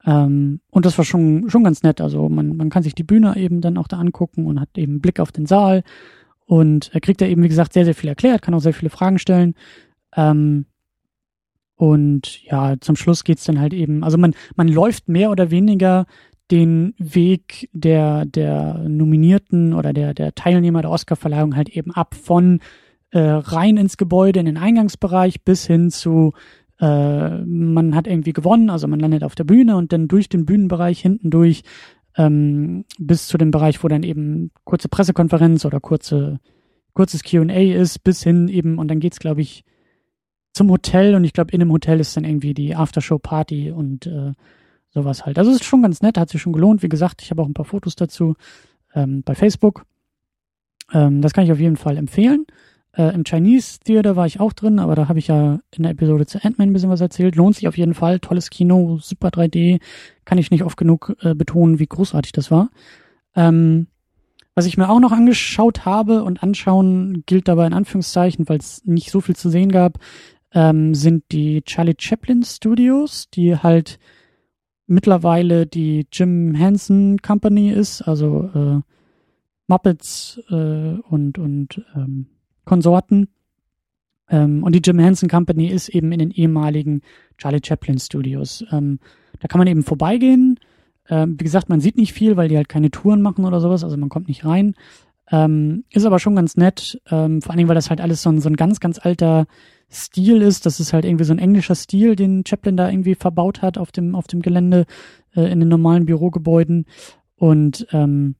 Ähm, 0.06 0.60
und 0.70 0.86
das 0.86 0.96
war 0.96 1.04
schon, 1.04 1.50
schon 1.50 1.62
ganz 1.62 1.82
nett. 1.82 2.00
Also 2.00 2.30
man, 2.30 2.56
man 2.56 2.70
kann 2.70 2.82
sich 2.82 2.94
die 2.94 3.04
Bühne 3.04 3.36
eben 3.36 3.60
dann 3.60 3.76
auch 3.76 3.86
da 3.86 3.98
angucken 3.98 4.46
und 4.46 4.58
hat 4.58 4.70
eben 4.78 5.00
Blick 5.00 5.20
auf 5.20 5.30
den 5.30 5.44
Saal. 5.44 5.84
Und 6.46 6.90
er 6.94 7.00
kriegt 7.00 7.20
da 7.20 7.26
eben, 7.26 7.42
wie 7.42 7.48
gesagt, 7.48 7.74
sehr, 7.74 7.84
sehr 7.84 7.94
viel 7.94 8.08
erklärt, 8.08 8.40
kann 8.40 8.54
auch 8.54 8.60
sehr 8.60 8.72
viele 8.72 8.90
Fragen 8.90 9.18
stellen. 9.18 9.54
Ähm, 10.16 10.64
und 11.76 12.42
ja, 12.44 12.76
zum 12.80 12.96
Schluss 12.96 13.24
geht's 13.24 13.44
dann 13.44 13.60
halt 13.60 13.74
eben, 13.74 14.02
also 14.02 14.16
man, 14.16 14.34
man 14.56 14.68
läuft 14.68 15.08
mehr 15.10 15.30
oder 15.30 15.50
weniger 15.50 16.06
den 16.50 16.94
Weg 16.96 17.68
der, 17.74 18.24
der 18.24 18.88
Nominierten 18.88 19.74
oder 19.74 19.92
der, 19.92 20.14
der 20.14 20.34
Teilnehmer 20.34 20.80
der 20.80 20.90
Oscarverleihung 20.90 21.54
halt 21.54 21.68
eben 21.68 21.92
ab 21.92 22.14
von 22.14 22.60
äh, 23.10 23.20
rein 23.20 23.76
ins 23.76 23.96
Gebäude, 23.96 24.40
in 24.40 24.46
den 24.46 24.56
Eingangsbereich 24.56 25.42
bis 25.44 25.66
hin 25.66 25.90
zu 25.90 26.32
äh, 26.80 27.38
man 27.44 27.94
hat 27.94 28.06
irgendwie 28.06 28.32
gewonnen, 28.32 28.70
also 28.70 28.86
man 28.86 29.00
landet 29.00 29.24
auf 29.24 29.34
der 29.34 29.44
Bühne 29.44 29.76
und 29.76 29.92
dann 29.92 30.08
durch 30.08 30.28
den 30.28 30.44
Bühnenbereich 30.44 31.00
hinten 31.00 31.30
durch 31.30 31.62
ähm, 32.16 32.84
bis 32.98 33.26
zu 33.26 33.38
dem 33.38 33.50
Bereich, 33.50 33.82
wo 33.82 33.88
dann 33.88 34.02
eben 34.02 34.50
kurze 34.64 34.88
Pressekonferenz 34.88 35.64
oder 35.64 35.80
kurze 35.80 36.38
kurzes 36.94 37.22
Q&A 37.22 37.74
ist, 37.74 38.02
bis 38.02 38.22
hin 38.24 38.48
eben 38.48 38.78
und 38.78 38.88
dann 38.88 39.00
geht's 39.00 39.20
glaube 39.20 39.40
ich 39.40 39.64
zum 40.52 40.70
Hotel 40.70 41.14
und 41.14 41.24
ich 41.24 41.32
glaube 41.32 41.52
in 41.52 41.60
dem 41.60 41.72
Hotel 41.72 42.00
ist 42.00 42.16
dann 42.16 42.24
irgendwie 42.24 42.54
die 42.54 42.74
Aftershow 42.74 43.18
Party 43.18 43.70
und 43.70 44.06
äh, 44.06 44.32
sowas 44.90 45.24
halt. 45.24 45.38
Also 45.38 45.50
es 45.50 45.58
ist 45.58 45.64
schon 45.64 45.82
ganz 45.82 46.02
nett, 46.02 46.18
hat 46.18 46.30
sich 46.30 46.40
schon 46.40 46.52
gelohnt. 46.52 46.82
Wie 46.82 46.88
gesagt, 46.88 47.22
ich 47.22 47.30
habe 47.30 47.42
auch 47.42 47.46
ein 47.46 47.54
paar 47.54 47.64
Fotos 47.64 47.94
dazu 47.96 48.34
ähm, 48.94 49.22
bei 49.22 49.34
Facebook. 49.34 49.84
Ähm, 50.92 51.20
das 51.20 51.32
kann 51.32 51.44
ich 51.44 51.52
auf 51.52 51.60
jeden 51.60 51.76
Fall 51.76 51.96
empfehlen. 51.96 52.46
Äh, 52.98 53.14
Im 53.14 53.22
Chinese 53.24 53.78
Theater 53.78 54.16
war 54.16 54.26
ich 54.26 54.40
auch 54.40 54.52
drin, 54.52 54.80
aber 54.80 54.96
da 54.96 55.08
habe 55.08 55.20
ich 55.20 55.28
ja 55.28 55.60
in 55.74 55.84
der 55.84 55.92
Episode 55.92 56.26
zu 56.26 56.44
Ant-Man 56.44 56.70
ein 56.70 56.72
bisschen 56.72 56.90
was 56.90 57.00
erzählt. 57.00 57.36
Lohnt 57.36 57.54
sich 57.54 57.68
auf 57.68 57.78
jeden 57.78 57.94
Fall. 57.94 58.18
Tolles 58.18 58.50
Kino, 58.50 58.98
super 59.00 59.28
3D. 59.28 59.80
Kann 60.24 60.38
ich 60.38 60.50
nicht 60.50 60.64
oft 60.64 60.76
genug 60.76 61.16
äh, 61.22 61.34
betonen, 61.34 61.78
wie 61.78 61.86
großartig 61.86 62.32
das 62.32 62.50
war. 62.50 62.70
Ähm, 63.36 63.86
was 64.56 64.66
ich 64.66 64.76
mir 64.76 64.90
auch 64.90 64.98
noch 64.98 65.12
angeschaut 65.12 65.84
habe 65.84 66.24
und 66.24 66.42
anschauen 66.42 67.22
gilt 67.24 67.46
dabei 67.46 67.68
in 67.68 67.72
Anführungszeichen, 67.72 68.48
weil 68.48 68.58
es 68.58 68.84
nicht 68.84 69.12
so 69.12 69.20
viel 69.20 69.36
zu 69.36 69.48
sehen 69.48 69.70
gab, 69.70 70.00
ähm, 70.52 70.96
sind 70.96 71.22
die 71.30 71.62
Charlie 71.62 71.94
Chaplin 71.96 72.42
Studios, 72.42 73.30
die 73.30 73.56
halt 73.56 74.00
mittlerweile 74.88 75.66
die 75.66 76.08
Jim 76.10 76.56
Henson 76.56 77.18
Company 77.18 77.70
ist, 77.70 78.02
also 78.02 78.50
äh, 78.52 78.80
Muppets 79.68 80.40
äh, 80.50 80.98
und 81.08 81.38
und 81.38 81.84
ähm, 81.94 82.26
Konsorten. 82.68 83.28
Ähm, 84.30 84.62
und 84.62 84.74
die 84.74 84.82
Jim 84.84 84.98
Henson 84.98 85.28
Company 85.28 85.68
ist 85.68 85.88
eben 85.88 86.12
in 86.12 86.18
den 86.18 86.30
ehemaligen 86.30 87.02
Charlie 87.38 87.60
Chaplin 87.64 87.98
Studios. 87.98 88.64
Ähm, 88.70 88.98
da 89.40 89.48
kann 89.48 89.58
man 89.58 89.66
eben 89.66 89.82
vorbeigehen. 89.82 90.58
Ähm, 91.08 91.36
wie 91.38 91.44
gesagt, 91.44 91.68
man 91.68 91.80
sieht 91.80 91.96
nicht 91.96 92.12
viel, 92.12 92.36
weil 92.36 92.48
die 92.48 92.56
halt 92.56 92.68
keine 92.68 92.90
Touren 92.90 93.22
machen 93.22 93.44
oder 93.44 93.60
sowas, 93.60 93.82
also 93.82 93.96
man 93.96 94.10
kommt 94.10 94.28
nicht 94.28 94.44
rein. 94.44 94.74
Ähm, 95.30 95.84
ist 95.90 96.06
aber 96.06 96.18
schon 96.18 96.36
ganz 96.36 96.56
nett, 96.56 97.00
ähm, 97.10 97.42
vor 97.42 97.50
allen 97.50 97.58
Dingen, 97.58 97.68
weil 97.68 97.74
das 97.74 97.90
halt 97.90 98.00
alles 98.00 98.22
so 98.22 98.30
ein, 98.30 98.40
so 98.40 98.48
ein 98.48 98.56
ganz, 98.56 98.80
ganz 98.80 98.98
alter 99.02 99.46
Stil 99.90 100.42
ist. 100.42 100.66
Das 100.66 100.80
ist 100.80 100.92
halt 100.92 101.04
irgendwie 101.04 101.24
so 101.24 101.32
ein 101.32 101.38
englischer 101.38 101.74
Stil, 101.74 102.16
den 102.16 102.44
Chaplin 102.46 102.76
da 102.76 102.90
irgendwie 102.90 103.14
verbaut 103.14 103.62
hat 103.62 103.78
auf 103.78 103.92
dem, 103.92 104.14
auf 104.14 104.26
dem 104.26 104.40
Gelände, 104.40 104.86
äh, 105.34 105.50
in 105.50 105.60
den 105.60 105.68
normalen 105.68 106.06
Bürogebäuden. 106.06 106.86
Und 107.36 107.86
ähm, 107.92 108.34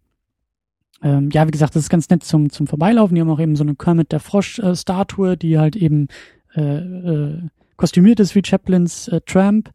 ähm, 1.03 1.31
ja, 1.33 1.47
wie 1.47 1.53
gesagt, 1.53 1.77
das 1.77 1.85
ist 1.85 1.91
ganz 1.91 2.09
nett 2.11 2.25
zum, 2.25 2.51
zum 2.51 2.67
Vorbeilaufen. 2.67 3.15
Die 3.15 3.21
haben 3.21 3.31
auch 3.31 3.41
eben 3.41 3.57
so 3.57 3.63
eine 3.63 3.77
Kermit 3.77 4.13
der 4.13 4.21
Frosch-Statue, 4.21 5.37
die 5.37 5.59
halt 5.59 5.77
eben 5.77 6.09
äh, 6.55 6.61
äh, 6.61 7.43
kostümiert 7.77 8.21
ist 8.21 8.35
wie 8.35 8.43
Chaplins 8.45 9.09
äh, 9.09 9.21
Tramp, 9.25 9.71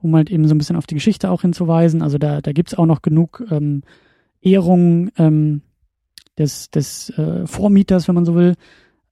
um 0.00 0.14
halt 0.14 0.30
eben 0.30 0.46
so 0.46 0.54
ein 0.54 0.58
bisschen 0.58 0.76
auf 0.76 0.86
die 0.86 0.94
Geschichte 0.94 1.30
auch 1.30 1.42
hinzuweisen. 1.42 2.02
Also 2.02 2.18
da, 2.18 2.40
da 2.40 2.52
gibt's 2.52 2.74
auch 2.74 2.86
noch 2.86 3.02
genug 3.02 3.44
ähm, 3.50 3.82
Ehrungen 4.40 5.10
ähm, 5.18 5.62
des, 6.38 6.70
des 6.70 7.10
äh, 7.10 7.46
Vormieters, 7.46 8.06
wenn 8.06 8.14
man 8.14 8.24
so 8.24 8.36
will. 8.36 8.54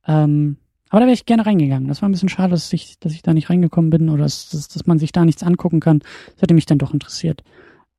Ähm, 0.07 0.59
aber 0.89 1.01
da 1.01 1.07
wäre 1.07 1.15
ich 1.15 1.27
gerne 1.27 1.45
reingegangen. 1.45 1.89
Das 1.89 2.01
war 2.01 2.09
ein 2.09 2.13
bisschen 2.13 2.29
schade, 2.29 2.51
dass 2.51 2.73
ich, 2.73 3.01
dass 3.01 3.13
ich 3.13 3.23
da 3.23 3.35
nicht 3.35 3.51
reingekommen 3.51 3.91
bin 3.91 4.09
oder 4.09 4.23
dass, 4.23 4.51
dass, 4.51 4.69
dass 4.69 4.87
man 4.87 5.01
sich 5.01 5.11
da 5.11 5.25
nichts 5.25 5.43
angucken 5.43 5.81
kann. 5.81 5.99
Das 6.35 6.43
hätte 6.43 6.55
mich 6.55 6.67
dann 6.67 6.79
doch 6.79 6.95
interessiert. 6.95 7.43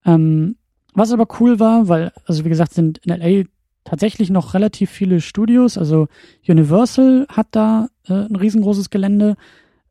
Ähm, 0.05 0.55
was 0.93 1.11
aber 1.11 1.28
cool 1.39 1.59
war, 1.59 1.89
weil, 1.89 2.13
also 2.26 2.45
wie 2.45 2.49
gesagt, 2.49 2.74
sind 2.74 2.99
in 2.99 3.13
LA 3.13 3.43
tatsächlich 3.88 4.29
noch 4.29 4.53
relativ 4.53 4.89
viele 4.91 5.21
Studios. 5.21 5.77
Also 5.77 6.07
Universal 6.45 7.25
hat 7.29 7.47
da 7.51 7.88
äh, 8.05 8.13
ein 8.13 8.35
riesengroßes 8.35 8.89
Gelände, 8.89 9.38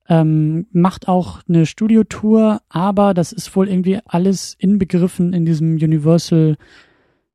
ähm, 0.06 0.66
macht 0.70 1.08
auch 1.08 1.40
eine 1.48 1.64
Studiotour, 1.64 2.60
aber 2.68 3.14
das 3.14 3.32
ist 3.32 3.56
wohl 3.56 3.68
irgendwie 3.68 3.98
alles 4.04 4.54
inbegriffen 4.58 5.32
in 5.32 5.46
diesem 5.46 5.76
Universal. 5.76 6.56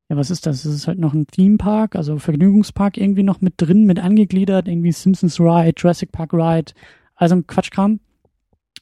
Ja, 0.07 0.17
was 0.17 0.29
ist 0.29 0.45
das? 0.45 0.61
Das 0.61 0.71
ist 0.71 0.87
halt 0.87 0.99
noch 0.99 1.13
ein 1.13 1.25
Theme 1.25 1.57
Park, 1.57 1.95
also 1.95 2.19
Vergnügungspark 2.19 2.97
irgendwie 2.97 3.23
noch 3.23 3.41
mit 3.41 3.55
drin, 3.57 3.85
mit 3.85 3.99
angegliedert, 3.99 4.67
irgendwie 4.67 4.91
Simpsons 4.91 5.39
Ride, 5.39 5.73
Jurassic 5.75 6.11
Park 6.11 6.31
Ride, 6.31 6.73
also 7.15 7.35
ein 7.35 7.47
Quatschkram. 7.47 7.99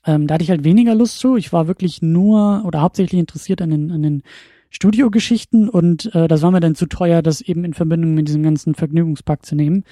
Ähm, 0.05 0.27
da 0.27 0.33
hatte 0.33 0.43
ich 0.43 0.49
halt 0.49 0.65
weniger 0.65 0.95
Lust 0.95 1.19
zu. 1.19 1.37
Ich 1.37 1.53
war 1.53 1.67
wirklich 1.67 2.01
nur 2.01 2.63
oder 2.65 2.81
hauptsächlich 2.81 3.19
interessiert 3.19 3.61
an 3.61 3.69
den, 3.69 3.91
an 3.91 4.01
den 4.01 4.23
Studiogeschichten 4.69 5.67
und 5.67 6.13
äh, 6.13 6.27
das 6.27 6.41
war 6.41 6.51
mir 6.51 6.59
dann 6.59 6.75
zu 6.75 6.85
teuer, 6.85 7.21
das 7.21 7.41
eben 7.41 7.63
in 7.63 7.73
Verbindung 7.73 8.13
mit 8.13 8.27
diesem 8.27 8.43
ganzen 8.43 8.75
Vergnügungspark 8.75 9.45
zu 9.45 9.55
nehmen. 9.55 9.83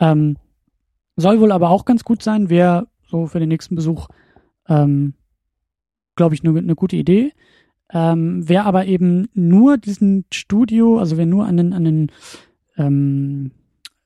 Ähm, 0.00 0.36
soll 1.16 1.40
wohl 1.40 1.52
aber 1.52 1.70
auch 1.70 1.84
ganz 1.84 2.04
gut 2.04 2.22
sein, 2.22 2.50
wäre 2.50 2.88
so 3.06 3.26
für 3.26 3.38
den 3.38 3.48
nächsten 3.48 3.76
Besuch, 3.76 4.08
ähm, 4.68 5.14
glaube 6.16 6.34
ich, 6.34 6.44
eine 6.44 6.60
ne 6.60 6.74
gute 6.74 6.96
Idee. 6.96 7.32
Ähm, 7.92 8.48
wer 8.48 8.66
aber 8.66 8.86
eben 8.86 9.28
nur 9.32 9.78
diesen 9.78 10.24
Studio, 10.32 10.98
also 10.98 11.16
wer 11.16 11.26
nur 11.26 11.46
an 11.46 11.56
den, 11.56 11.72
an 11.72 11.84
den 11.84 12.12
ähm, 12.76 13.52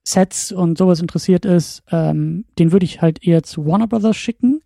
Sets 0.02 0.52
und 0.52 0.76
sowas 0.76 1.00
interessiert 1.00 1.44
ist, 1.44 1.82
ähm, 1.90 2.44
den 2.58 2.72
würde 2.72 2.84
ich 2.84 3.00
halt 3.00 3.26
eher 3.26 3.42
zu 3.42 3.66
Warner 3.66 3.86
Brothers 3.86 4.16
schicken. 4.16 4.60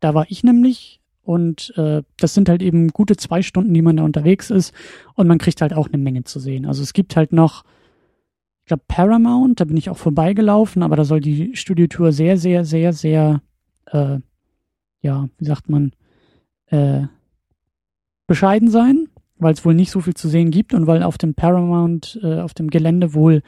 Da 0.00 0.14
war 0.14 0.26
ich 0.30 0.44
nämlich 0.44 1.00
und 1.24 1.72
äh, 1.76 2.02
das 2.18 2.34
sind 2.34 2.48
halt 2.48 2.62
eben 2.62 2.88
gute 2.88 3.16
zwei 3.16 3.42
Stunden, 3.42 3.72
die 3.72 3.82
man 3.82 3.96
da 3.96 4.04
unterwegs 4.04 4.50
ist 4.50 4.74
und 5.14 5.26
man 5.26 5.38
kriegt 5.38 5.60
halt 5.60 5.72
auch 5.72 5.88
eine 5.88 5.98
Menge 5.98 6.24
zu 6.24 6.38
sehen. 6.38 6.66
Also 6.66 6.82
es 6.82 6.92
gibt 6.92 7.16
halt 7.16 7.32
noch, 7.32 7.64
ich 8.60 8.66
glaube 8.66 8.84
Paramount, 8.86 9.60
da 9.60 9.64
bin 9.64 9.76
ich 9.76 9.90
auch 9.90 9.96
vorbeigelaufen, 9.96 10.82
aber 10.82 10.96
da 10.96 11.04
soll 11.04 11.20
die 11.20 11.56
Studiotour 11.56 12.12
sehr, 12.12 12.36
sehr, 12.36 12.64
sehr, 12.64 12.92
sehr, 12.92 13.40
äh, 13.86 14.18
ja, 15.00 15.28
wie 15.38 15.44
sagt 15.44 15.68
man, 15.68 15.92
äh, 16.66 17.02
bescheiden 18.26 18.70
sein, 18.70 19.08
weil 19.36 19.54
es 19.54 19.64
wohl 19.64 19.74
nicht 19.74 19.90
so 19.90 20.00
viel 20.00 20.14
zu 20.14 20.28
sehen 20.28 20.50
gibt 20.50 20.74
und 20.74 20.86
weil 20.86 21.02
auf 21.02 21.18
dem 21.18 21.34
Paramount, 21.34 22.18
äh, 22.22 22.40
auf 22.40 22.54
dem 22.54 22.68
Gelände 22.68 23.14
wohl 23.14 23.42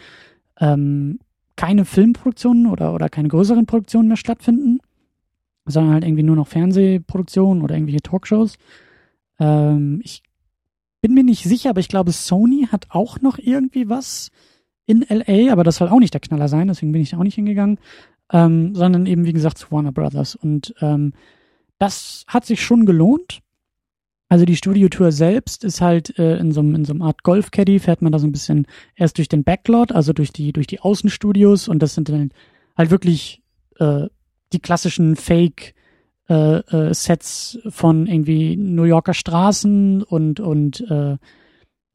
ähm, 0.61 1.19
keine 1.57 1.85
Filmproduktionen 1.85 2.67
oder, 2.67 2.95
oder 2.95 3.09
keine 3.09 3.29
größeren 3.29 3.67
Produktionen 3.67 4.09
mehr 4.09 4.17
stattfinden, 4.17 4.81
sondern 5.67 5.95
halt 5.95 6.05
irgendwie 6.05 6.23
nur 6.23 6.37
noch 6.37 6.49
Fernsehproduktionen 6.49 7.63
oder 7.63 7.75
irgendwelche 7.75 8.03
Talkshows. 8.03 8.57
Ähm, 9.39 10.01
ich 10.03 10.23
bin 11.01 11.15
mir 11.15 11.25
nicht 11.25 11.45
sicher, 11.45 11.71
aber 11.71 11.81
ich 11.81 11.89
glaube, 11.89 12.13
Sony 12.13 12.69
hat 12.71 12.87
auch 12.91 13.21
noch 13.21 13.39
irgendwie 13.39 13.89
was 13.89 14.31
in 14.87 15.05
LA, 15.09 15.53
aber 15.53 15.65
das 15.65 15.77
soll 15.77 15.89
auch 15.89 15.99
nicht 15.99 16.15
der 16.15 16.21
Knaller 16.21 16.49
sein, 16.49 16.69
deswegen 16.69 16.93
bin 16.93 17.03
ich 17.03 17.11
da 17.11 17.19
auch 17.19 17.25
nicht 17.25 17.35
hingegangen, 17.35 17.79
ähm, 18.33 18.75
sondern 18.75 19.07
eben, 19.07 19.25
wie 19.25 19.33
gesagt, 19.33 19.59
zu 19.59 19.71
Warner 19.71 19.93
Brothers. 19.93 20.35
Und 20.35 20.75
ähm, 20.81 21.13
das 21.79 22.25
hat 22.27 22.47
sich 22.47 22.65
schon 22.65 22.87
gelohnt. 22.87 23.41
Also 24.29 24.45
die 24.45 24.57
Studiotour 24.57 25.13
selbst 25.13 25.63
ist 25.63 25.81
halt 25.81 26.19
äh, 26.19 26.39
in 26.39 26.51
so 26.51 26.61
einem 26.61 26.75
in 26.75 26.85
so 26.85 26.93
einem 26.93 27.03
Art 27.03 27.23
Golf-Caddy, 27.23 27.79
fährt 27.79 28.03
man 28.03 28.11
da 28.11 28.19
so 28.19 28.27
ein 28.27 28.33
bisschen 28.33 28.67
erst 28.97 29.19
durch 29.19 29.29
den 29.29 29.45
Backlot, 29.45 29.93
also 29.93 30.13
durch 30.13 30.33
die 30.33 30.53
durch 30.53 30.67
die 30.67 30.81
Außenstudios 30.81 31.69
und 31.69 31.81
das 31.81 31.95
sind 31.95 32.09
dann 32.09 32.31
halt 32.77 32.91
wirklich 32.91 33.43
äh, 33.79 34.07
die 34.53 34.61
klassischen 34.61 35.17
Fake 35.17 35.75
äh, 36.29 36.59
äh, 36.59 36.95
Sets 36.95 37.59
von 37.69 38.07
irgendwie 38.07 38.57
New 38.57 38.85
Yorker 38.85 39.15
Straßen 39.15 40.03
und 40.03 40.41
und 40.41 40.81
äh, 40.91 41.17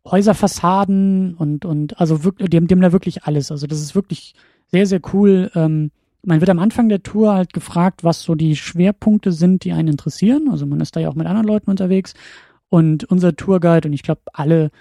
Häuserfassaden 0.05 1.35
und 1.35 1.65
und 1.65 1.99
also 1.99 2.23
wirklich 2.23 2.49
die 2.49 2.57
haben, 2.57 2.67
die 2.67 2.75
haben 2.75 2.81
da 2.81 2.91
wirklich 2.91 3.23
alles. 3.23 3.51
Also 3.51 3.67
das 3.67 3.81
ist 3.81 3.95
wirklich 3.95 4.33
sehr 4.67 4.85
sehr 4.85 5.01
cool. 5.13 5.51
Ähm, 5.55 5.91
man 6.23 6.39
wird 6.39 6.49
am 6.49 6.59
Anfang 6.59 6.87
der 6.87 7.03
Tour 7.03 7.33
halt 7.33 7.51
gefragt, 7.53 8.03
was 8.03 8.21
so 8.21 8.35
die 8.35 8.55
Schwerpunkte 8.55 9.31
sind, 9.31 9.63
die 9.63 9.71
einen 9.71 9.89
interessieren. 9.89 10.49
Also 10.51 10.65
man 10.65 10.79
ist 10.79 10.95
da 10.95 10.99
ja 10.99 11.09
auch 11.09 11.15
mit 11.15 11.27
anderen 11.27 11.47
Leuten 11.47 11.69
unterwegs. 11.69 12.13
Und 12.69 13.03
unser 13.05 13.35
Tourguide 13.35 13.89
und 13.89 13.93
ich 13.93 14.03
glaube 14.03 14.21
alle 14.31 14.71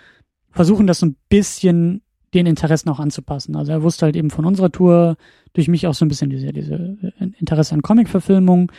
versuchen 0.52 0.86
das 0.86 1.00
so 1.00 1.06
ein 1.06 1.16
bisschen 1.28 2.02
den 2.34 2.46
Interessen 2.46 2.88
auch 2.88 3.00
anzupassen. 3.00 3.56
Also 3.56 3.72
er 3.72 3.82
wusste 3.82 4.06
halt 4.06 4.16
eben 4.16 4.30
von 4.30 4.44
unserer 4.44 4.70
Tour 4.70 5.16
durch 5.52 5.68
mich 5.68 5.86
auch 5.86 5.94
so 5.94 6.04
ein 6.04 6.08
bisschen 6.08 6.30
diese, 6.30 6.52
diese 6.52 6.96
äh, 7.18 7.30
Interesse 7.38 7.74
an 7.74 7.82
Comic-Verfilmung. 7.82 8.70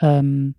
Ähm, 0.00 0.54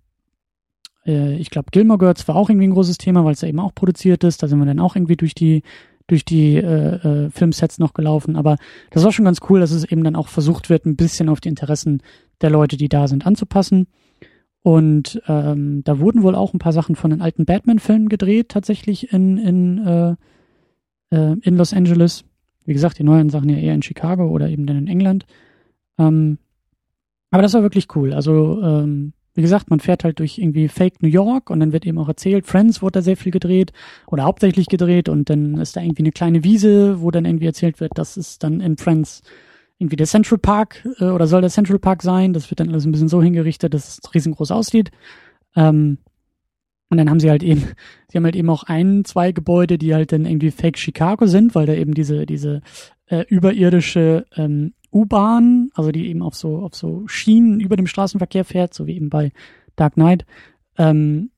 äh, 1.06 1.36
ich 1.36 1.50
glaube, 1.50 1.70
Gilmore 1.70 1.98
Girls 1.98 2.26
war 2.28 2.36
auch 2.36 2.50
irgendwie 2.50 2.68
ein 2.68 2.74
großes 2.74 2.98
Thema, 2.98 3.24
weil 3.24 3.32
es 3.32 3.40
ja 3.40 3.48
eben 3.48 3.60
auch 3.60 3.74
produziert 3.74 4.24
ist. 4.24 4.42
Da 4.42 4.48
sind 4.48 4.58
wir 4.58 4.66
dann 4.66 4.80
auch 4.80 4.96
irgendwie 4.96 5.16
durch 5.16 5.34
die 5.34 5.62
durch 6.08 6.24
die 6.24 6.56
äh, 6.56 6.96
äh, 7.26 7.30
Filmsets 7.30 7.78
noch 7.78 7.94
gelaufen. 7.94 8.36
Aber 8.36 8.56
das 8.90 9.04
war 9.04 9.12
schon 9.12 9.24
ganz 9.24 9.38
cool, 9.48 9.60
dass 9.60 9.70
es 9.70 9.84
eben 9.84 10.04
dann 10.04 10.16
auch 10.16 10.28
versucht 10.28 10.68
wird, 10.68 10.84
ein 10.84 10.96
bisschen 10.96 11.28
auf 11.28 11.40
die 11.40 11.48
Interessen 11.48 12.02
der 12.40 12.50
Leute, 12.50 12.76
die 12.76 12.88
da 12.88 13.08
sind, 13.08 13.24
anzupassen. 13.24 13.86
Und 14.62 15.22
ähm, 15.26 15.82
da 15.84 15.98
wurden 15.98 16.22
wohl 16.22 16.34
auch 16.34 16.52
ein 16.54 16.58
paar 16.58 16.72
Sachen 16.72 16.96
von 16.96 17.10
den 17.10 17.22
alten 17.22 17.44
Batman-Filmen 17.44 18.08
gedreht, 18.08 18.50
tatsächlich 18.50 19.12
in, 19.12 19.38
in, 19.38 19.86
äh, 19.86 20.14
äh, 21.10 21.36
in 21.40 21.56
Los 21.56 21.72
Angeles. 21.72 22.24
Wie 22.64 22.72
gesagt, 22.72 22.98
die 22.98 23.04
neuen 23.04 23.30
Sachen 23.30 23.48
ja 23.48 23.56
eher 23.56 23.74
in 23.74 23.82
Chicago 23.82 24.28
oder 24.28 24.48
eben 24.48 24.66
dann 24.66 24.78
in 24.78 24.88
England. 24.88 25.26
Ähm, 25.98 26.38
aber 27.30 27.42
das 27.42 27.54
war 27.54 27.62
wirklich 27.62 27.88
cool. 27.96 28.12
Also 28.12 28.62
ähm, 28.62 29.12
wie 29.34 29.42
gesagt, 29.42 29.70
man 29.70 29.80
fährt 29.80 30.04
halt 30.04 30.18
durch 30.18 30.38
irgendwie 30.38 30.68
Fake 30.68 31.02
New 31.02 31.08
York 31.08 31.48
und 31.48 31.60
dann 31.60 31.72
wird 31.72 31.86
eben 31.86 31.98
auch 31.98 32.08
erzählt, 32.08 32.46
Friends 32.46 32.82
wurde 32.82 32.98
da 32.98 33.02
sehr 33.02 33.16
viel 33.16 33.32
gedreht 33.32 33.72
oder 34.06 34.24
hauptsächlich 34.24 34.66
gedreht 34.66 35.08
und 35.08 35.30
dann 35.30 35.58
ist 35.58 35.76
da 35.76 35.80
irgendwie 35.80 36.02
eine 36.02 36.12
kleine 36.12 36.44
Wiese, 36.44 37.00
wo 37.00 37.10
dann 37.10 37.24
irgendwie 37.24 37.46
erzählt 37.46 37.80
wird, 37.80 37.92
das 37.94 38.16
ist 38.16 38.42
dann 38.42 38.60
in 38.60 38.76
Friends 38.76 39.22
irgendwie 39.78 39.96
der 39.96 40.06
Central 40.06 40.38
Park 40.38 40.86
äh, 40.98 41.06
oder 41.06 41.26
soll 41.26 41.40
der 41.40 41.50
Central 41.50 41.78
Park 41.78 42.02
sein. 42.02 42.32
Das 42.32 42.50
wird 42.50 42.60
dann 42.60 42.68
alles 42.68 42.84
ein 42.84 42.92
bisschen 42.92 43.08
so 43.08 43.22
hingerichtet, 43.22 43.74
dass 43.74 43.98
es 43.98 44.14
riesengroß 44.14 44.50
aussieht. 44.50 44.90
Ähm, 45.56 45.98
und 46.92 46.98
dann 46.98 47.08
haben 47.08 47.20
sie 47.20 47.30
halt 47.30 47.42
eben, 47.42 47.62
sie 48.08 48.18
haben 48.18 48.24
halt 48.24 48.36
eben 48.36 48.50
auch 48.50 48.64
ein, 48.64 49.06
zwei 49.06 49.32
Gebäude, 49.32 49.78
die 49.78 49.94
halt 49.94 50.12
dann 50.12 50.26
irgendwie 50.26 50.50
Fake 50.50 50.76
Chicago 50.76 51.26
sind, 51.26 51.54
weil 51.54 51.64
da 51.64 51.72
eben 51.72 51.94
diese, 51.94 52.26
diese 52.26 52.60
äh, 53.06 53.24
überirdische 53.28 54.26
ähm, 54.36 54.74
U-Bahn, 54.92 55.70
also 55.74 55.90
die 55.90 56.08
eben 56.08 56.20
auf 56.20 56.34
so, 56.34 56.58
auf 56.58 56.74
so 56.74 57.08
Schienen 57.08 57.60
über 57.60 57.76
dem 57.76 57.86
Straßenverkehr 57.86 58.44
fährt, 58.44 58.74
so 58.74 58.86
wie 58.86 58.94
eben 58.94 59.08
bei 59.08 59.32
Dark 59.74 59.94
Knight. 59.94 60.26
Ähm, 60.76 61.30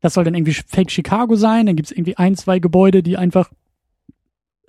das 0.00 0.14
soll 0.14 0.22
dann 0.22 0.34
irgendwie 0.34 0.52
Fake 0.52 0.92
Chicago 0.92 1.34
sein. 1.34 1.66
Dann 1.66 1.74
gibt's 1.74 1.90
irgendwie 1.90 2.16
ein, 2.16 2.36
zwei 2.36 2.60
Gebäude, 2.60 3.02
die 3.02 3.16
einfach 3.16 3.50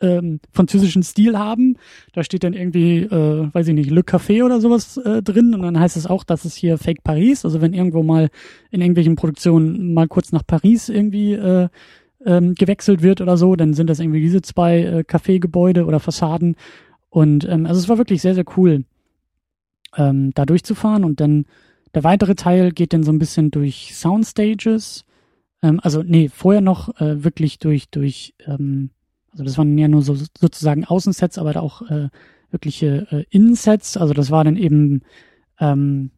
ähm, 0.02 0.40
französischen 0.52 1.04
Stil 1.04 1.38
haben. 1.38 1.78
Da 2.14 2.24
steht 2.24 2.44
dann 2.44 2.54
irgendwie, 2.54 3.00
äh, 3.00 3.54
weiß 3.54 3.68
ich 3.68 3.74
nicht, 3.74 3.90
Le 3.90 4.02
Café 4.02 4.44
oder 4.44 4.60
sowas 4.60 4.98
äh, 4.98 5.22
drin 5.22 5.54
und 5.54 5.62
dann 5.62 5.80
heißt 5.80 5.98
es 5.98 6.08
auch, 6.08 6.24
das 6.24 6.46
ist 6.46 6.56
hier 6.56 6.78
Fake 6.78 7.04
Paris. 7.04 7.46
Also 7.46 7.62
wenn 7.62 7.74
irgendwo 7.74 8.04
mal 8.04 8.30
in 8.70 8.82
irgendwelchen 8.82 9.16
Produktionen 9.16 9.94
mal 9.94 10.08
kurz 10.08 10.32
nach 10.32 10.46
Paris 10.46 10.90
irgendwie 10.90 11.34
äh, 11.34 11.70
ähm, 12.26 12.56
gewechselt 12.56 13.02
wird 13.02 13.22
oder 13.22 13.38
so, 13.38 13.56
dann 13.56 13.74
sind 13.74 13.90
das 13.90 14.00
irgendwie 14.00 14.22
diese 14.22 14.42
zwei 14.42 14.80
äh, 14.80 15.04
Café-Gebäude 15.04 15.86
oder 15.86 16.00
Fassaden 16.00 16.56
und 17.12 17.48
ähm, 17.48 17.66
also 17.66 17.80
es 17.80 17.90
war 17.90 17.98
wirklich 17.98 18.22
sehr, 18.22 18.36
sehr 18.36 18.46
cool, 18.58 18.86
ähm, 19.98 20.32
da 20.34 20.46
durchzufahren. 20.46 21.04
Und 21.04 21.20
dann 21.20 21.46
der 21.94 22.04
weitere 22.04 22.36
Teil 22.36 22.72
geht 22.72 22.94
dann 22.94 23.04
so 23.04 23.12
ein 23.12 23.20
bisschen 23.20 23.52
durch 23.52 23.94
Soundstages. 23.94 25.06
Ähm, 25.62 25.80
also, 25.84 26.04
nee, 26.04 26.30
vorher 26.30 26.62
noch 26.62 27.00
äh, 27.02 27.24
wirklich 27.24 27.60
durch, 27.60 27.90
durch, 27.90 28.34
ähm, 28.48 28.92
also 29.32 29.44
das 29.44 29.58
waren 29.58 29.78
ja 29.78 29.88
nur 29.88 30.02
so 30.02 30.16
sozusagen 30.16 30.86
Außensets, 30.86 31.38
aber 31.38 31.62
auch 31.62 31.82
äh, 31.90 32.10
wirkliche 32.52 33.08
äh, 33.12 33.24
Innensets. 33.30 33.98
Also 33.98 34.14
das 34.14 34.32
war 34.32 34.44
dann 34.44 34.58
eben 34.58 35.02
ähm, 35.60 36.12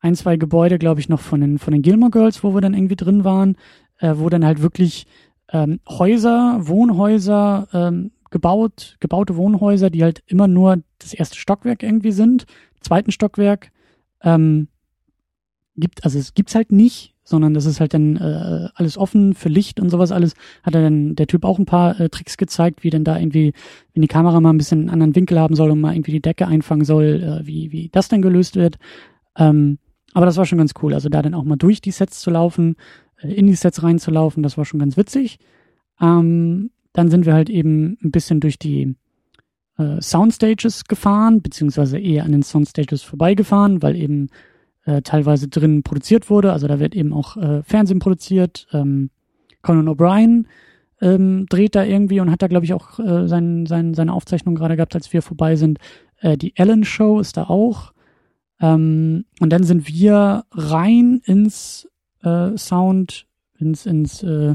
ein, 0.00 0.14
zwei 0.14 0.36
Gebäude, 0.36 0.78
glaube 0.78 1.00
ich, 1.00 1.08
noch 1.08 1.20
von 1.20 1.40
den, 1.40 1.58
von 1.58 1.72
den 1.72 1.82
Gilmore 1.82 2.10
Girls, 2.10 2.42
wo 2.42 2.54
wir 2.54 2.60
dann 2.60 2.74
irgendwie 2.74 2.96
drin 2.96 3.24
waren, 3.24 3.56
äh, 3.98 4.14
wo 4.16 4.28
dann 4.28 4.44
halt 4.44 4.62
wirklich 4.62 5.06
ähm, 5.52 5.80
Häuser, 5.88 6.58
Wohnhäuser, 6.62 7.68
ähm, 7.72 8.12
gebaut, 8.30 8.96
gebaute 9.00 9.36
Wohnhäuser, 9.36 9.90
die 9.90 10.02
halt 10.02 10.22
immer 10.26 10.46
nur 10.46 10.82
das 10.98 11.12
erste 11.12 11.36
Stockwerk 11.36 11.82
irgendwie 11.82 12.12
sind. 12.12 12.46
Zweiten 12.80 13.10
Stockwerk 13.10 13.72
ähm, 14.22 14.68
gibt, 15.80 16.04
also 16.04 16.18
es 16.18 16.34
gibt's 16.34 16.54
halt 16.54 16.72
nicht, 16.72 17.14
sondern 17.24 17.54
das 17.54 17.64
ist 17.64 17.80
halt 17.80 17.94
dann 17.94 18.16
äh, 18.16 18.68
alles 18.74 18.98
offen 18.98 19.34
für 19.34 19.48
Licht 19.48 19.80
und 19.80 19.90
sowas 19.90 20.12
alles. 20.12 20.34
Hat 20.62 20.74
er 20.74 20.82
dann 20.82 21.14
der 21.14 21.26
Typ 21.26 21.44
auch 21.44 21.58
ein 21.58 21.66
paar 21.66 21.98
äh, 22.00 22.08
Tricks 22.08 22.36
gezeigt, 22.36 22.82
wie 22.82 22.90
denn 22.90 23.04
da 23.04 23.18
irgendwie, 23.18 23.52
wenn 23.94 24.02
die 24.02 24.08
Kamera 24.08 24.40
mal 24.40 24.50
ein 24.50 24.58
bisschen 24.58 24.80
einen 24.80 24.90
anderen 24.90 25.14
Winkel 25.14 25.38
haben 25.38 25.54
soll 25.54 25.70
und 25.70 25.80
mal 25.80 25.94
irgendwie 25.94 26.12
die 26.12 26.22
Decke 26.22 26.46
einfangen 26.46 26.84
soll, 26.84 27.22
äh, 27.22 27.46
wie, 27.46 27.72
wie 27.72 27.88
das 27.88 28.08
dann 28.08 28.22
gelöst 28.22 28.56
wird. 28.56 28.78
Ähm, 29.36 29.78
aber 30.12 30.26
das 30.26 30.36
war 30.36 30.44
schon 30.44 30.58
ganz 30.58 30.72
cool. 30.82 30.92
Also 30.92 31.08
da 31.08 31.22
dann 31.22 31.34
auch 31.34 31.44
mal 31.44 31.56
durch 31.56 31.80
die 31.80 31.92
Sets 31.92 32.20
zu 32.20 32.30
laufen, 32.30 32.76
äh, 33.22 33.32
in 33.32 33.46
die 33.46 33.54
Sets 33.54 33.82
reinzulaufen, 33.82 34.42
das 34.42 34.58
war 34.58 34.64
schon 34.64 34.80
ganz 34.80 34.96
witzig. 34.96 35.38
Ähm, 36.00 36.70
dann 36.92 37.08
sind 37.08 37.26
wir 37.26 37.34
halt 37.34 37.50
eben 37.50 37.96
ein 38.02 38.10
bisschen 38.10 38.40
durch 38.40 38.58
die 38.58 38.96
äh, 39.78 40.00
Soundstages 40.00 40.84
gefahren, 40.84 41.42
beziehungsweise 41.42 41.98
eher 41.98 42.24
an 42.24 42.32
den 42.32 42.42
Soundstages 42.42 43.02
vorbeigefahren, 43.02 43.82
weil 43.82 43.96
eben 43.96 44.28
äh, 44.90 45.02
teilweise 45.02 45.48
drin 45.48 45.82
produziert 45.82 46.30
wurde. 46.30 46.52
Also 46.52 46.66
da 46.66 46.80
wird 46.80 46.94
eben 46.94 47.12
auch 47.12 47.36
äh, 47.36 47.62
Fernsehen 47.62 47.98
produziert. 47.98 48.66
Ähm, 48.72 49.10
Conan 49.62 49.88
O'Brien 49.88 50.46
ähm, 51.00 51.46
dreht 51.48 51.74
da 51.74 51.84
irgendwie 51.84 52.20
und 52.20 52.30
hat 52.30 52.42
da, 52.42 52.48
glaube 52.48 52.64
ich, 52.64 52.74
auch 52.74 52.98
äh, 52.98 53.28
sein, 53.28 53.66
sein, 53.66 53.94
seine 53.94 54.12
Aufzeichnung 54.12 54.54
gerade 54.54 54.76
gehabt, 54.76 54.94
als 54.94 55.12
wir 55.12 55.22
vorbei 55.22 55.56
sind. 55.56 55.78
Äh, 56.20 56.36
die 56.36 56.56
Ellen 56.56 56.84
Show 56.84 57.20
ist 57.20 57.36
da 57.36 57.44
auch. 57.44 57.92
Ähm, 58.60 59.24
und 59.40 59.50
dann 59.50 59.64
sind 59.64 59.88
wir 59.88 60.44
rein 60.52 61.20
ins 61.24 61.88
äh, 62.22 62.56
Sound, 62.56 63.26
ins, 63.58 63.86
ins 63.86 64.22
äh, 64.22 64.54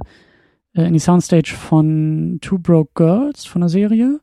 äh, 0.76 0.84
in 0.88 0.94
die 0.94 1.00
Soundstage 1.00 1.56
von 1.56 2.40
Two 2.42 2.60
Broke 2.60 2.92
Girls 2.94 3.46
von 3.46 3.62
der 3.62 3.70
Serie. 3.70 4.20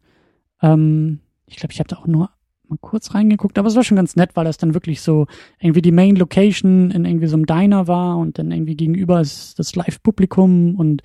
Ähm, 0.60 1.20
ich 1.46 1.56
glaube, 1.56 1.72
ich 1.72 1.80
habe 1.80 1.88
da 1.88 1.96
auch 1.96 2.06
nur 2.06 2.30
mal 2.72 2.78
kurz 2.80 3.14
reingeguckt, 3.14 3.58
aber 3.58 3.68
es 3.68 3.76
war 3.76 3.84
schon 3.84 3.96
ganz 3.96 4.16
nett, 4.16 4.30
weil 4.34 4.44
das 4.44 4.58
dann 4.58 4.74
wirklich 4.74 5.00
so 5.00 5.26
irgendwie 5.60 5.82
die 5.82 5.92
Main 5.92 6.16
Location 6.16 6.90
in 6.90 7.04
irgendwie 7.04 7.26
so 7.26 7.36
einem 7.36 7.46
Diner 7.46 7.86
war 7.86 8.18
und 8.18 8.38
dann 8.38 8.50
irgendwie 8.50 8.76
gegenüber 8.76 9.20
ist 9.20 9.58
das 9.58 9.76
Live-Publikum 9.76 10.74
und 10.76 11.02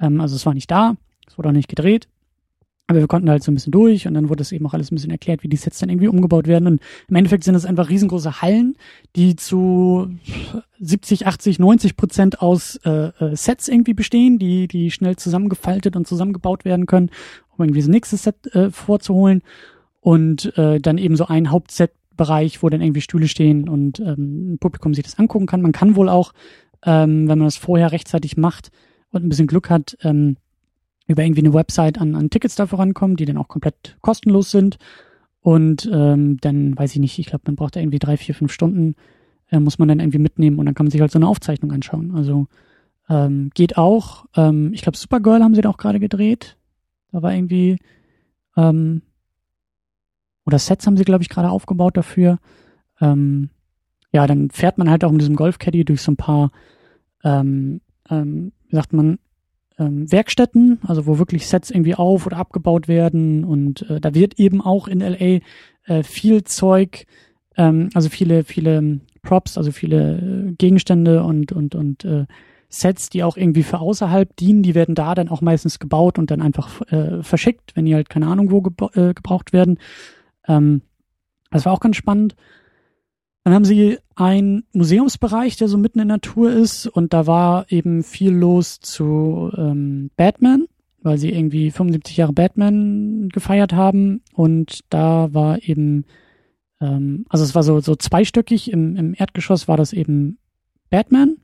ähm, 0.00 0.20
also 0.20 0.36
es 0.36 0.46
war 0.46 0.54
nicht 0.54 0.70
da, 0.70 0.96
es 1.26 1.38
wurde 1.38 1.48
auch 1.48 1.52
nicht 1.52 1.68
gedreht. 1.68 2.08
Aber 2.88 3.00
wir 3.00 3.08
konnten 3.08 3.28
halt 3.28 3.42
so 3.42 3.50
ein 3.50 3.54
bisschen 3.56 3.72
durch 3.72 4.06
und 4.06 4.14
dann 4.14 4.28
wurde 4.28 4.42
es 4.42 4.52
eben 4.52 4.64
auch 4.64 4.72
alles 4.72 4.92
ein 4.92 4.94
bisschen 4.94 5.10
erklärt, 5.10 5.42
wie 5.42 5.48
die 5.48 5.56
Sets 5.56 5.80
dann 5.80 5.88
irgendwie 5.88 6.06
umgebaut 6.06 6.46
werden. 6.46 6.68
Und 6.68 6.80
im 7.08 7.16
Endeffekt 7.16 7.42
sind 7.42 7.56
es 7.56 7.66
einfach 7.66 7.88
riesengroße 7.88 8.42
Hallen, 8.42 8.76
die 9.16 9.34
zu 9.34 10.08
70, 10.78 11.26
80, 11.26 11.58
90 11.58 11.96
Prozent 11.96 12.40
aus 12.40 12.76
äh, 12.84 13.08
äh, 13.18 13.34
Sets 13.34 13.66
irgendwie 13.66 13.94
bestehen, 13.94 14.38
die, 14.38 14.68
die 14.68 14.92
schnell 14.92 15.16
zusammengefaltet 15.16 15.96
und 15.96 16.06
zusammengebaut 16.06 16.64
werden 16.64 16.86
können, 16.86 17.10
um 17.56 17.64
irgendwie 17.64 17.80
das 17.80 17.88
nächste 17.88 18.16
Set 18.18 18.54
äh, 18.54 18.70
vorzuholen. 18.70 19.42
Und 20.06 20.56
äh, 20.56 20.78
dann 20.78 20.98
eben 20.98 21.16
so 21.16 21.26
ein 21.26 21.50
Hauptset-Bereich, 21.50 22.62
wo 22.62 22.68
dann 22.68 22.80
irgendwie 22.80 23.00
Stühle 23.00 23.26
stehen 23.26 23.68
und 23.68 23.98
ähm, 23.98 24.52
ein 24.52 24.58
Publikum 24.60 24.94
sich 24.94 25.02
das 25.02 25.18
angucken 25.18 25.46
kann. 25.46 25.62
Man 25.62 25.72
kann 25.72 25.96
wohl 25.96 26.08
auch, 26.08 26.32
ähm, 26.84 27.26
wenn 27.26 27.40
man 27.40 27.48
das 27.48 27.56
vorher 27.56 27.90
rechtzeitig 27.90 28.36
macht 28.36 28.70
und 29.10 29.24
ein 29.24 29.28
bisschen 29.28 29.48
Glück 29.48 29.68
hat, 29.68 29.98
ähm, 30.02 30.36
über 31.08 31.24
irgendwie 31.24 31.40
eine 31.40 31.54
Website 31.54 32.00
an, 32.00 32.14
an 32.14 32.30
Tickets 32.30 32.54
dafür 32.54 32.78
rankommen, 32.78 33.16
die 33.16 33.24
dann 33.24 33.36
auch 33.36 33.48
komplett 33.48 33.96
kostenlos 34.00 34.52
sind. 34.52 34.78
Und 35.40 35.90
ähm, 35.92 36.36
dann 36.40 36.78
weiß 36.78 36.92
ich 36.92 37.00
nicht, 37.00 37.18
ich 37.18 37.26
glaube, 37.26 37.42
man 37.46 37.56
braucht 37.56 37.74
da 37.74 37.80
irgendwie 37.80 37.98
drei, 37.98 38.16
vier, 38.16 38.36
fünf 38.36 38.52
Stunden, 38.52 38.94
äh, 39.50 39.58
muss 39.58 39.80
man 39.80 39.88
dann 39.88 39.98
irgendwie 39.98 40.18
mitnehmen 40.18 40.60
und 40.60 40.66
dann 40.66 40.76
kann 40.76 40.86
man 40.86 40.92
sich 40.92 41.00
halt 41.00 41.10
so 41.10 41.18
eine 41.18 41.26
Aufzeichnung 41.26 41.72
anschauen. 41.72 42.14
Also 42.14 42.46
ähm, 43.08 43.50
geht 43.54 43.76
auch. 43.76 44.26
Ähm, 44.36 44.72
ich 44.72 44.82
glaube, 44.82 44.98
Supergirl 44.98 45.42
haben 45.42 45.56
sie 45.56 45.62
da 45.62 45.70
auch 45.70 45.78
gerade 45.78 45.98
gedreht. 45.98 46.56
Da 47.10 47.22
war 47.22 47.34
irgendwie 47.34 47.78
ähm, 48.56 49.02
oder 50.46 50.58
Sets 50.58 50.86
haben 50.86 50.96
sie, 50.96 51.04
glaube 51.04 51.22
ich, 51.22 51.28
gerade 51.28 51.50
aufgebaut 51.50 51.96
dafür. 51.96 52.38
Ähm, 53.00 53.50
ja, 54.12 54.26
dann 54.26 54.50
fährt 54.50 54.78
man 54.78 54.88
halt 54.88 55.04
auch 55.04 55.10
mit 55.10 55.20
diesem 55.20 55.36
Golfcaddy 55.36 55.84
durch 55.84 56.00
so 56.00 56.12
ein 56.12 56.16
paar, 56.16 56.52
ähm, 57.24 57.80
ähm, 58.08 58.52
wie 58.68 58.76
sagt 58.76 58.92
man, 58.92 59.18
ähm, 59.78 60.10
Werkstätten, 60.10 60.78
also 60.86 61.06
wo 61.06 61.18
wirklich 61.18 61.46
Sets 61.46 61.70
irgendwie 61.70 61.94
auf 61.94 62.26
oder 62.26 62.38
abgebaut 62.38 62.88
werden 62.88 63.44
und 63.44 63.82
äh, 63.90 64.00
da 64.00 64.14
wird 64.14 64.38
eben 64.38 64.62
auch 64.62 64.88
in 64.88 65.00
LA 65.00 65.40
äh, 65.84 66.02
viel 66.02 66.44
Zeug, 66.44 67.06
ähm, 67.56 67.90
also 67.94 68.08
viele, 68.08 68.44
viele 68.44 69.00
Props, 69.22 69.58
also 69.58 69.72
viele 69.72 70.18
äh, 70.18 70.52
Gegenstände 70.52 71.22
und 71.22 71.52
und 71.52 71.74
und 71.74 72.04
äh, 72.04 72.24
Sets, 72.68 73.10
die 73.10 73.22
auch 73.22 73.36
irgendwie 73.36 73.62
für 73.62 73.80
außerhalb 73.80 74.34
dienen, 74.36 74.62
die 74.62 74.74
werden 74.74 74.94
da 74.94 75.14
dann 75.14 75.28
auch 75.28 75.40
meistens 75.40 75.78
gebaut 75.78 76.18
und 76.18 76.30
dann 76.30 76.42
einfach 76.42 76.80
äh, 76.90 77.22
verschickt, 77.22 77.76
wenn 77.76 77.84
die 77.84 77.94
halt 77.94 78.08
keine 78.08 78.26
Ahnung 78.26 78.50
wo 78.50 78.62
gebra 78.62 78.90
äh, 78.94 79.14
gebraucht 79.14 79.52
werden. 79.52 79.78
Ähm, 80.48 80.82
das 81.50 81.64
war 81.64 81.72
auch 81.72 81.80
ganz 81.80 81.96
spannend. 81.96 82.36
Dann 83.44 83.54
haben 83.54 83.64
sie 83.64 83.98
einen 84.16 84.64
Museumsbereich, 84.72 85.56
der 85.56 85.68
so 85.68 85.78
mitten 85.78 86.00
in 86.00 86.08
der 86.08 86.16
Natur 86.16 86.50
ist 86.50 86.86
und 86.86 87.12
da 87.12 87.26
war 87.26 87.70
eben 87.70 88.02
viel 88.02 88.32
los 88.32 88.80
zu 88.80 89.52
ähm, 89.56 90.10
Batman, 90.16 90.66
weil 91.02 91.18
sie 91.18 91.30
irgendwie 91.30 91.70
75 91.70 92.16
Jahre 92.16 92.32
Batman 92.32 93.28
gefeiert 93.28 93.72
haben 93.72 94.22
und 94.32 94.80
da 94.90 95.32
war 95.32 95.62
eben, 95.62 96.06
ähm, 96.80 97.24
also 97.28 97.44
es 97.44 97.54
war 97.54 97.62
so, 97.62 97.78
so 97.78 97.94
zweistöckig, 97.94 98.72
im, 98.72 98.96
im 98.96 99.14
Erdgeschoss 99.16 99.68
war 99.68 99.76
das 99.76 99.92
eben 99.92 100.38
Batman 100.90 101.36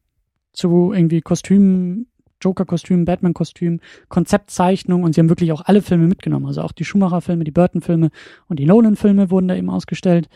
zu 0.53 0.93
irgendwie 0.93 1.21
Kostümen, 1.21 2.09
Joker-Kostüm, 2.43 3.05
Batman-Kostüm, 3.05 3.81
Konzeptzeichnung 4.09 5.03
und 5.03 5.15
sie 5.15 5.21
haben 5.21 5.29
wirklich 5.29 5.53
auch 5.53 5.63
alle 5.65 5.83
Filme 5.83 6.07
mitgenommen. 6.07 6.47
Also 6.47 6.63
auch 6.63 6.73
die 6.73 6.85
Schumacher-Filme, 6.85 7.45
die 7.45 7.51
Burton-Filme 7.51 8.11
und 8.49 8.59
die 8.59 8.67
Nolan-Filme 8.67 9.31
wurden 9.31 9.49
da 9.49 9.55
eben 9.55 9.71
ausgestellt 9.71 10.29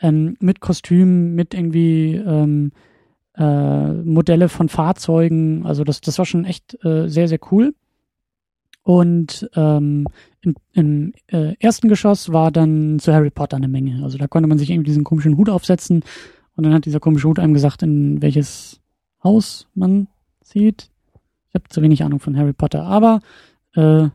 ähm, 0.00 0.36
mit 0.40 0.60
Kostümen, 0.60 1.34
mit 1.34 1.54
irgendwie 1.54 2.14
ähm, 2.14 2.72
äh, 3.36 3.92
Modelle 3.92 4.48
von 4.48 4.68
Fahrzeugen. 4.68 5.64
Also 5.66 5.84
das, 5.84 6.00
das 6.00 6.18
war 6.18 6.26
schon 6.26 6.44
echt 6.44 6.76
äh, 6.84 7.08
sehr, 7.08 7.28
sehr 7.28 7.40
cool. 7.50 7.74
Und 8.82 9.48
ähm, 9.56 10.06
im, 10.42 10.54
im 10.72 11.12
äh, 11.28 11.54
ersten 11.58 11.88
Geschoss 11.88 12.32
war 12.32 12.52
dann 12.52 12.98
zu 12.98 13.14
Harry 13.14 13.30
Potter 13.30 13.56
eine 13.56 13.68
Menge. 13.68 14.02
Also 14.04 14.18
da 14.18 14.26
konnte 14.26 14.48
man 14.48 14.58
sich 14.58 14.70
irgendwie 14.70 14.90
diesen 14.90 15.04
komischen 15.04 15.38
Hut 15.38 15.48
aufsetzen 15.48 16.04
und 16.54 16.64
dann 16.64 16.74
hat 16.74 16.84
dieser 16.84 17.00
komische 17.00 17.28
Hut 17.28 17.38
einem 17.38 17.54
gesagt, 17.54 17.82
in 17.82 18.20
welches 18.20 18.80
Haus 19.22 19.68
man 19.74 20.08
zieht. 20.42 20.90
Ich 21.54 21.60
habe 21.60 21.68
zu 21.68 21.82
wenig 21.82 22.02
Ahnung 22.02 22.18
von 22.18 22.36
Harry 22.36 22.52
Potter, 22.52 22.82
aber 22.82 23.20
äh, 23.76 24.08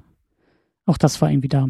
auch 0.86 0.98
das 0.98 1.22
war 1.22 1.32
irgendwie 1.32 1.48
da. 1.48 1.70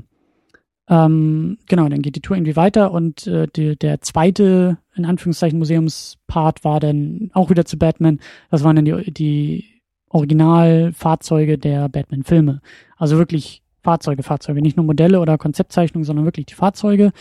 Ähm, 0.89 1.59
genau, 1.67 1.87
dann 1.87 2.01
geht 2.01 2.15
die 2.15 2.21
Tour 2.21 2.35
irgendwie 2.37 2.55
weiter 2.55 2.91
und 2.91 3.27
äh, 3.27 3.45
die, 3.55 3.77
der 3.77 4.01
zweite, 4.01 4.79
in 4.95 5.05
Anführungszeichen, 5.05 5.59
Museumspart 5.59 6.63
war 6.63 6.79
dann 6.79 7.29
auch 7.35 7.51
wieder 7.51 7.65
zu 7.65 7.77
Batman. 7.77 8.19
Das 8.49 8.63
waren 8.63 8.77
dann 8.77 8.85
die, 8.85 9.13
die 9.13 9.81
Originalfahrzeuge 10.09 11.59
der 11.59 11.87
Batman-Filme. 11.87 12.61
Also 12.97 13.19
wirklich 13.19 13.61
Fahrzeuge, 13.83 14.23
Fahrzeuge, 14.23 14.63
nicht 14.63 14.75
nur 14.75 14.87
Modelle 14.87 15.19
oder 15.19 15.37
Konzeptzeichnungen, 15.37 16.03
sondern 16.05 16.25
wirklich 16.25 16.47
die 16.47 16.55
Fahrzeuge. 16.55 17.11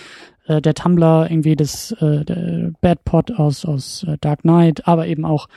Äh, 0.46 0.62
der 0.62 0.72
Tumblr, 0.72 1.30
irgendwie 1.30 1.54
das 1.54 1.92
äh, 2.00 2.70
Batpod 2.80 3.32
aus, 3.32 3.66
aus 3.66 4.04
äh, 4.04 4.16
Dark 4.22 4.40
Knight, 4.40 4.88
aber 4.88 5.06
eben 5.06 5.26
auch 5.26 5.48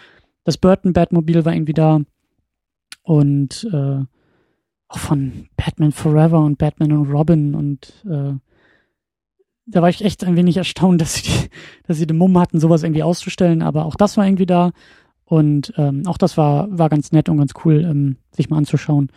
das 0.43 0.57
Burton 0.57 0.91
Batmobil 0.91 1.45
war 1.45 1.53
irgendwie 1.53 1.73
da. 1.73 2.01
Und 3.03 3.67
äh, 3.71 4.05
auch 4.87 4.99
von 4.99 5.47
Batman 5.55 5.91
Forever 5.91 6.39
und 6.39 6.57
Batman 6.57 6.91
und 6.91 7.11
Robin 7.11 7.55
und 7.55 8.03
äh, 8.05 8.33
da 9.67 9.81
war 9.81 9.89
ich 9.89 10.03
echt 10.03 10.23
ein 10.23 10.35
wenig 10.35 10.57
erstaunt, 10.57 11.01
dass 11.01 11.15
sie, 11.15 11.23
die, 11.23 11.49
dass 11.87 11.97
sie 11.97 12.07
den 12.07 12.17
Mumm 12.17 12.37
hatten, 12.37 12.59
sowas 12.59 12.83
irgendwie 12.83 13.03
auszustellen, 13.03 13.61
aber 13.61 13.85
auch 13.85 13.95
das 13.95 14.17
war 14.17 14.25
irgendwie 14.25 14.45
da 14.45 14.71
und 15.25 15.73
ähm, 15.77 16.03
auch 16.07 16.17
das 16.17 16.35
war, 16.35 16.67
war 16.77 16.89
ganz 16.89 17.13
nett 17.13 17.29
und 17.29 17.37
ganz 17.37 17.53
cool, 17.63 17.85
ähm, 17.89 18.17
sich 18.31 18.49
mal 18.49 18.57
anzuschauen. 18.57 19.11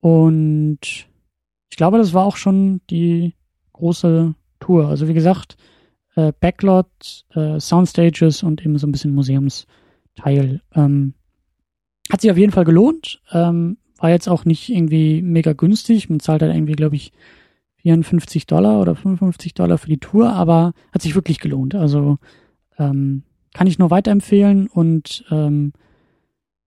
Und 0.00 0.78
ich 0.80 1.76
glaube, 1.76 1.98
das 1.98 2.14
war 2.14 2.24
auch 2.24 2.36
schon 2.36 2.80
die 2.88 3.34
große 3.74 4.34
Tour. 4.60 4.88
Also 4.88 5.08
wie 5.08 5.14
gesagt, 5.14 5.56
äh, 6.16 6.32
Backlot, 6.40 7.26
äh, 7.34 7.60
Soundstages 7.60 8.42
und 8.42 8.64
eben 8.64 8.78
so 8.78 8.86
ein 8.86 8.92
bisschen 8.92 9.14
Museumsteil. 9.14 10.62
Ähm, 10.74 11.12
hat 12.12 12.20
sich 12.20 12.30
auf 12.30 12.36
jeden 12.36 12.52
Fall 12.52 12.66
gelohnt. 12.66 13.22
Ähm, 13.32 13.78
war 13.96 14.10
jetzt 14.10 14.28
auch 14.28 14.44
nicht 14.44 14.68
irgendwie 14.68 15.22
mega 15.22 15.54
günstig. 15.54 16.10
Man 16.10 16.20
zahlt 16.20 16.42
halt 16.42 16.54
irgendwie, 16.54 16.74
glaube 16.74 16.94
ich, 16.94 17.10
54 17.76 18.46
Dollar 18.46 18.82
oder 18.82 18.94
55 18.94 19.54
Dollar 19.54 19.78
für 19.78 19.88
die 19.88 19.98
Tour, 19.98 20.30
aber 20.30 20.74
hat 20.92 21.00
sich 21.00 21.14
wirklich 21.14 21.40
gelohnt. 21.40 21.74
Also 21.74 22.18
ähm, 22.78 23.22
kann 23.54 23.66
ich 23.66 23.78
nur 23.78 23.90
weiterempfehlen 23.90 24.66
und 24.66 25.24
ähm, 25.30 25.72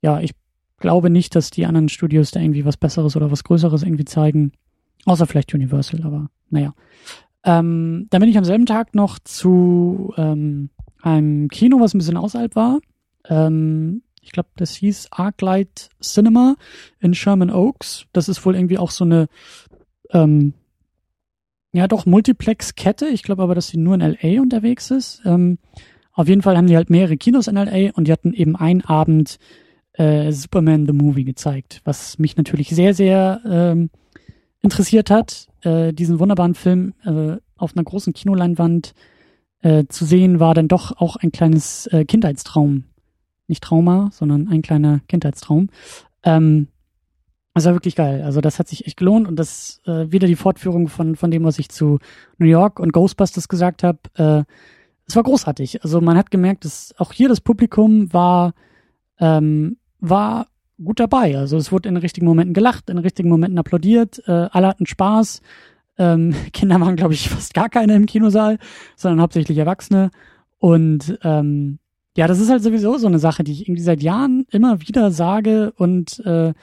ja, 0.01 0.19
ich 0.19 0.31
glaube 0.79 1.11
nicht, 1.11 1.35
dass 1.35 1.51
die 1.51 1.67
anderen 1.67 1.89
Studios 1.89 2.31
da 2.31 2.39
irgendwie 2.39 2.65
was 2.65 2.77
Besseres 2.77 3.15
oder 3.15 3.29
was 3.29 3.43
Größeres 3.43 3.83
irgendwie 3.83 4.05
zeigen. 4.05 4.51
Außer 5.05 5.27
vielleicht 5.27 5.53
Universal, 5.53 6.01
aber 6.03 6.31
naja. 6.49 6.73
Ähm, 7.43 8.07
dann 8.09 8.19
bin 8.19 8.29
ich 8.29 8.37
am 8.37 8.45
selben 8.45 8.65
Tag 8.65 8.95
noch 8.95 9.19
zu 9.19 10.11
ähm, 10.17 10.71
einem 11.03 11.49
Kino, 11.49 11.79
was 11.79 11.93
ein 11.93 11.99
bisschen 11.99 12.17
außerhalb 12.17 12.55
war. 12.55 12.79
Ähm, 13.29 14.01
ich 14.25 14.31
glaube, 14.31 14.49
das 14.57 14.75
hieß 14.75 15.09
Arclight 15.11 15.89
Cinema 16.01 16.55
in 16.99 17.13
Sherman 17.13 17.51
Oaks. 17.51 18.07
Das 18.11 18.27
ist 18.27 18.43
wohl 18.43 18.55
irgendwie 18.55 18.79
auch 18.79 18.89
so 18.89 19.05
eine, 19.05 19.27
ähm, 20.09 20.55
ja 21.73 21.87
doch, 21.87 22.07
Multiplex-Kette. 22.07 23.07
Ich 23.07 23.21
glaube 23.21 23.43
aber, 23.43 23.53
dass 23.53 23.67
sie 23.67 23.77
nur 23.77 23.93
in 23.93 24.01
LA 24.01 24.41
unterwegs 24.41 24.89
ist. 24.89 25.21
Ähm, 25.25 25.59
auf 26.11 26.27
jeden 26.27 26.41
Fall 26.41 26.57
haben 26.57 26.65
die 26.65 26.75
halt 26.75 26.89
mehrere 26.89 27.17
Kinos 27.17 27.47
in 27.47 27.55
LA 27.55 27.91
und 27.93 28.07
die 28.07 28.11
hatten 28.11 28.33
eben 28.33 28.55
einen 28.55 28.81
Abend 28.81 29.37
äh, 29.93 30.31
Superman 30.31 30.87
the 30.87 30.93
Movie 30.93 31.23
gezeigt, 31.23 31.81
was 31.83 32.17
mich 32.17 32.35
natürlich 32.35 32.69
sehr, 32.69 32.95
sehr 32.95 33.41
ähm, 33.45 33.91
interessiert 34.61 35.11
hat. 35.11 35.49
Äh, 35.61 35.93
diesen 35.93 36.19
wunderbaren 36.19 36.55
Film 36.55 36.93
äh, 37.05 37.37
auf 37.57 37.75
einer 37.75 37.83
großen 37.83 38.13
Kinoleinwand 38.13 38.93
äh, 39.61 39.85
zu 39.87 40.03
sehen, 40.03 40.39
war 40.39 40.55
dann 40.55 40.67
doch 40.67 40.97
auch 40.97 41.15
ein 41.15 41.31
kleines 41.31 41.85
äh, 41.87 42.05
Kindheitstraum 42.05 42.85
nicht 43.47 43.63
Trauma, 43.63 44.09
sondern 44.11 44.47
ein 44.47 44.61
kleiner 44.61 45.01
Kindheitstraum. 45.07 45.69
Ähm, 46.23 46.67
das 47.53 47.65
war 47.65 47.73
wirklich 47.73 47.95
geil. 47.95 48.21
Also 48.21 48.41
das 48.41 48.59
hat 48.59 48.67
sich 48.67 48.85
echt 48.85 48.97
gelohnt 48.97 49.27
und 49.27 49.37
das 49.37 49.81
äh, 49.85 50.11
wieder 50.11 50.27
die 50.27 50.35
Fortführung 50.35 50.89
von 50.89 51.15
von 51.15 51.31
dem, 51.31 51.45
was 51.45 51.57
ich 51.57 51.69
zu 51.69 51.99
New 52.37 52.47
York 52.47 52.79
und 52.79 52.91
Ghostbusters 52.91 53.47
gesagt 53.47 53.83
habe. 53.83 53.99
Äh, 54.15 54.43
es 55.07 55.15
war 55.15 55.23
großartig. 55.23 55.83
Also 55.83 56.01
man 56.01 56.17
hat 56.17 56.31
gemerkt, 56.31 56.65
dass 56.65 56.93
auch 56.97 57.13
hier 57.13 57.29
das 57.29 57.39
Publikum 57.39 58.11
war 58.11 58.53
ähm, 59.19 59.77
war 59.99 60.47
gut 60.83 60.99
dabei. 60.99 61.37
Also 61.37 61.57
es 61.57 61.71
wurde 61.71 61.89
in 61.89 61.95
den 61.95 62.01
richtigen 62.01 62.25
Momenten 62.25 62.53
gelacht, 62.53 62.89
in 62.89 62.97
den 62.97 63.03
richtigen 63.03 63.29
Momenten 63.29 63.57
applaudiert. 63.57 64.21
Äh, 64.27 64.49
alle 64.51 64.67
hatten 64.67 64.85
Spaß. 64.85 65.41
Ähm, 65.97 66.35
Kinder 66.53 66.79
waren, 66.81 66.95
glaube 66.95 67.13
ich, 67.13 67.29
fast 67.29 67.53
gar 67.53 67.69
keine 67.69 67.95
im 67.95 68.05
Kinosaal, 68.05 68.57
sondern 68.95 69.21
hauptsächlich 69.21 69.57
Erwachsene. 69.57 70.11
Und 70.57 71.17
ähm, 71.23 71.79
ja, 72.17 72.27
das 72.27 72.39
ist 72.39 72.49
halt 72.49 72.63
sowieso 72.63 72.97
so 72.97 73.07
eine 73.07 73.19
Sache, 73.19 73.43
die 73.43 73.51
ich 73.51 73.67
irgendwie 73.67 73.81
seit 73.81 74.01
Jahren 74.01 74.45
immer 74.49 74.81
wieder 74.81 75.11
sage 75.11 75.73
und 75.77 76.19
äh, 76.25 76.53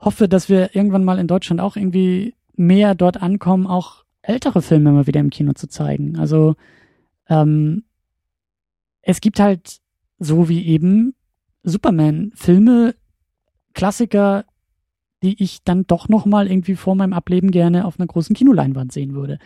hoffe, 0.00 0.28
dass 0.28 0.48
wir 0.48 0.74
irgendwann 0.74 1.04
mal 1.04 1.18
in 1.18 1.26
Deutschland 1.26 1.60
auch 1.60 1.76
irgendwie 1.76 2.34
mehr 2.56 2.94
dort 2.94 3.20
ankommen, 3.22 3.66
auch 3.66 4.04
ältere 4.22 4.62
Filme 4.62 4.92
mal 4.92 5.06
wieder 5.06 5.20
im 5.20 5.30
Kino 5.30 5.52
zu 5.52 5.68
zeigen. 5.68 6.18
Also 6.18 6.56
ähm, 7.28 7.84
es 9.02 9.20
gibt 9.20 9.40
halt 9.40 9.78
so 10.18 10.48
wie 10.48 10.66
eben 10.66 11.14
Superman-Filme, 11.62 12.94
Klassiker, 13.74 14.44
die 15.22 15.42
ich 15.42 15.62
dann 15.64 15.86
doch 15.86 16.08
nochmal 16.08 16.50
irgendwie 16.50 16.76
vor 16.76 16.94
meinem 16.94 17.12
Ableben 17.12 17.50
gerne 17.50 17.84
auf 17.84 17.98
einer 17.98 18.06
großen 18.06 18.34
Kinoleinwand 18.34 18.92
sehen 18.92 19.14
würde. 19.14 19.38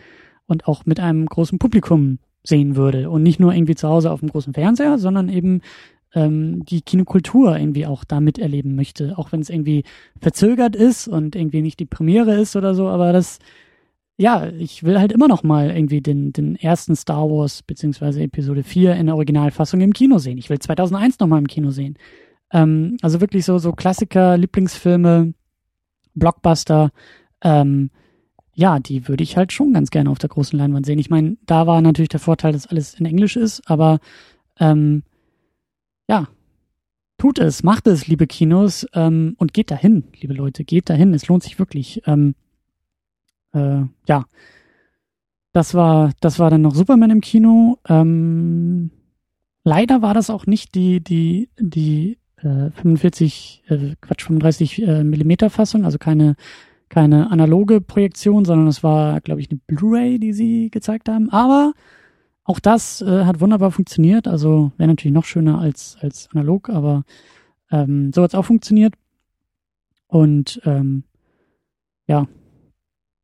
Und 0.45 0.67
auch 0.67 0.85
mit 0.85 0.99
einem 0.99 1.25
großen 1.25 1.59
Publikum 1.59 2.19
sehen 2.43 2.75
würde. 2.75 3.09
Und 3.09 3.23
nicht 3.23 3.39
nur 3.39 3.53
irgendwie 3.53 3.75
zu 3.75 3.87
Hause 3.87 4.11
auf 4.11 4.19
dem 4.19 4.29
großen 4.29 4.53
Fernseher, 4.53 4.97
sondern 4.97 5.29
eben 5.29 5.61
ähm, 6.13 6.63
die 6.65 6.81
Kinokultur 6.81 7.57
irgendwie 7.57 7.85
auch 7.85 8.03
da 8.03 8.19
miterleben 8.19 8.75
möchte. 8.75 9.17
Auch 9.17 9.31
wenn 9.31 9.41
es 9.41 9.49
irgendwie 9.49 9.83
verzögert 10.21 10.75
ist 10.75 11.07
und 11.07 11.35
irgendwie 11.35 11.61
nicht 11.61 11.79
die 11.79 11.85
Premiere 11.85 12.35
ist 12.35 12.55
oder 12.55 12.75
so, 12.75 12.87
aber 12.87 13.13
das, 13.13 13.39
ja, 14.17 14.47
ich 14.49 14.83
will 14.83 14.99
halt 14.99 15.11
immer 15.11 15.27
noch 15.27 15.43
mal 15.43 15.71
irgendwie 15.71 16.01
den, 16.01 16.33
den 16.33 16.55
ersten 16.55 16.95
Star 16.95 17.29
Wars 17.29 17.63
beziehungsweise 17.63 18.21
Episode 18.21 18.63
4 18.63 18.95
in 18.95 19.07
der 19.07 19.15
Originalfassung 19.15 19.81
im 19.81 19.93
Kino 19.93 20.17
sehen. 20.19 20.37
Ich 20.37 20.49
will 20.49 20.59
2001 20.59 21.19
noch 21.19 21.27
mal 21.27 21.39
im 21.39 21.47
Kino 21.47 21.71
sehen. 21.71 21.97
Ähm, 22.51 22.97
also 23.01 23.21
wirklich 23.21 23.45
so, 23.45 23.57
so 23.57 23.71
Klassiker, 23.71 24.37
Lieblingsfilme, 24.37 25.33
Blockbuster, 26.13 26.91
ähm, 27.41 27.89
ja, 28.55 28.79
die 28.79 29.07
würde 29.07 29.23
ich 29.23 29.37
halt 29.37 29.51
schon 29.51 29.73
ganz 29.73 29.89
gerne 29.89 30.09
auf 30.09 30.19
der 30.19 30.29
großen 30.29 30.57
Leinwand 30.57 30.85
sehen. 30.85 30.99
Ich 30.99 31.09
meine, 31.09 31.37
da 31.45 31.65
war 31.67 31.81
natürlich 31.81 32.09
der 32.09 32.19
Vorteil, 32.19 32.53
dass 32.53 32.67
alles 32.67 32.93
in 32.95 33.05
Englisch 33.05 33.35
ist, 33.35 33.69
aber 33.69 33.99
ähm, 34.59 35.03
ja, 36.07 36.27
tut 37.17 37.39
es, 37.39 37.63
macht 37.63 37.87
es, 37.87 38.07
liebe 38.07 38.27
Kinos, 38.27 38.85
ähm, 38.93 39.35
und 39.37 39.53
geht 39.53 39.71
dahin, 39.71 40.03
liebe 40.19 40.33
Leute, 40.33 40.63
geht 40.63 40.89
dahin. 40.89 41.13
Es 41.13 41.27
lohnt 41.27 41.43
sich 41.43 41.57
wirklich. 41.57 42.01
Ähm, 42.05 42.35
äh, 43.53 43.81
ja, 44.07 44.25
das 45.53 45.73
war, 45.73 46.11
das 46.19 46.39
war 46.39 46.49
dann 46.49 46.61
noch 46.61 46.75
Superman 46.75 47.11
im 47.11 47.21
Kino. 47.21 47.79
Ähm, 47.87 48.91
leider 49.63 50.01
war 50.01 50.13
das 50.13 50.29
auch 50.29 50.45
nicht 50.45 50.75
die, 50.75 50.99
die, 51.01 51.49
die 51.59 52.17
äh, 52.37 52.71
45, 52.71 53.63
äh, 53.67 53.95
Quatsch, 54.01 54.23
35 54.23 54.81
äh, 54.81 55.03
Millimeter 55.03 55.49
Fassung, 55.49 55.85
also 55.85 55.97
keine, 55.97 56.35
keine 56.93 57.31
analoge 57.31 57.81
Projektion, 57.81 58.45
sondern 58.45 58.67
es 58.67 58.83
war, 58.83 59.19
glaube 59.19 59.41
ich, 59.41 59.49
eine 59.49 59.59
Blu-ray, 59.65 60.19
die 60.19 60.31
sie 60.31 60.69
gezeigt 60.69 61.09
haben. 61.09 61.31
Aber 61.31 61.73
auch 62.43 62.59
das 62.59 63.01
äh, 63.01 63.25
hat 63.25 63.41
wunderbar 63.41 63.71
funktioniert. 63.71 64.27
Also 64.27 64.71
wäre 64.77 64.89
natürlich 64.89 65.13
noch 65.13 65.25
schöner 65.25 65.57
als, 65.57 65.97
als 66.01 66.29
analog, 66.31 66.69
aber 66.69 67.03
ähm, 67.71 68.13
so 68.13 68.21
hat 68.21 68.29
es 68.29 68.35
auch 68.35 68.45
funktioniert. 68.45 68.93
Und 70.05 70.61
ähm, 70.65 71.03
ja, 72.05 72.27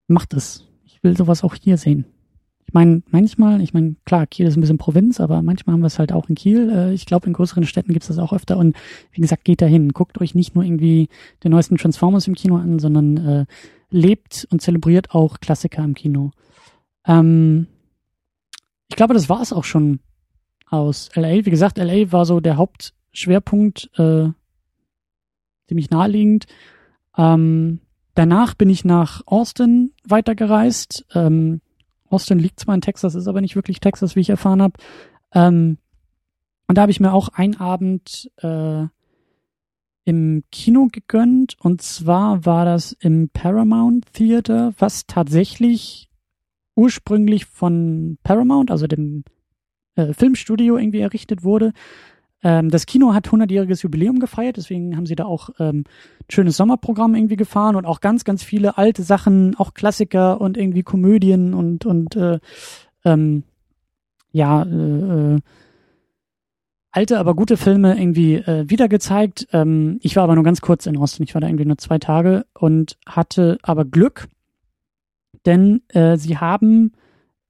macht 0.08 0.34
es. 0.34 0.66
Ich 0.84 1.04
will 1.04 1.16
sowas 1.16 1.44
auch 1.44 1.54
hier 1.54 1.78
sehen. 1.78 2.06
Ich 2.70 2.74
meine, 2.74 3.02
manchmal, 3.10 3.62
ich 3.62 3.74
meine, 3.74 3.96
klar, 4.06 4.28
Kiel 4.28 4.46
ist 4.46 4.56
ein 4.56 4.62
bisschen 4.62 4.78
Provinz, 4.78 5.20
aber 5.20 5.42
manchmal 5.42 5.74
haben 5.74 5.82
wir 5.82 5.88
es 5.88 5.98
halt 5.98 6.12
auch 6.12 6.30
in 6.30 6.36
Kiel. 6.36 6.70
Äh, 6.70 6.94
ich 6.94 7.08
glaube, 7.08 7.26
in 7.26 7.34
größeren 7.34 7.66
Städten 7.66 7.94
gibt 7.94 8.04
es 8.04 8.10
das 8.10 8.20
auch 8.20 8.32
öfter. 8.32 8.58
Und 8.58 8.78
wie 9.12 9.22
gesagt, 9.22 9.44
geht 9.44 9.64
dahin. 9.64 9.90
Guckt 9.92 10.22
euch 10.22 10.36
nicht 10.36 10.54
nur 10.54 10.64
irgendwie 10.64 11.10
den 11.44 11.50
neuesten 11.50 11.78
Transformers 11.78 12.28
im 12.28 12.36
Kino 12.36 12.58
an, 12.58 12.78
sondern 12.78 13.18
äh, 13.18 13.46
lebt 13.90 14.48
und 14.52 14.62
zelebriert 14.62 15.16
auch 15.16 15.40
Klassiker 15.40 15.84
im 15.84 15.96
Kino. 15.96 16.30
Ähm, 17.08 17.66
ich 18.88 18.96
glaube, 18.96 19.16
das 19.16 19.30
war 19.30 19.42
es 19.42 19.52
auch 19.52 19.64
schon 19.64 20.02
aus 20.68 21.10
LA. 21.16 21.46
Wie 21.46 21.50
gesagt, 21.50 21.80
LA 21.80 22.12
war 22.12 22.28
so 22.28 22.40
der 22.40 22.58
Hauptschwerpunkt, 22.58 23.90
äh, 23.98 24.28
ziemlich 25.68 25.90
naheliegend. 25.90 26.46
Ähm, 27.18 27.80
danach 28.14 28.54
bin 28.54 28.70
ich 28.70 28.86
nach 28.86 29.24
Austin 29.26 29.92
weitergereist. 30.08 31.08
Ähm, 31.16 31.62
Austin 32.10 32.40
liegt 32.40 32.60
zwar 32.60 32.76
in 32.76 32.82
Texas, 32.82 33.16
ist 33.16 33.28
aber 33.28 33.42
nicht 33.42 33.56
wirklich 33.56 33.80
Texas, 33.80 34.16
wie 34.16 34.22
ich 34.22 34.30
erfahren 34.30 34.62
habe. 34.62 34.74
Ähm, 35.34 35.78
und 36.68 36.78
da 36.78 36.84
habe 36.84 36.92
ich 36.92 37.00
mir 37.00 37.14
auch 37.14 37.30
einen 37.30 37.58
Abend 37.58 38.32
äh, 38.38 38.86
im 40.06 40.44
Kino 40.52 40.88
gegönnt. 40.92 41.56
Und 41.60 41.82
zwar 41.82 42.46
war 42.46 42.66
das 42.66 42.94
im 42.94 43.30
Paramount 43.30 44.14
Theater, 44.14 44.74
was 44.78 45.06
tatsächlich 45.06 46.10
ursprünglich 46.76 47.46
von 47.46 48.18
Paramount, 48.24 48.72
also 48.72 48.88
dem 48.88 49.24
äh, 49.96 50.14
Filmstudio, 50.14 50.78
irgendwie 50.78 51.02
errichtet 51.02 51.44
wurde. 51.44 51.74
Ähm, 52.44 52.70
das 52.70 52.86
Kino 52.86 53.14
hat 53.14 53.28
100-jähriges 53.28 53.84
Jubiläum 53.84 54.20
gefeiert, 54.20 54.58
deswegen 54.58 54.96
haben 54.96 55.06
sie 55.06 55.16
da 55.16 55.26
auch 55.26 55.50
ähm, 55.60 55.84
schönes 56.30 56.58
Sommerprogramm 56.58 57.16
irgendwie 57.16 57.36
gefahren 57.36 57.76
und 57.76 57.86
auch 57.86 58.00
ganz, 58.00 58.24
ganz 58.24 58.44
viele 58.44 58.78
alte 58.78 59.04
Sachen, 59.04 59.56
auch 59.56 59.74
Klassiker 59.74 60.40
und 60.40 60.58
irgendwie 60.58 60.84
Komödien 60.84 61.54
und 61.54 61.86
und 61.86 62.16
äh, 62.16 62.40
ähm, 63.04 63.44
ja 64.32 64.64
äh, 64.64 65.36
äh, 65.36 65.40
alte, 66.92 67.20
aber 67.20 67.36
gute 67.36 67.58
Filme 67.58 68.00
irgendwie 68.00 68.36
äh, 68.36 68.70
wieder 68.70 68.88
gezeigt. 68.88 69.48
Ähm, 69.52 70.00
ich 70.02 70.16
war 70.16 70.24
aber 70.24 70.36
nur 70.36 70.44
ganz 70.44 70.62
kurz 70.62 70.86
in 70.86 70.98
Austin. 70.98 71.24
Ich 71.24 71.34
war 71.34 71.42
da 71.42 71.48
irgendwie 71.48 71.66
nur 71.66 71.78
zwei 71.78 72.00
Tage 72.00 72.46
und 72.54 72.98
hatte 73.06 73.58
aber 73.62 73.86
Glück, 73.86 74.28
denn 75.46 75.82
äh, 75.90 76.18
sie 76.18 76.38
haben 76.38 76.94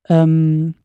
ähm, 0.08 0.76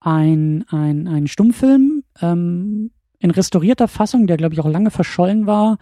ein, 0.00 0.64
ein, 0.68 1.08
ein 1.08 1.26
Stummfilm 1.26 2.04
ähm, 2.20 2.92
in 3.18 3.30
restaurierter 3.30 3.88
Fassung, 3.88 4.26
der 4.26 4.36
glaube 4.36 4.54
ich 4.54 4.60
auch 4.60 4.68
lange 4.68 4.90
verschollen 4.90 5.46
war, 5.46 5.78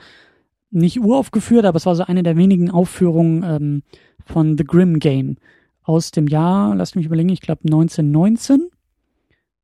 nicht 0.70 1.00
uraufgeführt, 1.00 1.64
aber 1.64 1.76
es 1.76 1.86
war 1.86 1.94
so 1.94 2.04
eine 2.04 2.22
der 2.22 2.36
wenigen 2.36 2.70
Aufführungen 2.70 3.42
ähm, 3.42 3.82
von 4.24 4.58
The 4.58 4.64
Grim 4.64 4.98
Game 4.98 5.36
aus 5.82 6.10
dem 6.10 6.26
Jahr, 6.26 6.74
lasst 6.74 6.96
mich 6.96 7.06
überlegen, 7.06 7.28
ich 7.28 7.40
glaube 7.40 7.62
1919. 7.64 8.70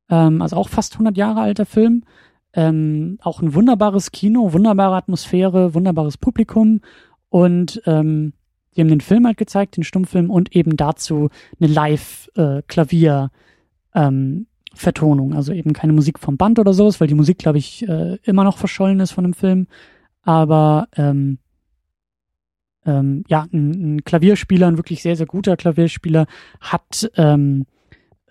Ähm, 0.08 0.40
also 0.40 0.56
auch 0.56 0.68
fast 0.68 0.94
100 0.94 1.16
Jahre 1.16 1.40
alter 1.40 1.66
Film. 1.66 2.04
Ähm, 2.54 3.18
auch 3.22 3.40
ein 3.40 3.54
wunderbares 3.54 4.12
Kino, 4.12 4.52
wunderbare 4.52 4.94
Atmosphäre, 4.96 5.74
wunderbares 5.74 6.18
Publikum 6.18 6.80
und 7.30 7.82
ähm, 7.86 8.34
die 8.74 8.80
haben 8.82 8.88
den 8.88 9.00
Film 9.00 9.26
halt 9.26 9.38
gezeigt, 9.38 9.76
den 9.76 9.84
Stummfilm 9.84 10.30
und 10.30 10.54
eben 10.54 10.76
dazu 10.76 11.30
eine 11.60 11.72
Live-Klavier 11.72 13.30
äh, 13.94 14.06
ähm, 14.06 14.46
Vertonung, 14.74 15.34
also 15.34 15.52
eben 15.52 15.72
keine 15.72 15.92
Musik 15.92 16.18
vom 16.18 16.36
Band 16.36 16.58
oder 16.58 16.72
sowas, 16.72 17.00
weil 17.00 17.08
die 17.08 17.14
Musik, 17.14 17.38
glaube 17.38 17.58
ich, 17.58 17.86
äh, 17.88 18.18
immer 18.24 18.44
noch 18.44 18.58
verschollen 18.58 19.00
ist 19.00 19.12
von 19.12 19.24
dem 19.24 19.34
Film. 19.34 19.66
Aber 20.22 20.88
ähm, 20.96 21.38
ähm, 22.84 23.24
ja, 23.28 23.46
ein, 23.52 23.96
ein 23.96 24.04
Klavierspieler, 24.04 24.66
ein 24.66 24.78
wirklich 24.78 25.02
sehr, 25.02 25.16
sehr 25.16 25.26
guter 25.26 25.56
Klavierspieler, 25.56 26.26
hat 26.60 27.10
ähm, 27.16 27.66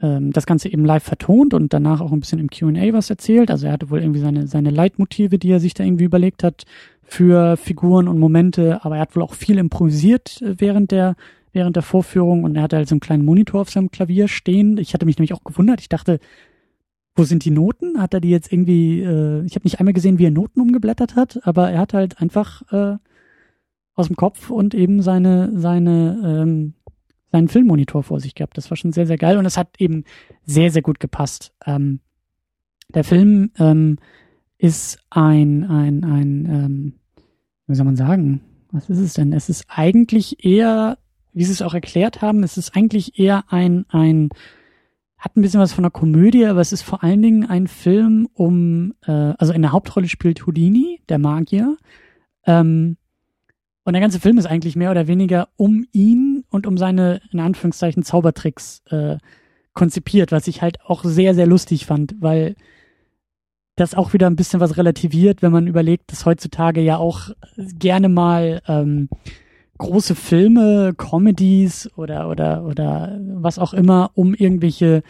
ähm, 0.01 0.31
das 0.31 0.45
Ganze 0.45 0.69
eben 0.69 0.85
live 0.85 1.03
vertont 1.03 1.53
und 1.53 1.73
danach 1.73 2.01
auch 2.01 2.11
ein 2.11 2.19
bisschen 2.19 2.39
im 2.39 2.49
QA 2.49 2.93
was 2.93 3.09
erzählt. 3.09 3.51
Also 3.51 3.67
er 3.67 3.73
hatte 3.73 3.89
wohl 3.89 4.01
irgendwie 4.01 4.19
seine, 4.19 4.47
seine 4.47 4.71
Leitmotive, 4.71 5.37
die 5.37 5.51
er 5.51 5.59
sich 5.59 5.73
da 5.73 5.83
irgendwie 5.83 6.05
überlegt 6.05 6.43
hat 6.43 6.65
für 7.03 7.57
Figuren 7.57 8.07
und 8.07 8.19
Momente, 8.19 8.83
aber 8.83 8.95
er 8.95 9.01
hat 9.01 9.15
wohl 9.15 9.23
auch 9.23 9.33
viel 9.33 9.57
improvisiert 9.57 10.41
äh, 10.41 10.55
während 10.59 10.91
der 10.91 11.15
während 11.53 11.75
der 11.75 11.83
Vorführung 11.83 12.43
und 12.43 12.55
er 12.55 12.63
hatte 12.63 12.77
halt 12.77 12.87
so 12.87 12.95
einen 12.95 13.01
kleinen 13.01 13.25
Monitor 13.25 13.61
auf 13.61 13.69
seinem 13.69 13.91
Klavier 13.91 14.27
stehen. 14.27 14.77
Ich 14.77 14.93
hatte 14.93 15.05
mich 15.05 15.17
nämlich 15.17 15.33
auch 15.33 15.43
gewundert. 15.43 15.81
Ich 15.81 15.89
dachte, 15.89 16.19
wo 17.15 17.23
sind 17.23 17.43
die 17.43 17.51
Noten? 17.51 18.01
Hat 18.01 18.13
er 18.13 18.21
die 18.21 18.29
jetzt 18.29 18.51
irgendwie, 18.51 19.01
äh, 19.01 19.43
ich 19.45 19.55
habe 19.55 19.65
nicht 19.65 19.79
einmal 19.79 19.93
gesehen, 19.93 20.17
wie 20.17 20.25
er 20.25 20.31
Noten 20.31 20.61
umgeblättert 20.61 21.15
hat, 21.15 21.39
aber 21.43 21.71
er 21.71 21.79
hat 21.79 21.93
halt 21.93 22.21
einfach 22.21 22.61
äh, 22.71 22.97
aus 23.95 24.07
dem 24.07 24.15
Kopf 24.15 24.49
und 24.49 24.73
eben 24.73 25.01
seine, 25.01 25.51
seine, 25.59 26.21
ähm, 26.23 26.73
seinen 27.31 27.49
Filmmonitor 27.49 28.03
vor 28.03 28.19
sich 28.19 28.35
gehabt. 28.35 28.57
Das 28.57 28.69
war 28.69 28.77
schon 28.77 28.93
sehr, 28.93 29.07
sehr 29.07 29.17
geil 29.17 29.37
und 29.37 29.45
es 29.45 29.57
hat 29.57 29.79
eben 29.79 30.05
sehr, 30.45 30.71
sehr 30.71 30.81
gut 30.81 30.99
gepasst. 30.99 31.53
Ähm, 31.65 31.99
der 32.89 33.03
Film 33.03 33.51
ähm, 33.57 33.97
ist 34.57 34.99
ein, 35.09 35.63
ein, 35.65 36.03
ein, 36.03 36.45
ähm, 36.45 36.93
wie 37.67 37.75
soll 37.75 37.85
man 37.85 37.95
sagen? 37.95 38.41
Was 38.71 38.89
ist 38.89 38.99
es 38.99 39.13
denn? 39.13 39.33
Es 39.33 39.49
ist 39.49 39.65
eigentlich 39.67 40.45
eher 40.45 40.97
wie 41.34 41.43
sie 41.43 41.53
es 41.53 41.61
auch 41.61 41.73
erklärt 41.73 42.21
haben, 42.21 42.43
es 42.43 42.57
ist 42.57 42.75
eigentlich 42.75 43.19
eher 43.19 43.45
ein, 43.49 43.86
ein, 43.89 44.29
hat 45.17 45.36
ein 45.36 45.41
bisschen 45.41 45.59
was 45.59 45.73
von 45.73 45.84
einer 45.84 45.91
Komödie, 45.91 46.45
aber 46.45 46.61
es 46.61 46.73
ist 46.73 46.82
vor 46.82 47.03
allen 47.03 47.21
Dingen 47.21 47.45
ein 47.45 47.67
Film 47.67 48.27
um, 48.34 48.93
äh, 49.05 49.11
also 49.11 49.53
in 49.53 49.61
der 49.61 49.71
Hauptrolle 49.71 50.07
spielt 50.07 50.45
Houdini, 50.45 51.01
der 51.09 51.19
Magier. 51.19 51.77
Ähm, 52.45 52.97
und 53.84 53.93
der 53.93 54.01
ganze 54.01 54.19
Film 54.19 54.38
ist 54.38 54.45
eigentlich 54.45 54.75
mehr 54.75 54.91
oder 54.91 55.07
weniger 55.07 55.49
um 55.55 55.86
ihn 55.91 56.43
und 56.49 56.67
um 56.67 56.77
seine, 56.77 57.21
in 57.32 57.39
Anführungszeichen, 57.39 58.03
Zaubertricks 58.03 58.84
äh, 58.89 59.17
konzipiert, 59.73 60.32
was 60.32 60.47
ich 60.47 60.61
halt 60.61 60.82
auch 60.82 61.03
sehr, 61.03 61.34
sehr 61.34 61.47
lustig 61.47 61.86
fand, 61.86 62.15
weil 62.19 62.55
das 63.75 63.95
auch 63.95 64.13
wieder 64.13 64.27
ein 64.27 64.36
bisschen 64.36 64.59
was 64.59 64.77
relativiert, 64.77 65.41
wenn 65.41 65.51
man 65.51 65.67
überlegt, 65.67 66.11
dass 66.11 66.25
heutzutage 66.25 66.82
ja 66.82 66.97
auch 66.97 67.29
gerne 67.55 68.09
mal 68.09 68.61
ähm, 68.67 69.09
große 69.82 70.15
Filme, 70.15 70.93
Comedies 70.95 71.89
oder, 71.95 72.29
oder, 72.29 72.63
oder 72.65 73.19
was 73.21 73.59
auch 73.59 73.73
immer, 73.73 74.11
um 74.13 74.34
irgendwelche 74.34 75.01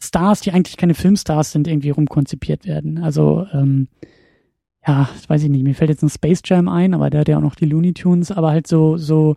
Stars, 0.00 0.40
die 0.40 0.52
eigentlich 0.52 0.76
keine 0.76 0.94
Filmstars 0.94 1.52
sind, 1.52 1.68
irgendwie 1.68 1.90
rumkonzipiert 1.90 2.66
werden. 2.66 2.98
Also, 2.98 3.46
ähm, 3.52 3.88
ja, 4.86 5.10
weiß 5.26 5.42
ich 5.42 5.50
nicht, 5.50 5.62
mir 5.62 5.74
fällt 5.74 5.90
jetzt 5.90 6.02
ein 6.02 6.08
Space 6.08 6.40
Jam 6.44 6.68
ein, 6.68 6.94
aber 6.94 7.10
der 7.10 7.20
hat 7.20 7.28
ja 7.28 7.36
auch 7.36 7.42
noch 7.42 7.56
die 7.56 7.66
Looney 7.66 7.92
Tunes, 7.92 8.30
aber 8.30 8.50
halt 8.50 8.66
so, 8.66 8.96
so, 8.96 9.36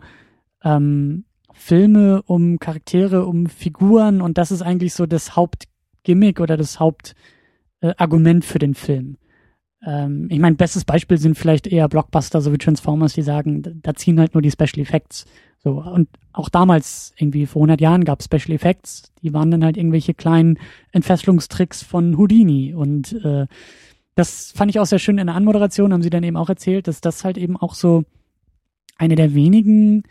ähm, 0.64 1.24
Filme 1.52 2.22
um 2.22 2.58
Charaktere, 2.58 3.26
um 3.26 3.46
Figuren 3.46 4.22
und 4.22 4.38
das 4.38 4.50
ist 4.50 4.62
eigentlich 4.62 4.94
so 4.94 5.04
das 5.04 5.36
Hauptgimmick 5.36 6.40
oder 6.40 6.56
das 6.56 6.80
Hauptargument 6.80 8.44
äh, 8.44 8.46
für 8.46 8.58
den 8.58 8.74
Film. 8.74 9.18
Ähm, 9.86 10.28
ich 10.30 10.38
meine, 10.38 10.56
bestes 10.56 10.84
Beispiel 10.84 11.18
sind 11.18 11.36
vielleicht 11.36 11.66
eher 11.66 11.88
Blockbuster, 11.88 12.40
so 12.40 12.52
wie 12.52 12.58
Transformers, 12.58 13.14
die 13.14 13.22
sagen, 13.22 13.80
da 13.82 13.94
ziehen 13.94 14.20
halt 14.20 14.34
nur 14.34 14.42
die 14.42 14.50
Special 14.50 14.80
Effects. 14.80 15.24
So, 15.58 15.80
und 15.80 16.08
auch 16.32 16.48
damals, 16.48 17.12
irgendwie 17.16 17.46
vor 17.46 17.60
100 17.60 17.80
Jahren 17.80 18.04
gab 18.04 18.20
es 18.20 18.26
Special 18.26 18.54
Effects, 18.54 19.12
die 19.22 19.32
waren 19.32 19.50
dann 19.50 19.64
halt 19.64 19.76
irgendwelche 19.76 20.14
kleinen 20.14 20.58
Entfesselungstricks 20.90 21.82
von 21.82 22.16
Houdini 22.16 22.74
und 22.74 23.12
äh, 23.24 23.46
das 24.14 24.52
fand 24.54 24.70
ich 24.70 24.78
auch 24.78 24.86
sehr 24.86 24.98
schön 24.98 25.18
in 25.18 25.28
der 25.28 25.36
Anmoderation, 25.36 25.92
haben 25.92 26.02
sie 26.02 26.10
dann 26.10 26.24
eben 26.24 26.36
auch 26.36 26.48
erzählt, 26.48 26.86
dass 26.88 27.00
das 27.00 27.24
halt 27.24 27.38
eben 27.38 27.56
auch 27.56 27.74
so 27.74 28.04
eine 28.98 29.14
der 29.14 29.34
wenigen 29.34 30.02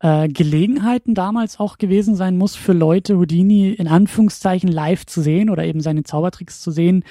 äh, 0.00 0.28
Gelegenheiten 0.28 1.14
damals 1.14 1.58
auch 1.58 1.78
gewesen 1.78 2.14
sein 2.16 2.36
muss, 2.36 2.56
für 2.56 2.72
Leute 2.72 3.16
Houdini 3.16 3.70
in 3.70 3.88
Anführungszeichen 3.88 4.70
live 4.70 5.06
zu 5.06 5.22
sehen 5.22 5.50
oder 5.50 5.64
eben 5.64 5.80
seine 5.80 6.02
Zaubertricks 6.02 6.60
zu 6.60 6.70
sehen, 6.70 7.04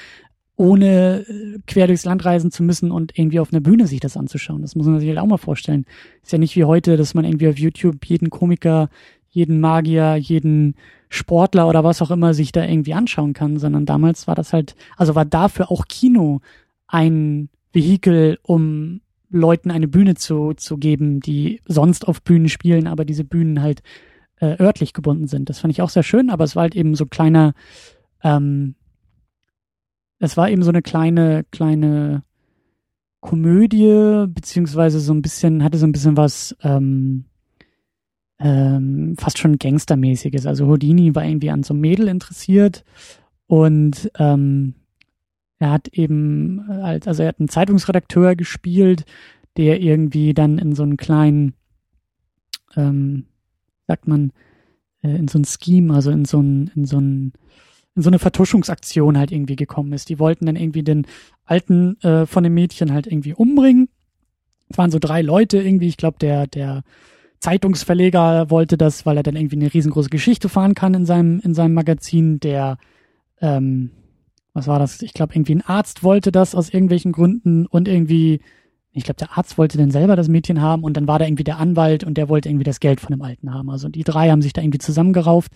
ohne 0.60 1.26
äh, 1.26 1.58
quer 1.68 1.88
durchs 1.88 2.04
Land 2.04 2.26
reisen 2.26 2.52
zu 2.52 2.64
müssen 2.64 2.92
und 2.92 3.18
irgendwie 3.18 3.40
auf 3.40 3.54
einer 3.54 3.62
Bühne 3.62 3.88
sich 3.88 4.02
das 4.02 4.18
anzuschauen. 4.18 4.62
Das 4.62 4.76
muss 4.76 4.88
man 4.88 5.00
sich 5.00 5.08
halt 5.08 5.18
auch 5.18 5.26
mal 5.26 5.38
vorstellen. 5.38 5.86
Ist 6.22 6.34
ja 6.34 6.38
nicht 6.38 6.58
wie 6.58 6.66
heute, 6.66 6.98
dass 6.98 7.14
man 7.14 7.24
irgendwie 7.24 7.48
auf 7.48 7.58
YouTube 7.58 8.06
jeden 8.06 8.30
Komiker, 8.30 8.90
jeden 9.30 9.62
Magier, 9.62 10.16
jeden 10.18 10.76
Sportler 11.08 11.70
oder 11.70 11.86
was 11.86 12.02
auch 12.02 12.12
immer 12.12 12.34
sich 12.34 12.52
da 12.52 12.66
irgendwie 12.66 12.94
anschauen 12.94 13.32
kann, 13.32 13.58
sondern 13.58 13.86
damals 13.86 14.28
war 14.28 14.36
das 14.36 14.52
halt, 14.52 14.76
also 14.98 15.16
war 15.16 15.24
dafür 15.24 15.72
auch 15.72 15.88
Kino 15.88 16.42
ein 16.88 17.48
Vehikel, 17.72 18.38
um 18.42 19.00
Leuten 19.30 19.72
eine 19.72 19.88
Bühne 19.88 20.16
zu, 20.16 20.56
zu 20.56 20.78
geben, 20.78 21.22
die 21.22 21.62
sonst 21.68 22.06
auf 22.06 22.22
Bühnen 22.22 22.50
spielen, 22.50 22.86
aber 22.86 23.06
diese 23.06 23.24
Bühnen 23.24 23.62
halt 23.62 23.82
äh, 24.42 24.62
örtlich 24.62 24.92
gebunden 24.92 25.28
sind. 25.28 25.50
Das 25.50 25.60
fand 25.60 25.72
ich 25.72 25.82
auch 25.82 25.90
sehr 25.90 26.04
schön, 26.04 26.30
aber 26.30 26.44
es 26.44 26.58
war 26.58 26.64
halt 26.64 26.76
eben 26.76 26.96
so 26.96 27.06
kleiner, 27.06 27.54
ähm, 28.24 28.76
es 30.20 30.38
war 30.38 30.50
eben 30.50 30.64
so 30.64 30.70
eine 30.70 30.82
kleine, 30.82 31.46
kleine 31.52 32.24
Komödie, 33.22 34.26
beziehungsweise 34.28 35.00
so 35.00 35.14
ein 35.14 35.22
bisschen, 35.22 35.64
hatte 35.64 35.78
so 35.78 35.88
ein 35.88 35.92
bisschen 35.92 36.18
was, 36.18 36.56
ähm, 36.62 37.26
ähm, 38.40 39.16
fast 39.18 39.38
schon 39.38 39.58
Gangstermäßiges. 39.58 40.46
Also 40.46 40.68
Houdini 40.68 41.16
war 41.16 41.26
irgendwie 41.26 41.50
an 41.50 41.64
so 41.64 41.74
einem 41.74 41.82
Mädel 41.82 42.08
interessiert 42.08 42.84
und 43.48 44.12
ähm, 44.18 44.76
er 45.58 45.72
hat 45.72 45.90
eben 45.90 46.62
als, 46.70 47.08
also 47.08 47.24
er 47.24 47.30
hat 47.30 47.40
einen 47.40 47.50
Zeitungsredakteur 47.50 48.36
gespielt, 48.36 49.06
der 49.58 49.82
irgendwie 49.82 50.34
dann 50.34 50.58
in 50.58 50.74
so 50.74 50.84
einen 50.84 50.96
kleinen, 50.96 51.54
ähm, 52.78 53.26
sagt 53.88 54.08
man, 54.08 54.32
äh, 55.02 55.16
in 55.16 55.28
so 55.28 55.40
ein 55.40 55.46
Scheme, 55.46 55.94
also 55.94 56.12
in 56.12 56.24
so 56.24 56.40
ein, 56.40 56.72
in 56.76 56.86
so 56.86 57.00
ein 57.00 57.34
in 58.00 58.04
so 58.04 58.10
eine 58.10 58.20
Vertuschungsaktion 58.20 59.18
halt 59.18 59.32
irgendwie 59.32 59.58
gekommen 59.58 59.92
ist. 59.92 60.08
Die 60.08 60.20
wollten 60.20 60.46
dann 60.46 60.56
irgendwie 60.56 60.84
den 60.84 61.06
Alten 61.44 62.00
äh, 62.02 62.26
von 62.26 62.46
dem 62.46 62.54
Mädchen 62.54 62.94
halt 62.94 63.08
irgendwie 63.08 63.34
umbringen. 63.34 63.90
Es 64.70 64.78
waren 64.78 64.90
so 64.90 65.00
drei 65.00 65.22
Leute 65.22 65.62
irgendwie. 65.62 65.90
Ich 65.90 65.98
glaube, 65.98 66.18
der, 66.18 66.48
der 66.48 66.84
Zeitungsverleger 67.40 68.50
wollte 68.50 68.78
das, 68.78 69.06
weil 69.06 69.18
er 69.18 69.24
dann 69.24 69.36
irgendwie 69.36 69.58
eine 69.58 69.74
riesengroße 69.74 70.10
Geschichte 70.10 70.48
fahren 70.48 70.76
kann 70.76 70.94
in 70.94 71.06
seinem, 71.06 71.42
in 71.42 71.54
seinem 71.54 71.74
Magazin. 71.74 72.40
Der, 72.40 72.78
ähm, 73.42 73.92
was 74.54 74.68
war 74.68 74.80
das? 74.80 75.02
Ich 75.02 75.12
glaube, 75.12 75.36
irgendwie 75.36 75.56
ein 75.56 75.66
Arzt 75.66 76.02
wollte 76.02 76.32
das 76.32 76.56
aus 76.56 76.70
irgendwelchen 76.70 77.12
Gründen 77.12 77.66
und 77.66 77.90
irgendwie 77.90 78.40
ich 78.92 79.04
glaube, 79.04 79.18
der 79.18 79.38
Arzt 79.38 79.58
wollte 79.58 79.78
dann 79.78 79.92
selber 79.92 80.16
das 80.16 80.28
Mädchen 80.28 80.62
haben 80.62 80.84
und 80.84 80.98
dann 80.98 81.08
war 81.08 81.20
da 81.20 81.26
irgendwie 81.26 81.44
der 81.44 81.60
Anwalt 81.60 82.04
und 82.04 82.18
der 82.18 82.28
wollte 82.28 82.50
irgendwie 82.50 82.64
das 82.64 82.80
Geld 82.80 83.00
von 83.00 83.12
dem 83.12 83.22
Alten 83.22 83.54
haben. 83.54 83.70
Also 83.70 83.88
die 83.88 84.04
drei 84.04 84.30
haben 84.30 84.42
sich 84.42 84.54
da 84.54 84.62
irgendwie 84.62 84.80
zusammengerauft 84.80 85.52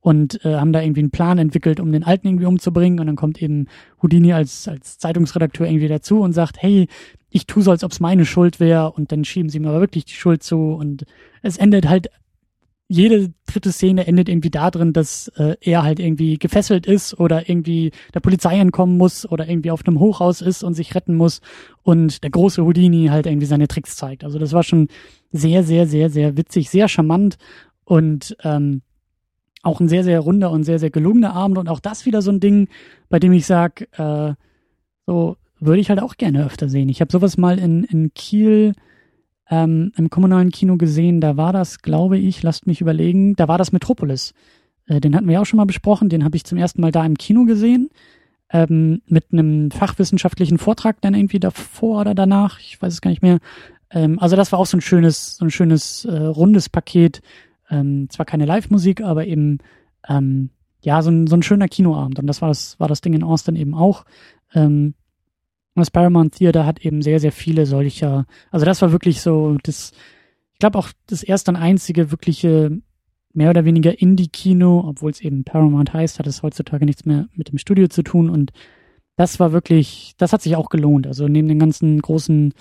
und 0.00 0.44
äh, 0.44 0.54
haben 0.54 0.72
da 0.72 0.80
irgendwie 0.80 1.00
einen 1.00 1.10
Plan 1.10 1.38
entwickelt, 1.38 1.80
um 1.80 1.90
den 1.90 2.04
Alten 2.04 2.28
irgendwie 2.28 2.46
umzubringen. 2.46 3.00
Und 3.00 3.06
dann 3.06 3.16
kommt 3.16 3.42
eben 3.42 3.66
Houdini 4.02 4.32
als, 4.32 4.68
als 4.68 4.98
Zeitungsredakteur 4.98 5.66
irgendwie 5.66 5.88
dazu 5.88 6.20
und 6.20 6.32
sagt, 6.32 6.62
hey, 6.62 6.86
ich 7.28 7.46
tue 7.46 7.62
so, 7.62 7.72
als 7.72 7.82
ob 7.82 7.90
es 7.90 7.98
meine 7.98 8.24
Schuld 8.24 8.60
wäre 8.60 8.92
und 8.92 9.10
dann 9.10 9.24
schieben 9.24 9.50
sie 9.50 9.58
mir 9.58 9.70
aber 9.70 9.80
wirklich 9.80 10.04
die 10.04 10.14
Schuld 10.14 10.44
zu 10.44 10.74
und 10.74 11.04
es 11.42 11.56
endet 11.56 11.88
halt 11.88 12.08
jede 12.88 13.32
dritte 13.46 13.72
Szene 13.72 14.06
endet 14.06 14.28
irgendwie 14.28 14.50
da 14.50 14.70
drin, 14.70 14.92
dass 14.92 15.28
äh, 15.36 15.56
er 15.60 15.82
halt 15.82 15.98
irgendwie 15.98 16.38
gefesselt 16.38 16.86
ist 16.86 17.18
oder 17.18 17.48
irgendwie 17.48 17.90
der 18.14 18.20
Polizei 18.20 18.58
entkommen 18.58 18.96
muss 18.96 19.28
oder 19.28 19.48
irgendwie 19.48 19.72
auf 19.72 19.86
einem 19.86 19.98
Hochhaus 19.98 20.40
ist 20.40 20.62
und 20.62 20.74
sich 20.74 20.94
retten 20.94 21.16
muss 21.16 21.40
und 21.82 22.22
der 22.22 22.30
große 22.30 22.62
Houdini 22.62 23.06
halt 23.06 23.26
irgendwie 23.26 23.46
seine 23.46 23.66
Tricks 23.66 23.96
zeigt. 23.96 24.22
Also 24.22 24.38
das 24.38 24.52
war 24.52 24.62
schon 24.62 24.88
sehr, 25.32 25.64
sehr, 25.64 25.86
sehr, 25.86 26.10
sehr 26.10 26.36
witzig, 26.36 26.70
sehr 26.70 26.86
charmant 26.86 27.38
und 27.84 28.36
ähm, 28.44 28.82
auch 29.62 29.80
ein 29.80 29.88
sehr, 29.88 30.04
sehr 30.04 30.20
runder 30.20 30.52
und 30.52 30.62
sehr, 30.62 30.78
sehr 30.78 30.90
gelungener 30.90 31.34
Abend 31.34 31.58
und 31.58 31.68
auch 31.68 31.80
das 31.80 32.06
wieder 32.06 32.22
so 32.22 32.30
ein 32.30 32.40
Ding, 32.40 32.68
bei 33.08 33.18
dem 33.18 33.32
ich 33.32 33.46
sag, 33.46 33.88
äh, 33.98 34.34
so 35.06 35.36
würde 35.58 35.80
ich 35.80 35.88
halt 35.88 36.00
auch 36.00 36.16
gerne 36.16 36.46
öfter 36.46 36.68
sehen. 36.68 36.88
Ich 36.88 37.00
habe 37.00 37.10
sowas 37.10 37.36
mal 37.36 37.58
in, 37.58 37.82
in 37.84 38.14
Kiel 38.14 38.74
ähm, 39.50 39.92
im 39.96 40.10
kommunalen 40.10 40.50
Kino 40.50 40.76
gesehen. 40.76 41.20
Da 41.20 41.36
war 41.36 41.52
das, 41.52 41.82
glaube 41.82 42.18
ich, 42.18 42.42
lasst 42.42 42.66
mich 42.66 42.80
überlegen, 42.80 43.36
da 43.36 43.48
war 43.48 43.58
das 43.58 43.72
Metropolis. 43.72 44.34
Äh, 44.86 45.00
den 45.00 45.14
hatten 45.14 45.26
wir 45.26 45.34
ja 45.34 45.40
auch 45.40 45.46
schon 45.46 45.58
mal 45.58 45.66
besprochen. 45.66 46.08
Den 46.08 46.24
habe 46.24 46.36
ich 46.36 46.44
zum 46.44 46.58
ersten 46.58 46.80
Mal 46.80 46.92
da 46.92 47.04
im 47.04 47.16
Kino 47.16 47.44
gesehen. 47.44 47.90
Ähm, 48.48 49.02
mit 49.06 49.32
einem 49.32 49.72
fachwissenschaftlichen 49.72 50.58
Vortrag 50.58 51.00
dann 51.00 51.14
irgendwie 51.14 51.40
davor 51.40 52.02
oder 52.02 52.14
danach. 52.14 52.60
Ich 52.60 52.80
weiß 52.80 52.92
es 52.92 53.00
gar 53.00 53.10
nicht 53.10 53.22
mehr. 53.22 53.38
Ähm, 53.90 54.18
also 54.18 54.36
das 54.36 54.52
war 54.52 54.58
auch 54.58 54.66
so 54.66 54.76
ein 54.76 54.82
schönes, 54.82 55.36
so 55.36 55.44
ein 55.44 55.50
schönes 55.50 56.04
äh, 56.04 56.16
rundes 56.16 56.68
Paket. 56.68 57.22
Ähm, 57.70 58.08
zwar 58.08 58.26
keine 58.26 58.46
Live-Musik, 58.46 59.00
aber 59.00 59.26
eben 59.26 59.58
ähm, 60.08 60.50
ja 60.82 61.02
so 61.02 61.10
ein, 61.10 61.26
so 61.26 61.36
ein 61.36 61.42
schöner 61.42 61.68
Kinoabend. 61.68 62.20
Und 62.20 62.28
das 62.28 62.40
war 62.40 62.48
das 62.48 62.78
war 62.78 62.86
das 62.86 63.00
Ding 63.00 63.14
in 63.14 63.24
Austin 63.24 63.56
eben 63.56 63.74
auch. 63.74 64.04
Ähm, 64.54 64.94
und 65.76 65.80
das 65.80 65.90
Paramount 65.90 66.34
Theater 66.34 66.64
hat 66.64 66.84
eben 66.84 67.02
sehr, 67.02 67.20
sehr 67.20 67.32
viele 67.32 67.66
solcher, 67.66 68.26
also 68.50 68.64
das 68.64 68.80
war 68.82 68.92
wirklich 68.92 69.20
so, 69.20 69.58
das, 69.62 69.92
ich 70.54 70.58
glaube 70.58 70.78
auch 70.78 70.88
das 71.06 71.22
erste 71.22 71.50
und 71.50 71.56
einzige 71.56 72.10
wirkliche 72.10 72.80
mehr 73.34 73.50
oder 73.50 73.66
weniger 73.66 74.00
Indie-Kino, 74.00 74.84
obwohl 74.88 75.10
es 75.10 75.20
eben 75.20 75.44
Paramount 75.44 75.92
heißt, 75.92 76.18
hat 76.18 76.26
es 76.26 76.42
heutzutage 76.42 76.86
nichts 76.86 77.04
mehr 77.04 77.28
mit 77.34 77.50
dem 77.50 77.58
Studio 77.58 77.88
zu 77.88 78.02
tun 78.02 78.30
und 78.30 78.52
das 79.16 79.38
war 79.38 79.52
wirklich, 79.52 80.14
das 80.16 80.32
hat 80.32 80.42
sich 80.42 80.56
auch 80.56 80.70
gelohnt. 80.70 81.06
Also 81.06 81.28
neben 81.28 81.48
den 81.48 81.58
ganzen 81.58 82.00
großen 82.00 82.54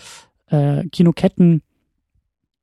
äh, 0.48 0.86
Kinoketten 0.88 1.62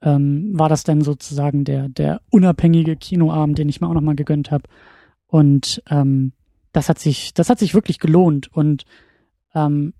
ähm, 0.02 0.50
war 0.52 0.68
das 0.68 0.84
dann 0.84 1.02
sozusagen 1.02 1.64
der, 1.64 1.88
der 1.88 2.20
unabhängige 2.30 2.96
Kinoabend, 2.96 3.58
den 3.58 3.68
ich 3.68 3.80
mir 3.80 3.88
auch 3.88 3.94
nochmal 3.94 4.16
gegönnt 4.16 4.50
habe. 4.50 4.64
Und 5.26 5.82
ähm, 5.90 6.32
das 6.72 6.88
hat 6.88 6.98
sich, 6.98 7.32
das 7.34 7.48
hat 7.48 7.58
sich 7.58 7.74
wirklich 7.74 7.98
gelohnt. 7.98 8.52
Und 8.52 8.84
ähm, 9.54 9.94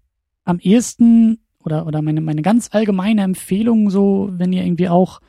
am 0.45 0.59
ehesten 0.59 1.39
oder, 1.65 1.87
oder 1.87 2.03
meine, 2.03 2.21
meine 2.21 2.43
ganz 2.43 2.69
allgemeine 2.73 3.23
Empfehlung, 3.23 3.91
so, 3.91 4.31
wenn 4.33 4.53
ihr 4.53 4.65
irgendwie 4.65 4.89
auch 4.89 5.21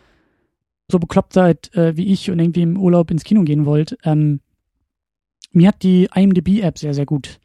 so 0.88 0.99
bekloppt 0.99 1.34
seid 1.34 1.74
äh, 1.76 1.95
wie 1.95 2.11
ich 2.11 2.30
und 2.30 2.39
irgendwie 2.39 2.61
im 2.61 2.78
Urlaub 2.78 3.11
ins 3.11 3.24
Kino 3.24 3.43
gehen 3.43 3.66
wollt, 3.66 3.97
ähm, 4.03 4.41
mir 5.51 5.70
hat 5.70 5.84
die 5.84 6.09
IMDb-App 6.14 6.78
sehr, 6.78 6.93
sehr 6.93 7.05
gut 7.05 7.39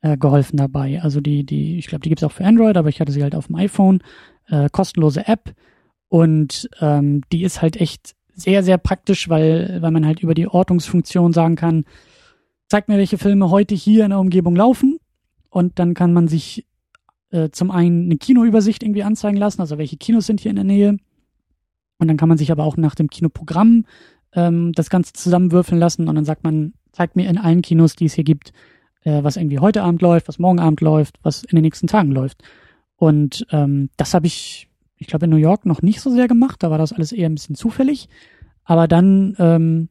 äh, 0.00 0.16
geholfen 0.16 0.56
dabei. 0.56 1.02
Also 1.02 1.20
die, 1.20 1.44
die, 1.44 1.78
ich 1.78 1.86
glaube, 1.86 2.02
die 2.02 2.08
gibt's 2.08 2.24
auch 2.24 2.32
für 2.32 2.44
Android, 2.44 2.76
aber 2.76 2.88
ich 2.88 3.00
hatte 3.00 3.12
sie 3.12 3.22
halt 3.22 3.34
auf 3.34 3.48
dem 3.48 3.56
iPhone. 3.56 4.02
Äh, 4.48 4.68
kostenlose 4.70 5.28
App. 5.28 5.54
Und 6.08 6.68
ähm, 6.80 7.22
die 7.32 7.44
ist 7.44 7.62
halt 7.62 7.76
echt 7.76 8.16
sehr, 8.34 8.62
sehr 8.62 8.78
praktisch, 8.78 9.28
weil, 9.28 9.78
weil 9.80 9.90
man 9.90 10.06
halt 10.06 10.20
über 10.20 10.34
die 10.34 10.48
Ortungsfunktion 10.48 11.32
sagen 11.32 11.56
kann, 11.56 11.84
zeigt 12.68 12.88
mir, 12.88 12.96
welche 12.96 13.18
Filme 13.18 13.50
heute 13.50 13.74
hier 13.74 14.04
in 14.04 14.10
der 14.10 14.18
Umgebung 14.18 14.56
laufen. 14.56 14.98
Und 15.50 15.78
dann 15.78 15.94
kann 15.94 16.12
man 16.12 16.28
sich 16.28 16.66
äh, 17.30 17.50
zum 17.50 17.70
einen 17.70 18.04
eine 18.04 18.16
Kinoübersicht 18.16 18.82
irgendwie 18.82 19.02
anzeigen 19.02 19.36
lassen, 19.36 19.60
also 19.60 19.78
welche 19.78 19.96
Kinos 19.96 20.26
sind 20.26 20.40
hier 20.40 20.50
in 20.50 20.56
der 20.56 20.64
Nähe. 20.64 20.96
Und 21.98 22.08
dann 22.08 22.16
kann 22.16 22.28
man 22.28 22.38
sich 22.38 22.50
aber 22.50 22.64
auch 22.64 22.76
nach 22.76 22.94
dem 22.94 23.08
Kinoprogramm 23.08 23.84
ähm, 24.34 24.72
das 24.72 24.90
Ganze 24.90 25.12
zusammenwürfeln 25.12 25.78
lassen 25.78 26.08
und 26.08 26.14
dann 26.14 26.24
sagt 26.24 26.44
man, 26.44 26.72
zeigt 26.92 27.16
mir 27.16 27.28
in 27.28 27.38
allen 27.38 27.62
Kinos, 27.62 27.96
die 27.96 28.06
es 28.06 28.14
hier 28.14 28.24
gibt, 28.24 28.52
äh, 29.04 29.22
was 29.22 29.36
irgendwie 29.36 29.58
heute 29.58 29.82
Abend 29.82 30.02
läuft, 30.02 30.28
was 30.28 30.38
morgen 30.38 30.60
Abend 30.60 30.80
läuft, 30.80 31.18
was 31.22 31.44
in 31.44 31.56
den 31.56 31.62
nächsten 31.62 31.86
Tagen 31.86 32.12
läuft. 32.12 32.42
Und 32.96 33.46
ähm, 33.50 33.90
das 33.96 34.14
habe 34.14 34.26
ich, 34.26 34.68
ich 34.96 35.06
glaube, 35.06 35.24
in 35.24 35.30
New 35.30 35.36
York 35.36 35.66
noch 35.66 35.82
nicht 35.82 36.00
so 36.00 36.10
sehr 36.10 36.28
gemacht, 36.28 36.62
da 36.62 36.70
war 36.70 36.78
das 36.78 36.92
alles 36.92 37.12
eher 37.12 37.28
ein 37.28 37.34
bisschen 37.34 37.54
zufällig. 37.54 38.08
Aber 38.64 38.88
dann 38.88 39.34
ähm, 39.38 39.88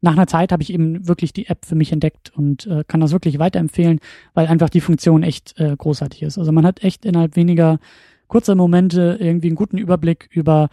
nach 0.00 0.12
einer 0.12 0.26
Zeit 0.26 0.52
habe 0.52 0.62
ich 0.62 0.72
eben 0.72 1.06
wirklich 1.06 1.32
die 1.32 1.46
App 1.46 1.64
für 1.66 1.74
mich 1.74 1.92
entdeckt 1.92 2.32
und 2.34 2.66
äh, 2.66 2.84
kann 2.86 3.00
das 3.00 3.12
wirklich 3.12 3.38
weiterempfehlen, 3.38 4.00
weil 4.34 4.46
einfach 4.46 4.70
die 4.70 4.80
Funktion 4.80 5.22
echt 5.22 5.58
äh, 5.60 5.76
großartig 5.76 6.22
ist. 6.22 6.38
Also 6.38 6.52
man 6.52 6.64
hat 6.64 6.82
echt 6.82 7.04
innerhalb 7.04 7.36
weniger 7.36 7.78
kurzer 8.26 8.54
Momente 8.54 9.18
irgendwie 9.20 9.48
einen 9.48 9.56
guten 9.56 9.76
Überblick 9.76 10.28
über, 10.30 10.70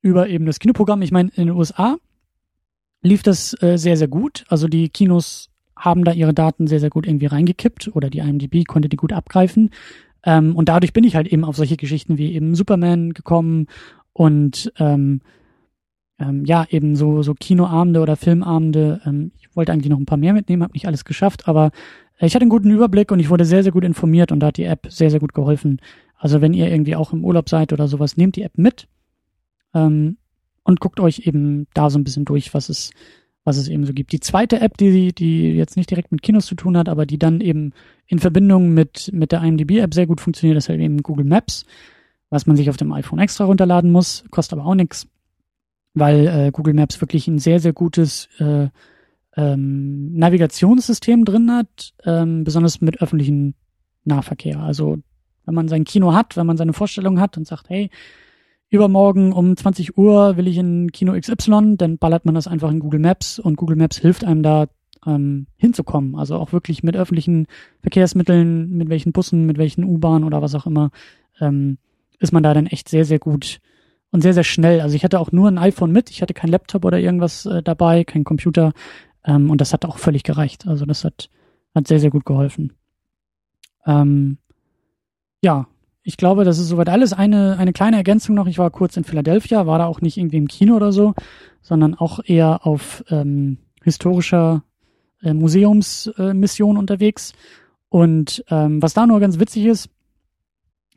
über 0.00 0.28
eben 0.28 0.46
das 0.46 0.58
Kinoprogramm. 0.58 1.02
Ich 1.02 1.12
meine, 1.12 1.30
in 1.34 1.46
den 1.46 1.56
USA 1.56 1.96
lief 3.02 3.22
das 3.22 3.60
äh, 3.62 3.76
sehr, 3.76 3.96
sehr 3.96 4.08
gut. 4.08 4.44
Also 4.48 4.68
die 4.68 4.88
Kinos 4.88 5.50
haben 5.76 6.04
da 6.04 6.12
ihre 6.12 6.32
Daten 6.32 6.66
sehr, 6.66 6.80
sehr 6.80 6.90
gut 6.90 7.06
irgendwie 7.06 7.26
reingekippt 7.26 7.94
oder 7.94 8.08
die 8.08 8.20
IMDb 8.20 8.64
konnte 8.66 8.88
die 8.88 8.96
gut 8.96 9.12
abgreifen. 9.12 9.70
Ähm, 10.24 10.56
und 10.56 10.68
dadurch 10.68 10.92
bin 10.92 11.04
ich 11.04 11.16
halt 11.16 11.26
eben 11.26 11.44
auf 11.44 11.56
solche 11.56 11.76
Geschichten 11.76 12.16
wie 12.16 12.32
eben 12.32 12.54
Superman 12.54 13.12
gekommen 13.12 13.66
und 14.12 14.72
ähm, 14.78 15.20
ähm, 16.18 16.44
ja, 16.44 16.66
eben 16.70 16.96
so, 16.96 17.22
so 17.22 17.34
Kinoabende 17.34 18.00
oder 18.00 18.16
Filmabende. 18.16 19.00
Ähm, 19.04 19.32
ich 19.38 19.54
wollte 19.56 19.72
eigentlich 19.72 19.90
noch 19.90 19.98
ein 19.98 20.06
paar 20.06 20.18
mehr 20.18 20.32
mitnehmen, 20.32 20.62
habe 20.62 20.72
nicht 20.72 20.86
alles 20.86 21.04
geschafft, 21.04 21.48
aber 21.48 21.70
ich 22.20 22.34
hatte 22.34 22.42
einen 22.42 22.50
guten 22.50 22.70
Überblick 22.70 23.10
und 23.10 23.18
ich 23.18 23.28
wurde 23.28 23.44
sehr, 23.44 23.62
sehr 23.62 23.72
gut 23.72 23.84
informiert 23.84 24.30
und 24.30 24.40
da 24.40 24.48
hat 24.48 24.56
die 24.56 24.64
App 24.64 24.86
sehr, 24.88 25.10
sehr 25.10 25.20
gut 25.20 25.34
geholfen. 25.34 25.80
Also 26.16 26.40
wenn 26.40 26.54
ihr 26.54 26.70
irgendwie 26.70 26.96
auch 26.96 27.12
im 27.12 27.24
Urlaub 27.24 27.48
seid 27.48 27.72
oder 27.72 27.88
sowas, 27.88 28.16
nehmt 28.16 28.36
die 28.36 28.42
App 28.42 28.56
mit 28.56 28.88
ähm, 29.74 30.16
und 30.62 30.80
guckt 30.80 31.00
euch 31.00 31.26
eben 31.26 31.66
da 31.74 31.90
so 31.90 31.98
ein 31.98 32.04
bisschen 32.04 32.24
durch, 32.24 32.54
was 32.54 32.68
es, 32.68 32.92
was 33.42 33.56
es 33.56 33.68
eben 33.68 33.84
so 33.84 33.92
gibt. 33.92 34.12
Die 34.12 34.20
zweite 34.20 34.60
App, 34.60 34.76
die, 34.76 35.12
die 35.12 35.52
jetzt 35.52 35.76
nicht 35.76 35.90
direkt 35.90 36.12
mit 36.12 36.22
Kinos 36.22 36.46
zu 36.46 36.54
tun 36.54 36.78
hat, 36.78 36.88
aber 36.88 37.04
die 37.04 37.18
dann 37.18 37.40
eben 37.40 37.72
in 38.06 38.20
Verbindung 38.20 38.72
mit, 38.72 39.10
mit 39.12 39.32
der 39.32 39.42
IMDb-App 39.42 39.92
sehr 39.92 40.06
gut 40.06 40.20
funktioniert, 40.20 40.56
ist 40.56 40.68
halt 40.68 40.80
eben 40.80 41.02
Google 41.02 41.26
Maps, 41.26 41.66
was 42.30 42.46
man 42.46 42.56
sich 42.56 42.70
auf 42.70 42.76
dem 42.76 42.92
iPhone 42.92 43.18
extra 43.18 43.44
runterladen 43.44 43.90
muss, 43.90 44.24
kostet 44.30 44.58
aber 44.58 44.68
auch 44.68 44.74
nichts, 44.74 45.08
weil 45.94 46.26
äh, 46.26 46.50
Google 46.52 46.74
Maps 46.74 47.00
wirklich 47.00 47.28
ein 47.28 47.38
sehr, 47.38 47.60
sehr 47.60 47.72
gutes 47.72 48.28
äh, 48.38 48.68
ähm, 49.36 50.12
Navigationssystem 50.14 51.24
drin 51.24 51.50
hat, 51.50 51.94
ähm, 52.04 52.44
besonders 52.44 52.80
mit 52.80 53.00
öffentlichen 53.00 53.54
Nahverkehr. 54.04 54.60
Also 54.60 54.98
wenn 55.46 55.54
man 55.54 55.68
sein 55.68 55.84
Kino 55.84 56.12
hat, 56.12 56.36
wenn 56.36 56.46
man 56.46 56.56
seine 56.56 56.72
Vorstellung 56.72 57.20
hat 57.20 57.36
und 57.36 57.46
sagt, 57.46 57.68
hey, 57.68 57.90
übermorgen 58.70 59.32
um 59.32 59.56
20 59.56 59.96
Uhr 59.96 60.36
will 60.36 60.48
ich 60.48 60.58
in 60.58 60.90
Kino 60.92 61.18
XY, 61.18 61.76
dann 61.76 61.98
ballert 61.98 62.24
man 62.24 62.34
das 62.34 62.48
einfach 62.48 62.70
in 62.70 62.80
Google 62.80 63.00
Maps 63.00 63.38
und 63.38 63.56
Google 63.56 63.76
Maps 63.76 63.98
hilft 63.98 64.24
einem 64.24 64.42
da 64.42 64.66
ähm, 65.06 65.46
hinzukommen. 65.56 66.16
Also 66.16 66.36
auch 66.36 66.52
wirklich 66.52 66.82
mit 66.82 66.96
öffentlichen 66.96 67.46
Verkehrsmitteln, 67.82 68.70
mit 68.70 68.88
welchen 68.88 69.12
Bussen, 69.12 69.46
mit 69.46 69.58
welchen 69.58 69.84
U-Bahnen 69.84 70.24
oder 70.24 70.42
was 70.42 70.54
auch 70.54 70.66
immer, 70.66 70.90
ähm, 71.40 71.78
ist 72.18 72.32
man 72.32 72.42
da 72.42 72.54
dann 72.54 72.66
echt 72.66 72.88
sehr, 72.88 73.04
sehr 73.04 73.18
gut 73.18 73.60
und 74.14 74.20
sehr, 74.20 74.32
sehr 74.32 74.44
schnell. 74.44 74.80
Also 74.80 74.94
ich 74.94 75.02
hatte 75.02 75.18
auch 75.18 75.32
nur 75.32 75.48
ein 75.48 75.58
iPhone 75.58 75.90
mit, 75.90 76.08
ich 76.08 76.22
hatte 76.22 76.34
kein 76.34 76.48
Laptop 76.48 76.84
oder 76.84 77.00
irgendwas 77.00 77.46
äh, 77.46 77.64
dabei, 77.64 78.04
kein 78.04 78.22
Computer. 78.22 78.72
Ähm, 79.24 79.50
und 79.50 79.60
das 79.60 79.72
hat 79.72 79.84
auch 79.84 79.98
völlig 79.98 80.22
gereicht. 80.22 80.68
Also 80.68 80.86
das 80.86 81.02
hat, 81.02 81.30
hat 81.74 81.88
sehr, 81.88 81.98
sehr 81.98 82.10
gut 82.10 82.24
geholfen. 82.24 82.74
Ähm, 83.84 84.38
ja, 85.42 85.66
ich 86.04 86.16
glaube, 86.16 86.44
das 86.44 86.60
ist 86.60 86.68
soweit 86.68 86.90
alles. 86.90 87.12
Eine, 87.12 87.58
eine 87.58 87.72
kleine 87.72 87.96
Ergänzung 87.96 88.36
noch. 88.36 88.46
Ich 88.46 88.56
war 88.56 88.70
kurz 88.70 88.96
in 88.96 89.02
Philadelphia, 89.02 89.66
war 89.66 89.80
da 89.80 89.86
auch 89.86 90.00
nicht 90.00 90.16
irgendwie 90.16 90.36
im 90.36 90.46
Kino 90.46 90.76
oder 90.76 90.92
so, 90.92 91.14
sondern 91.60 91.96
auch 91.96 92.20
eher 92.24 92.64
auf 92.64 93.02
ähm, 93.08 93.58
historischer 93.82 94.62
äh, 95.22 95.34
Museumsmission 95.34 96.76
äh, 96.76 96.78
unterwegs. 96.78 97.32
Und 97.88 98.44
ähm, 98.48 98.80
was 98.80 98.94
da 98.94 99.08
nur 99.08 99.18
ganz 99.18 99.40
witzig 99.40 99.64
ist, 99.64 99.90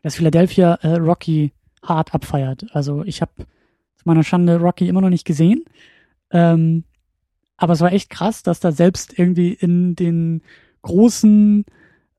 dass 0.03 0.17
Philadelphia 0.17 0.75
äh, 0.83 0.97
Rocky 0.97 1.51
hart 1.83 2.13
abfeiert. 2.13 2.65
Also 2.71 3.03
ich 3.03 3.21
habe 3.21 3.31
zu 3.37 4.03
meiner 4.05 4.23
Schande 4.23 4.59
Rocky 4.59 4.87
immer 4.87 5.01
noch 5.01 5.09
nicht 5.09 5.25
gesehen. 5.25 5.65
Ähm, 6.31 6.83
aber 7.57 7.73
es 7.73 7.81
war 7.81 7.91
echt 7.91 8.09
krass, 8.09 8.41
dass 8.43 8.59
da 8.59 8.71
selbst 8.71 9.17
irgendwie 9.17 9.53
in 9.53 9.95
den 9.95 10.43
großen, 10.83 11.65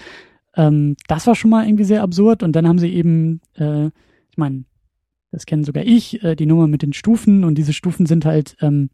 ähm, 0.57 0.97
das 1.07 1.27
war 1.27 1.35
schon 1.35 1.51
mal 1.51 1.67
irgendwie 1.67 1.85
sehr 1.85 2.03
absurd. 2.03 2.43
Und 2.43 2.57
dann 2.57 2.67
haben 2.67 2.79
sie 2.79 2.93
eben 2.93 3.41
äh, 3.55 3.91
ich 4.39 4.41
meine, 4.41 4.65
das 5.33 5.47
kennen 5.47 5.65
sogar 5.65 5.85
ich, 5.85 6.23
äh, 6.23 6.37
die 6.37 6.47
Nummer 6.47 6.69
mit 6.69 6.83
den 6.83 6.93
Stufen. 6.93 7.43
Und 7.43 7.57
diese 7.57 7.73
Stufen 7.73 8.07
sind 8.07 8.25
halt 8.25 8.57
ähm, 8.61 8.89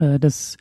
äh, 0.00 0.18
das, 0.18 0.56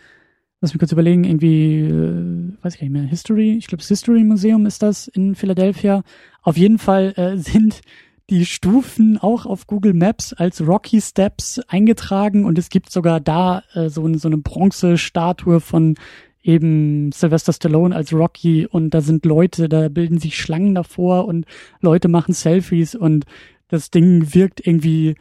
lass 0.62 0.72
mich 0.72 0.80
kurz 0.80 0.92
überlegen, 0.92 1.24
irgendwie, 1.24 1.80
äh, 1.80 2.54
weiß 2.62 2.76
ich 2.76 2.80
gar 2.80 2.86
nicht 2.86 2.94
mehr, 2.94 3.04
History, 3.04 3.56
ich 3.58 3.66
glaube 3.66 3.82
das 3.82 3.88
History 3.88 4.24
Museum 4.24 4.68
ist 4.68 4.84
das 4.84 5.08
in 5.08 5.34
Philadelphia. 5.34 6.04
Auf 6.48 6.56
jeden 6.56 6.78
Fall 6.78 7.14
äh, 7.18 7.36
sind 7.36 7.82
die 8.30 8.46
Stufen 8.46 9.18
auch 9.18 9.46
auf 9.46 9.68
Google 9.68 9.94
Maps 9.94 10.32
als 10.32 10.66
Rocky 10.66 11.02
Steps 11.02 11.60
eingetragen 11.68 12.46
und 12.46 12.58
es 12.58 12.70
gibt 12.70 12.90
sogar 12.90 13.20
da 13.20 13.64
äh, 13.74 13.90
so, 13.90 14.10
so 14.14 14.30
eine 14.30 14.38
Bronzestatue 14.38 15.60
von 15.60 15.96
eben 16.42 17.12
Sylvester 17.12 17.52
Stallone 17.52 17.94
als 17.94 18.14
Rocky 18.14 18.66
und 18.66 18.92
da 18.92 19.02
sind 19.02 19.26
Leute, 19.26 19.68
da 19.68 19.90
bilden 19.90 20.20
sich 20.20 20.38
Schlangen 20.38 20.74
davor 20.74 21.26
und 21.26 21.46
Leute 21.82 22.08
machen 22.08 22.34
Selfies 22.34 22.96
und 22.96 23.26
das 23.68 23.92
Ding 23.92 24.34
wirkt 24.34 24.66
irgendwie 24.66 25.16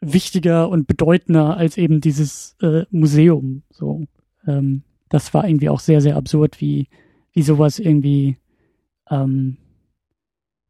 wichtiger 0.00 0.68
und 0.68 0.88
bedeutender 0.88 1.58
als 1.58 1.76
eben 1.76 2.00
dieses 2.00 2.56
äh, 2.60 2.86
Museum. 2.90 3.62
So, 3.70 4.02
ähm, 4.48 4.82
das 5.10 5.32
war 5.32 5.46
irgendwie 5.46 5.68
auch 5.68 5.78
sehr, 5.78 6.00
sehr 6.00 6.16
absurd, 6.16 6.60
wie, 6.60 6.88
wie 7.32 7.42
sowas 7.42 7.78
irgendwie 7.78 8.36
ähm, 9.08 9.56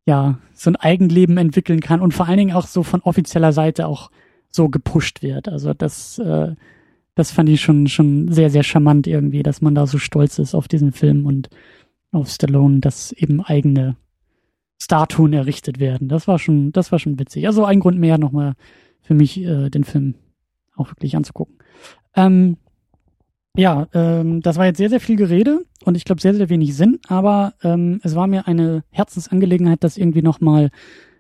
ja 0.07 0.39
so 0.55 0.71
ein 0.71 0.77
Eigenleben 0.77 1.37
entwickeln 1.37 1.81
kann 1.81 2.01
und 2.01 2.15
vor 2.15 2.27
allen 2.27 2.39
Dingen 2.39 2.57
auch 2.57 2.67
so 2.67 2.83
von 2.83 3.03
offizieller 3.03 3.53
Seite 3.53 3.87
auch 3.87 4.11
so 4.51 4.69
gepusht 4.69 5.23
wird. 5.23 5.49
Also 5.49 5.75
das, 5.75 6.19
äh, 6.19 6.55
das 7.15 7.31
fand 7.31 7.49
ich 7.49 7.61
schon 7.61 7.87
schon 7.87 8.33
sehr, 8.33 8.51
sehr 8.51 8.63
charmant 8.63 9.07
irgendwie, 9.07 9.43
dass 9.43 9.61
man 9.61 9.75
da 9.75 9.87
so 9.87 9.99
stolz 9.99 10.39
ist 10.39 10.55
auf 10.55 10.69
diesen 10.69 10.93
Film 10.93 11.27
und 11.27 11.49
auf 12.13 12.29
Stallone, 12.29 12.81
dass 12.81 13.13
eben 13.13 13.41
eigene 13.41 13.97
Statuen 14.83 15.33
errichtet 15.33 15.79
werden. 15.79 16.09
Das 16.09 16.27
war 16.27 16.39
schon, 16.39 16.73
das 16.73 16.91
war 16.91 16.99
schon 16.99 17.19
witzig. 17.19 17.47
Also 17.47 17.65
ein 17.65 17.81
Grund 17.81 17.99
mehr 17.99 18.19
nochmal 18.19 18.55
für 19.03 19.15
mich, 19.15 19.41
äh, 19.41 19.69
den 19.71 19.85
Film 19.85 20.15
auch 20.75 20.89
wirklich 20.89 21.17
anzugucken. 21.17 21.57
Ähm, 22.17 22.57
ja, 23.61 23.89
ähm, 23.93 24.41
das 24.41 24.57
war 24.57 24.65
jetzt 24.65 24.79
sehr, 24.79 24.89
sehr 24.89 25.01
viel 25.01 25.17
Gerede 25.17 25.65
und 25.85 25.95
ich 25.95 26.05
glaube 26.05 26.23
sehr, 26.23 26.35
sehr 26.35 26.49
wenig 26.49 26.75
Sinn, 26.75 26.99
aber 27.09 27.53
ähm, 27.63 28.01
es 28.03 28.15
war 28.15 28.27
mir 28.27 28.47
eine 28.49 28.85
Herzensangelegenheit, 28.91 29.85
das 29.85 29.99
irgendwie 29.99 30.23
nochmal 30.23 30.71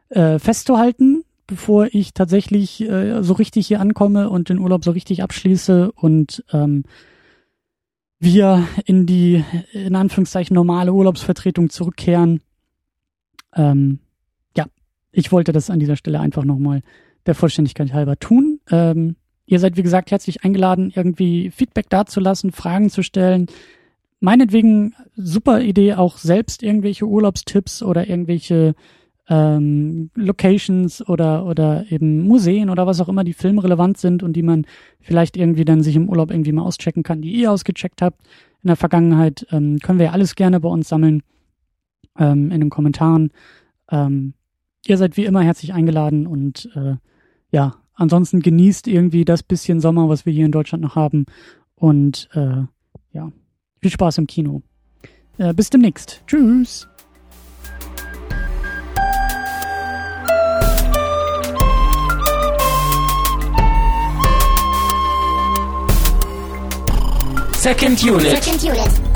äh, 0.09 0.39
festzuhalten, 0.39 1.23
bevor 1.47 1.89
ich 1.93 2.15
tatsächlich 2.15 2.81
äh, 2.81 3.23
so 3.23 3.35
richtig 3.35 3.67
hier 3.67 3.81
ankomme 3.81 4.31
und 4.31 4.49
den 4.49 4.59
Urlaub 4.59 4.85
so 4.85 4.91
richtig 4.91 5.23
abschließe 5.23 5.93
und 5.93 6.43
ähm, 6.51 6.85
wir 8.19 8.67
in 8.87 9.05
die, 9.05 9.45
in 9.73 9.95
Anführungszeichen, 9.95 10.55
normale 10.55 10.95
Urlaubsvertretung 10.95 11.69
zurückkehren. 11.69 12.41
Ähm, 13.55 13.99
ja, 14.57 14.65
ich 15.13 15.31
wollte 15.31 15.53
das 15.53 15.69
an 15.69 15.79
dieser 15.79 15.97
Stelle 15.97 16.21
einfach 16.21 16.45
nochmal 16.45 16.81
der 17.27 17.35
Vollständigkeit 17.35 17.93
halber 17.93 18.19
tun. 18.19 18.61
Ähm, 18.71 19.17
ihr 19.51 19.59
seid, 19.59 19.77
wie 19.77 19.83
gesagt, 19.83 20.13
herzlich 20.13 20.45
eingeladen, 20.45 20.93
irgendwie 20.95 21.51
Feedback 21.51 21.91
dazulassen, 21.91 22.53
Fragen 22.53 22.89
zu 22.89 23.03
stellen. 23.03 23.47
Meinetwegen 24.21 24.95
super 25.17 25.61
Idee, 25.61 25.95
auch 25.95 26.19
selbst 26.19 26.63
irgendwelche 26.63 27.07
Urlaubstipps 27.07 27.83
oder 27.83 28.09
irgendwelche 28.09 28.75
ähm, 29.29 30.11
Locations 30.15 31.07
oder 31.09 31.47
oder 31.47 31.91
eben 31.91 32.27
Museen 32.27 32.71
oder 32.71 32.87
was 32.87 33.01
auch 33.01 33.09
immer, 33.09 33.25
die 33.25 33.33
filmrelevant 33.33 33.99
sind 33.99 34.23
und 34.23 34.35
die 34.35 34.43
man 34.43 34.67
vielleicht 35.01 35.37
irgendwie 35.37 35.65
dann 35.65 35.83
sich 35.83 35.97
im 35.97 36.09
Urlaub 36.09 36.31
irgendwie 36.31 36.53
mal 36.53 36.63
auschecken 36.63 37.03
kann, 37.03 37.23
die 37.23 37.33
ihr 37.33 37.51
ausgecheckt 37.51 38.03
habt 38.03 38.21
in 38.63 38.69
der 38.69 38.77
Vergangenheit, 38.77 39.47
ähm, 39.51 39.79
können 39.79 39.99
wir 39.99 40.07
ja 40.07 40.13
alles 40.13 40.37
gerne 40.37 40.61
bei 40.61 40.69
uns 40.69 40.89
sammeln 40.89 41.23
ähm, 42.19 42.51
in 42.53 42.61
den 42.61 42.71
Kommentaren. 42.71 43.33
Ähm, 43.91 44.35
ihr 44.87 44.97
seid 44.97 45.17
wie 45.17 45.25
immer 45.25 45.43
herzlich 45.43 45.73
eingeladen 45.73 46.27
und 46.27 46.69
äh, 46.77 46.97
ja, 47.51 47.80
ansonsten 48.01 48.41
genießt 48.41 48.89
irgendwie 48.89 49.25
das 49.25 49.43
bisschen 49.43 49.81
Sommer, 49.81 50.09
was 50.09 50.27
wir 50.27 50.33
hier 50.33 50.47
in 50.47 50.53
Deutschland 50.53 50.83
noch 50.83 50.97
haben. 50.97 51.27
Und 51.75 52.29
äh, 52.33 52.63
ja, 53.13 53.33
viel 53.81 53.91
Spaß 53.91 54.19
im 54.19 54.27
Kino. 54.27 54.63
Äh, 55.39 55.55
bis 55.55 55.71
demnächst. 55.71 56.23
Tschüss. 56.27 56.89
Second 67.57 68.03
Unit. 68.03 68.43
Second 68.43 68.65
Unit. 68.65 69.10